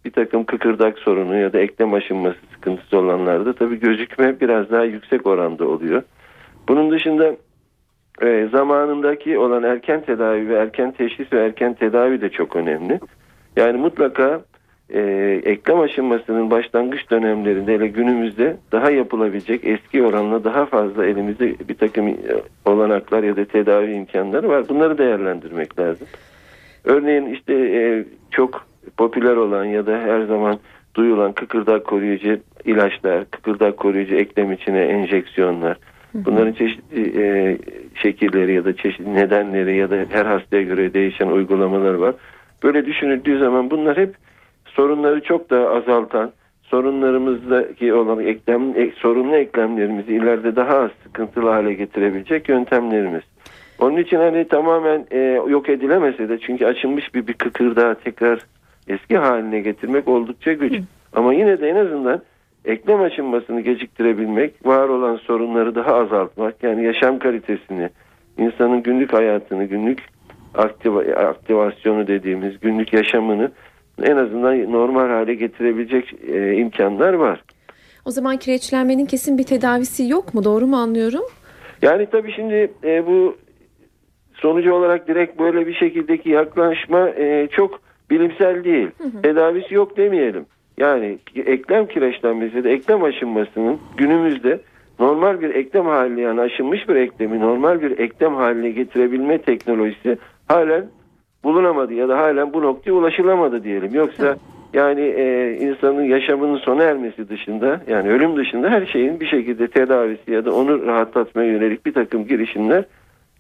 bir 0.05 0.11
takım 0.11 0.43
kıkırdak 0.43 0.99
sorunu 0.99 1.38
ya 1.38 1.53
da 1.53 1.59
eklem 1.59 1.93
aşınması 1.93 2.38
sıkıntısı 2.53 2.97
olanlarda 2.97 3.53
tabii 3.53 3.80
gözükme 3.80 4.39
biraz 4.39 4.71
daha 4.71 4.84
yüksek 4.84 5.28
oranda 5.28 5.67
oluyor. 5.67 6.03
Bunun 6.67 6.91
dışında 6.91 7.36
e, 8.22 8.47
zamanındaki 8.51 9.38
olan 9.38 9.63
erken 9.63 10.01
tedavi 10.01 10.49
ve 10.49 10.55
erken 10.55 10.91
teşhis 10.91 11.34
ve 11.34 11.45
erken 11.45 11.74
tedavi 11.74 12.22
de 12.22 12.30
çok 12.30 12.55
önemli. 12.55 12.99
Yani 13.55 13.78
mutlaka 13.78 14.41
e, 14.89 15.01
eklem 15.45 15.80
aşınmasının 15.80 16.51
başlangıç 16.51 17.11
dönemlerinde 17.11 17.74
hele 17.74 17.88
günümüzde 17.88 18.57
daha 18.72 18.91
yapılabilecek 18.91 19.65
eski 19.65 20.03
oranla 20.03 20.43
daha 20.43 20.65
fazla 20.65 21.05
elimizde 21.05 21.55
bir 21.70 21.78
takım 21.78 22.07
e, 22.07 22.15
olanaklar 22.65 23.24
ya 23.24 23.36
da 23.36 23.45
tedavi 23.45 23.91
imkanları 23.91 24.49
var. 24.49 24.70
Bunları 24.70 24.97
değerlendirmek 24.97 25.80
lazım. 25.80 26.07
Örneğin 26.84 27.26
işte 27.26 27.53
e, 27.53 28.05
çok 28.32 28.65
popüler 28.97 29.36
olan 29.36 29.65
ya 29.65 29.86
da 29.86 29.99
her 29.99 30.22
zaman 30.22 30.59
duyulan 30.95 31.32
kıkırdak 31.32 31.86
koruyucu 31.86 32.38
ilaçlar, 32.65 33.26
kıkırdak 33.26 33.78
koruyucu 33.78 34.15
eklem 34.15 34.51
içine 34.51 34.80
enjeksiyonlar. 34.80 35.78
Bunların 36.26 36.53
çeşitli 36.53 37.22
e, 37.22 37.57
şekilleri 37.95 38.53
ya 38.53 38.65
da 38.65 38.76
çeşitli 38.76 39.13
nedenleri 39.13 39.78
ya 39.78 39.89
da 39.89 39.95
her 40.09 40.26
hastaya 40.26 40.63
göre 40.63 40.93
değişen 40.93 41.28
uygulamalar 41.28 41.93
var. 41.93 42.15
Böyle 42.63 42.86
düşünüldüğü 42.86 43.39
zaman 43.39 43.70
bunlar 43.70 43.97
hep 43.97 44.15
sorunları 44.65 45.22
çok 45.22 45.49
daha 45.49 45.70
azaltan, 45.70 46.32
sorunlarımızdaki 46.63 47.93
olan 47.93 48.20
eklem, 48.20 48.91
sorunlu 48.95 49.36
eklemlerimizi 49.36 50.13
ileride 50.13 50.55
daha 50.55 50.78
az 50.78 50.91
sıkıntılı 51.03 51.49
hale 51.49 51.74
getirebilecek 51.74 52.49
yöntemlerimiz. 52.49 53.24
Onun 53.80 53.97
için 53.97 54.18
hani 54.18 54.47
tamamen 54.47 55.05
e, 55.11 55.20
yok 55.47 55.70
edilemese 55.70 56.30
de 56.30 56.38
çünkü 56.39 56.65
açılmış 56.65 57.15
bir, 57.15 57.28
bir 57.28 57.34
kıkırdağı 57.34 57.95
tekrar 57.95 58.39
eski 58.88 59.18
haline 59.18 59.59
getirmek 59.59 60.07
oldukça 60.07 60.53
güç. 60.53 60.74
Hı. 60.74 60.82
Ama 61.13 61.34
yine 61.34 61.61
de 61.61 61.70
en 61.70 61.76
azından 61.76 62.22
eklem 62.68 63.01
aşınmasını 63.01 63.61
geciktirebilmek, 63.61 64.65
var 64.65 64.89
olan 64.89 65.15
sorunları 65.15 65.76
daha 65.76 65.95
azaltmak, 65.95 66.63
yani 66.63 66.84
yaşam 66.84 67.20
kalitesini, 67.20 67.89
insanın 68.38 68.84
günlük 68.84 69.13
hayatını, 69.13 69.65
günlük 69.65 69.99
aktiva, 70.55 70.99
aktivasyonu 71.01 72.07
dediğimiz 72.07 72.59
günlük 72.59 72.93
yaşamını 72.93 73.51
en 74.03 74.18
azından 74.18 74.72
normal 74.72 75.07
hale 75.07 75.36
getirebilecek 75.36 76.13
e, 76.28 76.53
imkanlar 76.53 77.13
var. 77.13 77.43
O 78.05 78.11
zaman 78.11 78.38
kireçlenmenin 78.38 79.05
kesin 79.05 79.38
bir 79.38 79.43
tedavisi 79.43 80.09
yok 80.09 80.34
mu? 80.34 80.43
Doğru 80.43 80.68
mu 80.68 80.76
anlıyorum? 80.76 81.24
Yani 81.82 82.07
tabii 82.11 82.32
şimdi 82.32 82.72
e, 82.84 83.05
bu 83.07 83.38
sonucu 84.34 84.74
olarak 84.74 85.07
direkt 85.07 85.39
böyle 85.39 85.68
bir 85.68 85.74
şekildeki 85.74 86.30
yaklaşma 86.30 87.09
e, 87.09 87.47
çok 87.51 87.80
bilimsel 88.09 88.63
değil. 88.63 88.88
Hı 88.97 89.03
hı. 89.03 89.22
Tedavisi 89.22 89.74
yok 89.74 89.97
demeyelim. 89.97 90.45
Yani 90.78 91.17
eklem 91.36 91.88
kireçlenmesi 91.88 92.63
de 92.63 92.71
eklem 92.71 93.03
aşınmasının 93.03 93.80
günümüzde 93.97 94.59
normal 94.99 95.41
bir 95.41 95.55
eklem 95.55 95.86
haline 95.86 96.21
yani 96.21 96.41
aşınmış 96.41 96.89
bir 96.89 96.95
eklemi 96.95 97.39
normal 97.39 97.82
bir 97.82 97.99
eklem 97.99 98.36
haline 98.36 98.69
getirebilme 98.69 99.38
teknolojisi 99.38 100.17
halen 100.47 100.86
bulunamadı 101.43 101.93
ya 101.93 102.09
da 102.09 102.17
halen 102.17 102.53
bu 102.53 102.61
noktaya 102.61 102.91
ulaşılamadı 102.91 103.63
diyelim. 103.63 103.93
Yoksa 103.93 104.38
yani 104.73 105.01
e, 105.01 105.53
insanın 105.61 106.03
yaşamının 106.03 106.57
sona 106.57 106.84
ermesi 106.84 107.30
dışında 107.30 107.82
yani 107.88 108.09
ölüm 108.09 108.36
dışında 108.36 108.69
her 108.69 108.86
şeyin 108.86 109.19
bir 109.19 109.28
şekilde 109.28 109.67
tedavisi 109.67 110.32
ya 110.32 110.45
da 110.45 110.55
onu 110.55 110.86
rahatlatmaya 110.86 111.51
yönelik 111.51 111.86
bir 111.86 111.93
takım 111.93 112.28
girişimler 112.28 112.86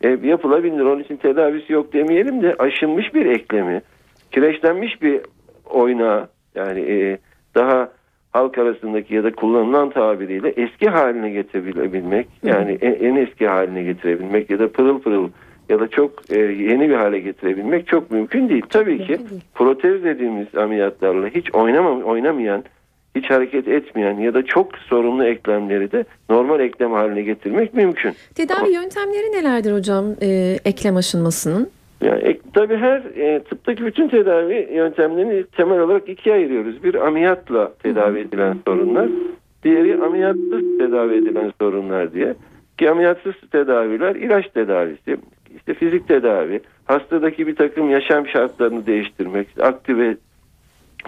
e, 0.01 0.09
yapılabilir. 0.23 0.79
Onun 0.79 1.03
için 1.03 1.17
tedavisi 1.17 1.73
yok 1.73 1.93
demeyelim 1.93 2.41
de 2.41 2.55
aşınmış 2.59 3.13
bir 3.13 3.25
eklemi, 3.25 3.81
kireçlenmiş 4.31 5.01
bir 5.01 5.21
oynağı 5.69 6.27
yani 6.55 6.79
e, 6.79 7.17
daha 7.57 7.89
halk 8.33 8.57
arasındaki 8.57 9.15
ya 9.15 9.23
da 9.23 9.31
kullanılan 9.31 9.89
tabiriyle 9.89 10.49
eski 10.49 10.89
haline 10.89 11.29
getirebilmek 11.29 12.27
yani 12.43 12.77
en, 12.81 12.93
en 12.93 13.15
eski 13.15 13.47
haline 13.47 13.83
getirebilmek 13.83 14.49
ya 14.49 14.59
da 14.59 14.71
pırıl 14.71 14.99
pırıl 14.99 15.29
ya 15.69 15.79
da 15.79 15.87
çok 15.87 16.31
e, 16.31 16.39
yeni 16.39 16.89
bir 16.89 16.95
hale 16.95 17.19
getirebilmek 17.19 17.87
çok 17.87 18.11
mümkün 18.11 18.49
değil. 18.49 18.63
Tabii 18.69 18.97
ki 18.97 19.07
değil. 19.07 19.41
protez 19.55 20.03
dediğimiz 20.03 20.55
ameliyatlarla 20.55 21.27
hiç 21.27 21.55
oynamam, 21.55 22.01
oynamayan, 22.01 22.63
hiç 23.15 23.29
hareket 23.29 23.67
etmeyen 23.67 24.17
ya 24.17 24.33
da 24.33 24.45
çok 24.45 24.77
sorunlu 24.77 25.25
eklemleri 25.25 25.91
de 25.91 26.05
normal 26.29 26.59
eklem 26.59 26.91
haline 26.91 27.21
getirmek 27.21 27.73
mümkün. 27.73 28.13
Tedavi 28.35 28.73
yöntemleri 28.73 29.31
nelerdir 29.31 29.73
hocam 29.73 30.05
e, 30.21 30.57
eklem 30.65 30.97
aşınmasının? 30.97 31.69
Yani 32.01 32.21
ek, 32.21 32.39
tabii 32.53 32.77
her 32.77 32.97
e, 32.97 33.43
tıptaki 33.43 33.85
bütün 33.85 34.07
tedavi 34.07 34.69
yöntemlerini 34.73 35.43
temel 35.43 35.79
olarak 35.79 36.09
ikiye 36.09 36.35
ayırıyoruz. 36.35 36.83
Bir 36.83 37.07
ameliyatla 37.07 37.73
tedavi 37.83 38.19
edilen 38.19 38.57
sorunlar, 38.67 39.09
diğeri 39.63 40.03
ameliyatsız 40.03 40.77
tedavi 40.77 41.15
edilen 41.15 41.51
sorunlar 41.61 42.13
diye. 42.13 42.35
Ki 42.77 42.89
ameliyatsız 42.89 43.33
tedaviler 43.51 44.15
ilaç 44.15 44.47
tedavisi, 44.49 45.17
işte 45.55 45.73
fizik 45.73 46.07
tedavi, 46.07 46.61
hastadaki 46.85 47.47
bir 47.47 47.55
takım 47.55 47.89
yaşam 47.89 48.27
şartlarını 48.27 48.85
değiştirmek, 48.85 49.47
aktive 49.61 50.17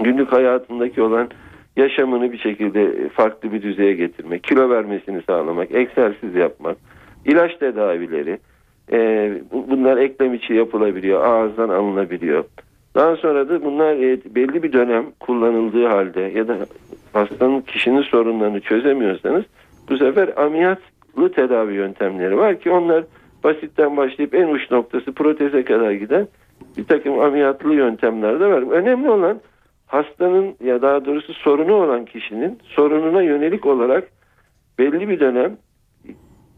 günlük 0.03 0.31
hayatındaki 0.31 1.01
olan 1.01 1.29
yaşamını 1.77 2.31
bir 2.31 2.37
şekilde 2.37 3.09
farklı 3.09 3.53
bir 3.53 3.61
düzeye 3.61 3.93
getirmek, 3.93 4.43
kilo 4.43 4.69
vermesini 4.69 5.21
sağlamak, 5.21 5.71
egzersiz 5.71 6.35
yapmak, 6.35 6.77
ilaç 7.25 7.57
tedavileri, 7.57 8.39
e, 8.91 9.31
bu- 9.51 9.69
bunlar 9.69 9.97
eklem 9.97 10.33
içi 10.33 10.53
yapılabiliyor, 10.53 11.23
ağızdan 11.23 11.69
alınabiliyor. 11.69 12.43
Daha 12.95 13.15
sonra 13.15 13.49
da 13.49 13.63
bunlar 13.65 13.93
e, 13.95 14.19
belli 14.35 14.63
bir 14.63 14.73
dönem 14.73 15.05
kullanıldığı 15.19 15.85
halde 15.87 16.21
ya 16.21 16.47
da 16.47 16.57
hastanın 17.13 17.61
kişinin 17.61 18.01
sorunlarını 18.01 18.59
çözemiyorsanız 18.59 19.43
bu 19.89 19.97
sefer 19.97 20.29
ameliyatlı 20.37 21.31
tedavi 21.31 21.73
yöntemleri 21.73 22.37
var 22.37 22.59
ki 22.59 22.71
onlar 22.71 23.03
basitten 23.43 23.97
başlayıp 23.97 24.35
en 24.35 24.47
uç 24.47 24.71
noktası 24.71 25.11
proteze 25.11 25.63
kadar 25.63 25.91
giden 25.91 26.27
bir 26.77 26.83
takım 26.83 27.19
ameliyatlı 27.19 27.73
yöntemler 27.73 28.39
de 28.39 28.45
var. 28.45 28.71
Önemli 28.71 29.09
olan 29.09 29.39
hastanın 29.87 30.55
ya 30.63 30.81
daha 30.81 31.05
doğrusu 31.05 31.33
sorunu 31.33 31.73
olan 31.73 32.05
kişinin 32.05 32.59
sorununa 32.63 33.21
yönelik 33.21 33.65
olarak 33.65 34.03
belli 34.79 35.09
bir 35.09 35.19
dönem 35.19 35.57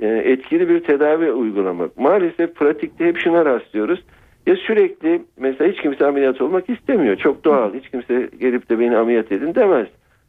etkili 0.07 0.69
bir 0.69 0.79
tedavi 0.79 1.31
uygulamak. 1.31 1.97
Maalesef 1.97 2.55
pratikte 2.55 3.05
hep 3.05 3.17
şuna 3.17 3.45
rastlıyoruz. 3.45 4.03
Ya 4.47 4.55
sürekli 4.55 5.21
mesela 5.37 5.71
hiç 5.71 5.81
kimse 5.81 6.05
ameliyat 6.05 6.41
olmak 6.41 6.69
istemiyor. 6.69 7.15
Çok 7.15 7.45
doğal. 7.45 7.73
Hiç 7.73 7.89
kimse 7.89 8.29
gelip 8.39 8.69
de 8.69 8.79
beni 8.79 8.97
ameliyat 8.97 9.31
edin 9.31 9.55
demez. 9.55 9.87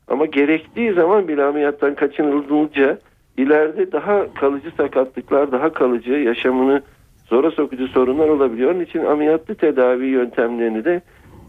Ama 0.08 0.26
gerektiği 0.26 0.92
zaman 0.92 1.28
bile 1.28 1.44
ameliyattan 1.44 1.94
kaçınılınca 1.94 2.98
ileride 3.36 3.92
daha 3.92 4.34
kalıcı 4.34 4.70
sakatlıklar, 4.76 5.52
daha 5.52 5.72
kalıcı 5.72 6.12
yaşamını 6.12 6.82
zora 7.26 7.50
sokucu 7.50 7.88
sorunlar 7.88 8.28
olabiliyor. 8.28 8.74
Onun 8.74 8.80
için 8.80 9.04
ameliyatlı 9.04 9.54
tedavi 9.54 10.06
yöntemlerini 10.06 10.84
de 10.84 11.02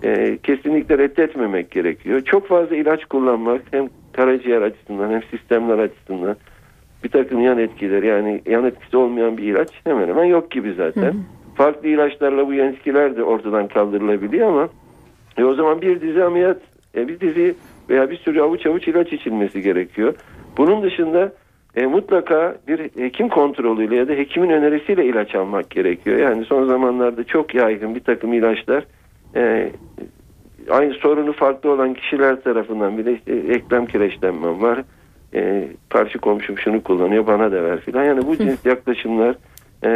e, 0.04 0.38
kesinlikle 0.38 0.98
reddetmemek 0.98 1.72
gerekiyor. 1.72 2.22
Çok 2.22 2.48
fazla 2.48 2.76
ilaç 2.76 3.06
kullanmak 3.06 3.62
hem 3.72 3.90
karaciğer 4.14 4.62
açısından 4.62 5.12
hem 5.12 5.24
sistemler 5.24 5.80
açısından 5.80 6.36
bir 7.04 7.10
takım 7.10 7.42
yan 7.42 7.58
etkileri 7.58 8.08
yani 8.08 8.42
yan 8.46 8.66
etkisi 8.66 8.98
olmayan 8.98 9.38
bir 9.38 9.44
ilaç 9.44 9.70
hemen 9.84 10.08
hemen 10.08 10.26
yok 10.26 10.52
gibi 10.52 10.74
zaten. 10.74 11.16
Farklı 11.56 11.88
ilaçlarla 11.88 12.48
bu 12.48 12.54
yan 12.54 12.68
etkiler 12.68 13.16
de 13.18 13.24
ortadan 13.24 13.68
kaldırılabiliyor 13.68 14.48
ama 14.48 14.70
e, 15.38 15.44
o 15.44 15.54
zaman 15.54 15.82
bir 15.82 16.02
dizi 16.02 16.24
ameliyat, 16.24 16.62
e, 16.96 17.08
bir 17.08 17.20
dizi 17.20 17.56
veya 17.90 18.10
bir 18.10 18.18
sürü 18.18 18.42
avuç 18.42 18.66
avuç 18.66 18.88
ilaç 18.88 19.14
içilmesi 19.14 19.62
gerekiyor. 19.62 20.14
Bunun 20.58 20.84
dışında 20.84 21.34
e, 21.76 21.86
mutlaka 21.86 22.56
bir 22.68 22.80
hekim 22.80 23.30
kontrolüyle 23.30 23.96
ya 23.96 24.08
da 24.08 24.14
hekimin 24.14 24.50
önerisiyle 24.50 25.06
ilaç 25.06 25.36
almak 25.36 25.70
gerekiyor. 25.70 26.20
Yani 26.20 26.46
son 26.46 26.66
zamanlarda 26.68 27.24
çok 27.24 27.56
yaygın 27.56 27.96
bir 27.96 28.00
takım 28.00 28.34
ilaçlar 28.34 28.86
e, 29.36 29.72
aynı 30.70 30.94
sorunu 30.94 31.34
farklı 31.34 31.72
olan 31.72 31.94
kişiler 31.94 32.42
tarafından 32.42 32.98
bile 32.98 33.14
işte 33.14 33.34
eklem 33.34 33.86
kireçlenmem 33.86 34.62
var. 34.62 34.84
E, 35.36 35.68
karşı 35.90 36.20
komşum 36.20 36.58
şunu 36.58 36.84
kullanıyor 36.84 37.28
bana 37.28 37.52
da 37.52 37.64
ver 37.64 37.80
filan. 37.80 38.04
Yani 38.04 38.28
bu 38.28 38.38
cins 38.38 38.66
yaklaşımlar 38.66 39.36
e, 39.84 39.90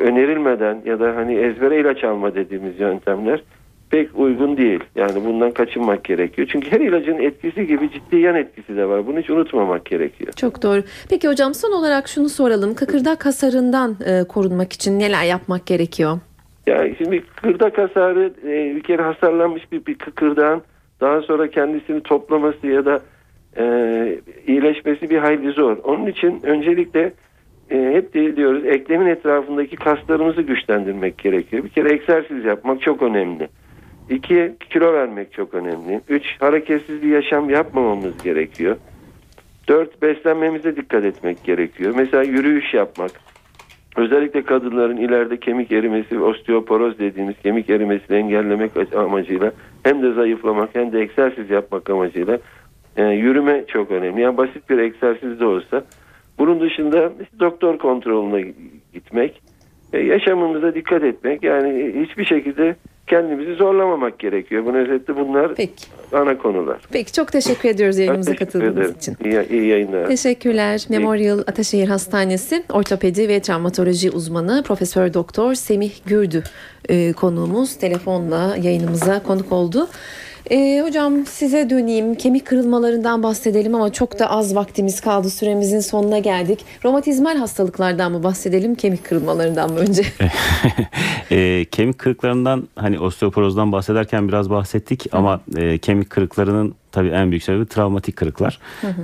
önerilmeden 0.00 0.82
ya 0.84 1.00
da 1.00 1.16
hani 1.16 1.34
ezbere 1.34 1.80
ilaç 1.80 2.04
alma 2.04 2.34
dediğimiz 2.34 2.80
yöntemler 2.80 3.42
pek 3.90 4.18
uygun 4.18 4.56
değil. 4.56 4.80
Yani 4.96 5.24
bundan 5.24 5.50
kaçınmak 5.50 6.04
gerekiyor. 6.04 6.48
Çünkü 6.52 6.70
her 6.70 6.80
ilacın 6.80 7.18
etkisi 7.18 7.66
gibi 7.66 7.90
ciddi 7.90 8.16
yan 8.16 8.36
etkisi 8.36 8.76
de 8.76 8.88
var. 8.88 9.06
Bunu 9.06 9.18
hiç 9.18 9.30
unutmamak 9.30 9.84
gerekiyor. 9.84 10.32
Çok 10.32 10.62
doğru. 10.62 10.82
Peki 11.10 11.28
hocam 11.28 11.54
son 11.54 11.72
olarak 11.72 12.08
şunu 12.08 12.28
soralım. 12.28 12.74
Kıkırdak 12.74 13.26
hasarından 13.26 13.96
e, 14.06 14.24
korunmak 14.24 14.72
için 14.72 14.98
neler 14.98 15.24
yapmak 15.24 15.66
gerekiyor? 15.66 16.18
Yani 16.66 16.94
şimdi 16.98 17.20
kıkırdak 17.20 17.78
hasarı 17.78 18.32
e, 18.44 18.76
bir 18.76 18.82
kere 18.82 19.02
hasarlanmış 19.02 19.72
bir, 19.72 19.86
bir 19.86 19.94
kıkırdağın 19.94 20.62
daha 21.00 21.20
sonra 21.20 21.50
kendisini 21.50 22.02
toplaması 22.02 22.66
ya 22.66 22.84
da 22.84 23.00
e, 23.58 23.64
iyileşmesi 24.46 25.10
bir 25.10 25.18
hayli 25.18 25.50
zor. 25.52 25.76
Onun 25.84 26.06
için 26.06 26.40
öncelikle 26.42 27.12
e, 27.70 27.76
hep 27.76 28.14
diyoruz 28.36 28.66
eklemin 28.66 29.06
etrafındaki 29.06 29.76
kaslarımızı 29.76 30.42
güçlendirmek 30.42 31.18
gerekiyor. 31.18 31.64
Bir 31.64 31.68
kere 31.68 31.92
egzersiz 31.92 32.44
yapmak 32.44 32.82
çok 32.82 33.02
önemli. 33.02 33.48
İki, 34.10 34.52
kilo 34.70 34.92
vermek 34.92 35.32
çok 35.32 35.54
önemli. 35.54 36.00
Üç, 36.08 36.40
hareketsiz 36.40 37.02
bir 37.02 37.08
yaşam 37.08 37.50
yapmamamız 37.50 38.22
gerekiyor. 38.22 38.76
Dört, 39.68 40.02
beslenmemize 40.02 40.76
dikkat 40.76 41.04
etmek 41.04 41.44
gerekiyor. 41.44 41.94
Mesela 41.96 42.22
yürüyüş 42.22 42.74
yapmak. 42.74 43.10
Özellikle 43.96 44.42
kadınların 44.42 44.96
ileride 44.96 45.36
kemik 45.36 45.72
erimesi 45.72 46.18
osteoporoz 46.18 46.98
dediğimiz 46.98 47.34
kemik 47.42 47.70
erimesini 47.70 48.16
engellemek 48.16 48.94
amacıyla 48.96 49.52
hem 49.82 50.02
de 50.02 50.12
zayıflamak 50.12 50.70
hem 50.72 50.92
de 50.92 51.00
egzersiz 51.00 51.50
yapmak 51.50 51.90
amacıyla 51.90 52.38
e, 52.98 53.02
yürüme 53.02 53.64
çok 53.68 53.90
önemli. 53.90 54.20
Yani 54.20 54.36
basit 54.36 54.70
bir 54.70 54.78
egzersiz 54.78 55.40
de 55.40 55.44
olsa. 55.44 55.84
Bunun 56.38 56.60
dışında 56.60 57.12
doktor 57.40 57.78
kontrolüne 57.78 58.54
gitmek, 58.94 59.42
e, 59.92 59.98
yaşamımıza 59.98 60.74
dikkat 60.74 61.02
etmek. 61.02 61.42
Yani 61.42 61.92
hiçbir 62.02 62.24
şekilde 62.24 62.76
kendimizi 63.06 63.54
zorlamamak 63.54 64.18
gerekiyor. 64.18 64.64
Bunun 64.64 64.78
özetle 64.78 65.16
bunlar 65.16 65.54
Peki. 65.54 65.86
ana 66.12 66.38
konular. 66.38 66.78
Peki 66.92 67.12
çok 67.12 67.32
teşekkür 67.32 67.68
ediyoruz 67.68 67.98
yayınımıza 67.98 68.32
teşekkür 68.32 68.46
katıldığınız 68.46 68.76
ederim. 68.76 68.94
için. 68.98 69.16
İyi, 69.24 69.60
iyi 69.60 69.66
yayınlar. 69.68 70.06
Teşekkürler. 70.06 70.86
Memorial 70.88 71.38
Ataşehir 71.38 71.88
Hastanesi 71.88 72.62
Ortopedi 72.72 73.28
ve 73.28 73.40
Travmatoloji 73.40 74.10
uzmanı 74.10 74.62
Profesör 74.62 75.14
Doktor 75.14 75.54
Semih 75.54 75.92
Gürdü 76.06 76.42
e, 76.88 77.12
konuğumuz 77.12 77.76
telefonla 77.78 78.56
yayınımıza 78.62 79.22
konuk 79.22 79.52
oldu. 79.52 79.88
E, 80.50 80.82
hocam 80.84 81.26
size 81.26 81.70
döneyim. 81.70 82.14
Kemik 82.14 82.46
kırılmalarından 82.46 83.22
bahsedelim 83.22 83.74
ama 83.74 83.92
çok 83.92 84.18
da 84.18 84.30
az 84.30 84.54
vaktimiz 84.54 85.00
kaldı. 85.00 85.30
Süremizin 85.30 85.80
sonuna 85.80 86.18
geldik. 86.18 86.64
Romatizmal 86.84 87.36
hastalıklardan 87.36 88.12
mı 88.12 88.22
bahsedelim, 88.22 88.74
kemik 88.74 89.04
kırılmalarından 89.04 89.72
mı 89.72 89.78
önce? 89.78 90.02
E, 91.30 91.64
kemik 91.64 91.98
kırıklarından 91.98 92.68
hani 92.76 92.98
osteoporozdan 92.98 93.72
bahsederken 93.72 94.28
biraz 94.28 94.50
bahsettik 94.50 95.06
ama 95.12 95.40
e, 95.56 95.78
kemik 95.78 96.10
kırıklarının 96.10 96.74
tabii 96.98 97.08
en 97.08 97.30
büyük 97.30 97.42
sebebi 97.42 97.66
travmatik 97.66 98.16
kırıklar. 98.16 98.58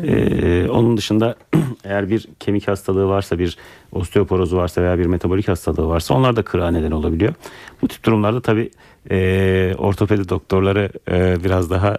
E, 0.04 0.68
onun 0.68 0.96
dışında 0.96 1.34
eğer 1.84 2.10
bir 2.10 2.28
kemik 2.40 2.68
hastalığı 2.68 3.08
varsa 3.08 3.38
bir 3.38 3.56
osteoporozu 3.92 4.56
varsa 4.56 4.82
veya 4.82 4.98
bir 4.98 5.06
metabolik 5.06 5.48
hastalığı 5.48 5.88
varsa 5.88 6.14
onlar 6.14 6.36
da 6.36 6.42
kırığa 6.42 6.70
neden 6.70 6.90
olabiliyor. 6.90 7.34
Bu 7.82 7.88
tip 7.88 8.04
durumlarda 8.04 8.40
tabii 8.40 8.70
e, 9.10 9.74
ortopedi 9.78 10.28
doktorları 10.28 10.90
e, 11.10 11.44
biraz 11.44 11.70
daha 11.70 11.96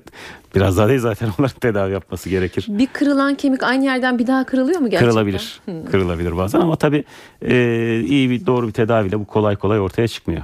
biraz 0.54 0.76
daha 0.76 0.88
değil 0.88 1.00
zaten 1.00 1.28
onların 1.38 1.60
tedavi 1.60 1.92
yapması 1.92 2.28
gerekir. 2.28 2.66
bir 2.68 2.86
kırılan 2.86 3.34
kemik 3.34 3.62
aynı 3.62 3.84
yerden 3.84 4.18
bir 4.18 4.26
daha 4.26 4.44
kırılıyor 4.44 4.80
mu 4.80 4.90
gerçekten? 4.90 5.10
Kırılabilir. 5.10 5.60
Kırılabilir 5.90 6.36
bazen 6.36 6.60
ama 6.60 6.76
tabii 6.76 7.04
e, 7.42 8.00
iyi 8.06 8.30
bir 8.30 8.46
doğru 8.46 8.68
bir 8.68 8.72
tedaviyle 8.72 9.20
bu 9.20 9.24
kolay 9.24 9.56
kolay 9.56 9.80
ortaya 9.80 10.08
çıkmıyor. 10.08 10.42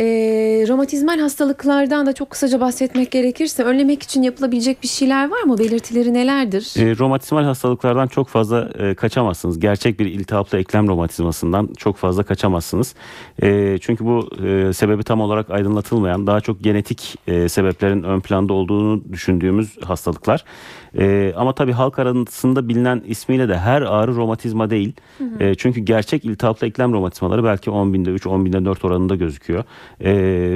E, 0.00 0.04
romatizmal 0.68 1.18
hastalıklardan 1.18 2.06
da 2.06 2.12
çok 2.12 2.30
kısaca 2.30 2.60
bahsetmek 2.60 3.10
gerekirse 3.10 3.62
önlemek 3.64 4.02
için 4.02 4.22
yapılabilecek 4.22 4.82
bir 4.82 4.88
şeyler 4.88 5.30
var 5.30 5.42
mı? 5.42 5.58
Belirtileri 5.58 6.14
nelerdir? 6.14 6.72
E, 6.76 6.98
romatizmal 6.98 7.44
hastalıklardan 7.44 8.06
çok 8.06 8.28
fazla 8.28 8.70
e, 8.78 8.94
kaçamazsınız. 8.94 9.60
Gerçek 9.60 10.00
bir 10.00 10.06
iltihaplı 10.06 10.58
eklem 10.58 10.88
romatizmasından 10.88 11.68
çok 11.76 11.96
fazla 11.96 12.22
kaçamazsınız. 12.22 12.94
E, 13.42 13.78
çünkü 13.80 14.04
bu 14.04 14.28
e, 14.46 14.72
sebebi 14.72 15.02
tam 15.02 15.20
olarak 15.20 15.50
aydınlatılmayan, 15.50 16.26
daha 16.26 16.40
çok 16.40 16.62
genetik 16.64 17.14
e, 17.26 17.48
sebeplerin 17.48 18.02
ön 18.02 18.20
planda 18.20 18.52
olduğunu 18.52 19.02
düşündüğümüz 19.12 19.78
hastalıklar. 19.82 20.44
E, 20.98 21.32
ama 21.36 21.52
tabii 21.54 21.72
halk 21.72 21.98
arasında 21.98 22.68
bilinen 22.68 23.02
ismiyle 23.06 23.48
de 23.48 23.58
her 23.58 23.82
ağrı 23.82 24.16
romatizma 24.16 24.70
değil. 24.70 24.92
E, 25.40 25.54
çünkü 25.54 25.80
gerçek 25.80 26.24
iltihaplı 26.24 26.66
eklem 26.66 26.92
romatizmaları 26.92 27.44
belki 27.44 27.70
10 27.70 27.94
binde 27.94 28.10
3, 28.10 28.26
10 28.26 28.44
binde 28.44 28.64
4 28.64 28.84
oranında 28.84 29.14
gözüküyor. 29.14 29.64
E, 30.00 30.12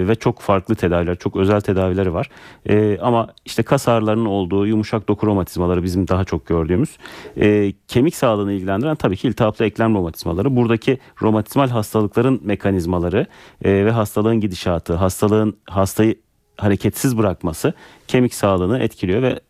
ve 0.09 0.15
çok 0.15 0.41
farklı 0.41 0.75
tedaviler, 0.75 1.17
çok 1.17 1.37
özel 1.37 1.61
tedavileri 1.61 2.15
var. 2.15 2.29
E, 2.69 2.99
ama 2.99 3.29
işte 3.45 3.63
kas 3.63 3.89
ağrılarının 3.89 4.27
olduğu 4.27 4.67
yumuşak 4.67 5.09
doku 5.09 5.27
romatizmaları 5.27 5.83
bizim 5.83 6.09
daha 6.09 6.25
çok 6.25 6.47
gördüğümüz. 6.47 6.97
E, 7.37 7.73
kemik 7.89 8.17
sağlığını 8.17 8.53
ilgilendiren 8.53 8.97
tabii 8.97 9.17
ki 9.17 9.29
iltihaplı 9.29 9.65
eklem 9.65 9.95
romatizmaları. 9.95 10.57
Buradaki 10.57 10.99
romatizmal 11.23 11.69
hastalıkların 11.69 12.41
mekanizmaları 12.45 13.27
e, 13.65 13.85
ve 13.85 13.91
hastalığın 13.91 14.41
gidişatı, 14.41 14.95
hastalığın 14.95 15.57
hastayı 15.67 16.15
hareketsiz 16.57 17.19
bırakması 17.19 17.73
kemik 18.09 18.35
sağlığını 18.35 18.79
etkiliyor 18.79 19.23
ve 19.23 19.41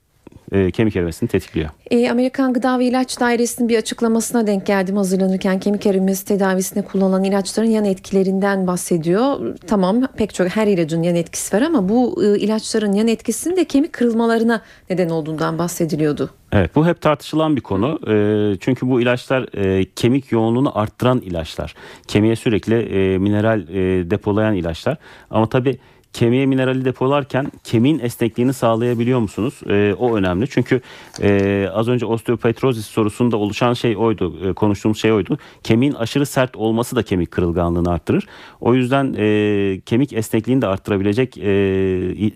e, 0.52 0.70
kemik 0.70 0.96
erimesini 0.96 1.28
tetikliyor. 1.28 1.70
E, 1.90 2.10
Amerikan 2.10 2.52
Gıda 2.52 2.78
ve 2.78 2.84
İlaç 2.84 3.20
Dairesi'nin 3.20 3.68
bir 3.68 3.78
açıklamasına 3.78 4.46
denk 4.46 4.66
geldim 4.66 4.96
hazırlanırken 4.96 5.60
kemik 5.60 5.86
erimesi 5.86 6.24
tedavisinde 6.24 6.84
kullanılan 6.84 7.24
ilaçların 7.24 7.70
yan 7.70 7.84
etkilerinden 7.84 8.66
bahsediyor. 8.66 9.56
Tamam 9.66 10.06
pek 10.16 10.34
çok 10.34 10.48
her 10.48 10.66
ilacın 10.66 11.02
yan 11.02 11.14
etkisi 11.14 11.56
var 11.56 11.62
ama 11.62 11.88
bu 11.88 12.24
e, 12.24 12.38
ilaçların 12.38 12.92
yan 12.92 13.08
etkisinin 13.08 13.56
de 13.56 13.64
kemik 13.64 13.92
kırılmalarına 13.92 14.62
neden 14.90 15.08
olduğundan 15.08 15.58
bahsediliyordu. 15.58 16.30
Evet 16.52 16.74
bu 16.74 16.86
hep 16.86 17.00
tartışılan 17.00 17.56
bir 17.56 17.60
konu. 17.60 17.98
E, 18.08 18.56
çünkü 18.60 18.88
bu 18.88 19.00
ilaçlar 19.00 19.48
e, 19.56 19.84
kemik 19.84 20.32
yoğunluğunu 20.32 20.78
arttıran 20.78 21.20
ilaçlar. 21.20 21.74
Kemiğe 22.08 22.36
sürekli 22.36 22.74
e, 22.74 23.18
mineral 23.18 23.68
e, 23.68 24.10
depolayan 24.10 24.54
ilaçlar. 24.54 24.96
Ama 25.30 25.48
tabii 25.48 25.78
kemiğe 26.12 26.46
minerali 26.46 26.84
depolarken 26.84 27.52
kemiğin 27.64 27.98
esnekliğini 27.98 28.52
sağlayabiliyor 28.52 29.18
musunuz? 29.18 29.60
E, 29.68 29.94
o 29.98 30.16
önemli. 30.16 30.48
Çünkü 30.50 30.80
e, 31.22 31.68
az 31.72 31.88
önce 31.88 32.06
osteopetrozis 32.06 32.86
sorusunda 32.86 33.36
oluşan 33.36 33.74
şey 33.74 33.96
oydu. 33.96 34.50
E, 34.50 34.52
konuştuğumuz 34.52 35.00
şey 35.00 35.12
oydu. 35.12 35.38
Kemiğin 35.62 35.92
aşırı 35.92 36.26
sert 36.26 36.56
olması 36.56 36.96
da 36.96 37.02
kemik 37.02 37.30
kırılganlığını 37.30 37.90
arttırır. 37.90 38.26
O 38.60 38.74
yüzden 38.74 39.14
e, 39.18 39.80
kemik 39.86 40.12
esnekliğini 40.12 40.62
de 40.62 40.66
arttırabilecek 40.66 41.38
e, 41.38 42.30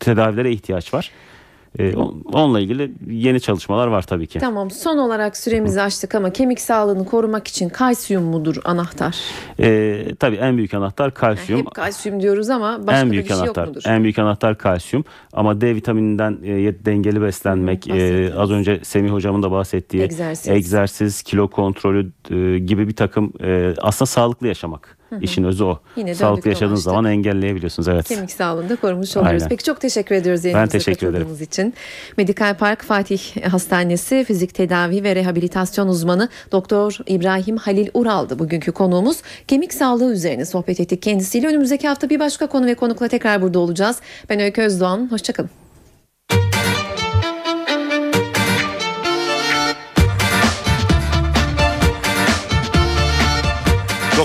tedavilere 0.00 0.52
ihtiyaç 0.52 0.94
var. 0.94 1.10
Ee, 1.78 1.94
onunla 2.32 2.60
ilgili 2.60 2.92
yeni 3.10 3.40
çalışmalar 3.40 3.86
var 3.86 4.02
tabii 4.02 4.26
ki. 4.26 4.38
Tamam 4.38 4.70
son 4.70 4.98
olarak 4.98 5.36
süremizi 5.36 5.82
açtık 5.82 6.14
ama 6.14 6.30
kemik 6.32 6.60
sağlığını 6.60 7.06
korumak 7.06 7.48
için 7.48 7.68
kalsiyum 7.68 8.24
mudur 8.24 8.56
anahtar? 8.64 9.16
Ee, 9.60 10.06
tabii 10.20 10.36
en 10.36 10.56
büyük 10.56 10.74
anahtar 10.74 11.14
kalsiyum. 11.14 11.60
Hep 11.60 11.74
kalsiyum 11.74 12.22
diyoruz 12.22 12.50
ama 12.50 12.86
başka 12.86 13.00
en 13.00 13.10
büyük 13.10 13.24
bir 13.24 13.28
şey 13.28 13.36
anahtar, 13.36 13.62
yok 13.62 13.68
mudur? 13.68 13.82
En 13.86 14.02
büyük 14.02 14.18
anahtar 14.18 14.58
kalsiyum 14.58 15.04
ama 15.32 15.60
D 15.60 15.74
vitamininden 15.74 16.38
e, 16.44 16.84
dengeli 16.84 17.22
beslenmek, 17.22 17.88
e, 17.88 18.32
az 18.38 18.50
önce 18.50 18.80
Semih 18.82 19.10
hocamın 19.10 19.42
da 19.42 19.50
bahsettiği 19.50 20.02
Egzersiz. 20.02 20.48
egzersiz 20.48 21.22
kilo 21.22 21.48
kontrolü 21.48 22.12
e, 22.30 22.58
gibi 22.58 22.88
bir 22.88 22.96
takım 22.96 23.32
e, 23.44 23.74
aslında 23.82 24.06
sağlıklı 24.06 24.46
yaşamak. 24.46 24.98
Hı 25.14 25.18
hı. 25.18 25.24
İşin 25.24 25.44
özü 25.44 25.64
o. 25.64 25.78
Yine 25.96 26.14
Sağlıklı 26.14 26.50
yaşadığınız 26.50 26.70
dolaştık. 26.70 26.90
zaman 26.90 27.04
engelleyebiliyorsunuz. 27.04 27.88
Evet. 27.88 28.08
Kemik 28.08 28.30
sağlığında 28.32 28.76
korumuş 28.76 29.16
oluyoruz. 29.16 29.42
Aynen. 29.42 29.48
Peki 29.48 29.64
çok 29.64 29.80
teşekkür 29.80 30.14
ediyoruz 30.14 30.44
yayınımıza 30.44 30.72
teşekkür 30.78 31.06
ederim. 31.06 31.28
için. 31.40 31.74
Medikal 32.16 32.56
Park 32.56 32.82
Fatih 32.82 33.20
Hastanesi 33.50 34.24
Fizik 34.24 34.54
Tedavi 34.54 35.04
ve 35.04 35.14
Rehabilitasyon 35.14 35.88
Uzmanı 35.88 36.28
Doktor 36.52 36.98
İbrahim 37.06 37.56
Halil 37.56 37.88
Ural'dı 37.94 38.38
bugünkü 38.38 38.72
konuğumuz. 38.72 39.16
Kemik 39.48 39.74
sağlığı 39.74 40.12
üzerine 40.12 40.44
sohbet 40.44 40.80
ettik 40.80 41.02
kendisiyle. 41.02 41.46
Önümüzdeki 41.48 41.88
hafta 41.88 42.10
bir 42.10 42.20
başka 42.20 42.46
konu 42.46 42.66
ve 42.66 42.74
konukla 42.74 43.08
tekrar 43.08 43.42
burada 43.42 43.58
olacağız. 43.58 43.96
Ben 44.30 44.40
Öykü 44.40 44.62
Özdoğan. 44.62 45.08
Hoşçakalın. 45.10 45.63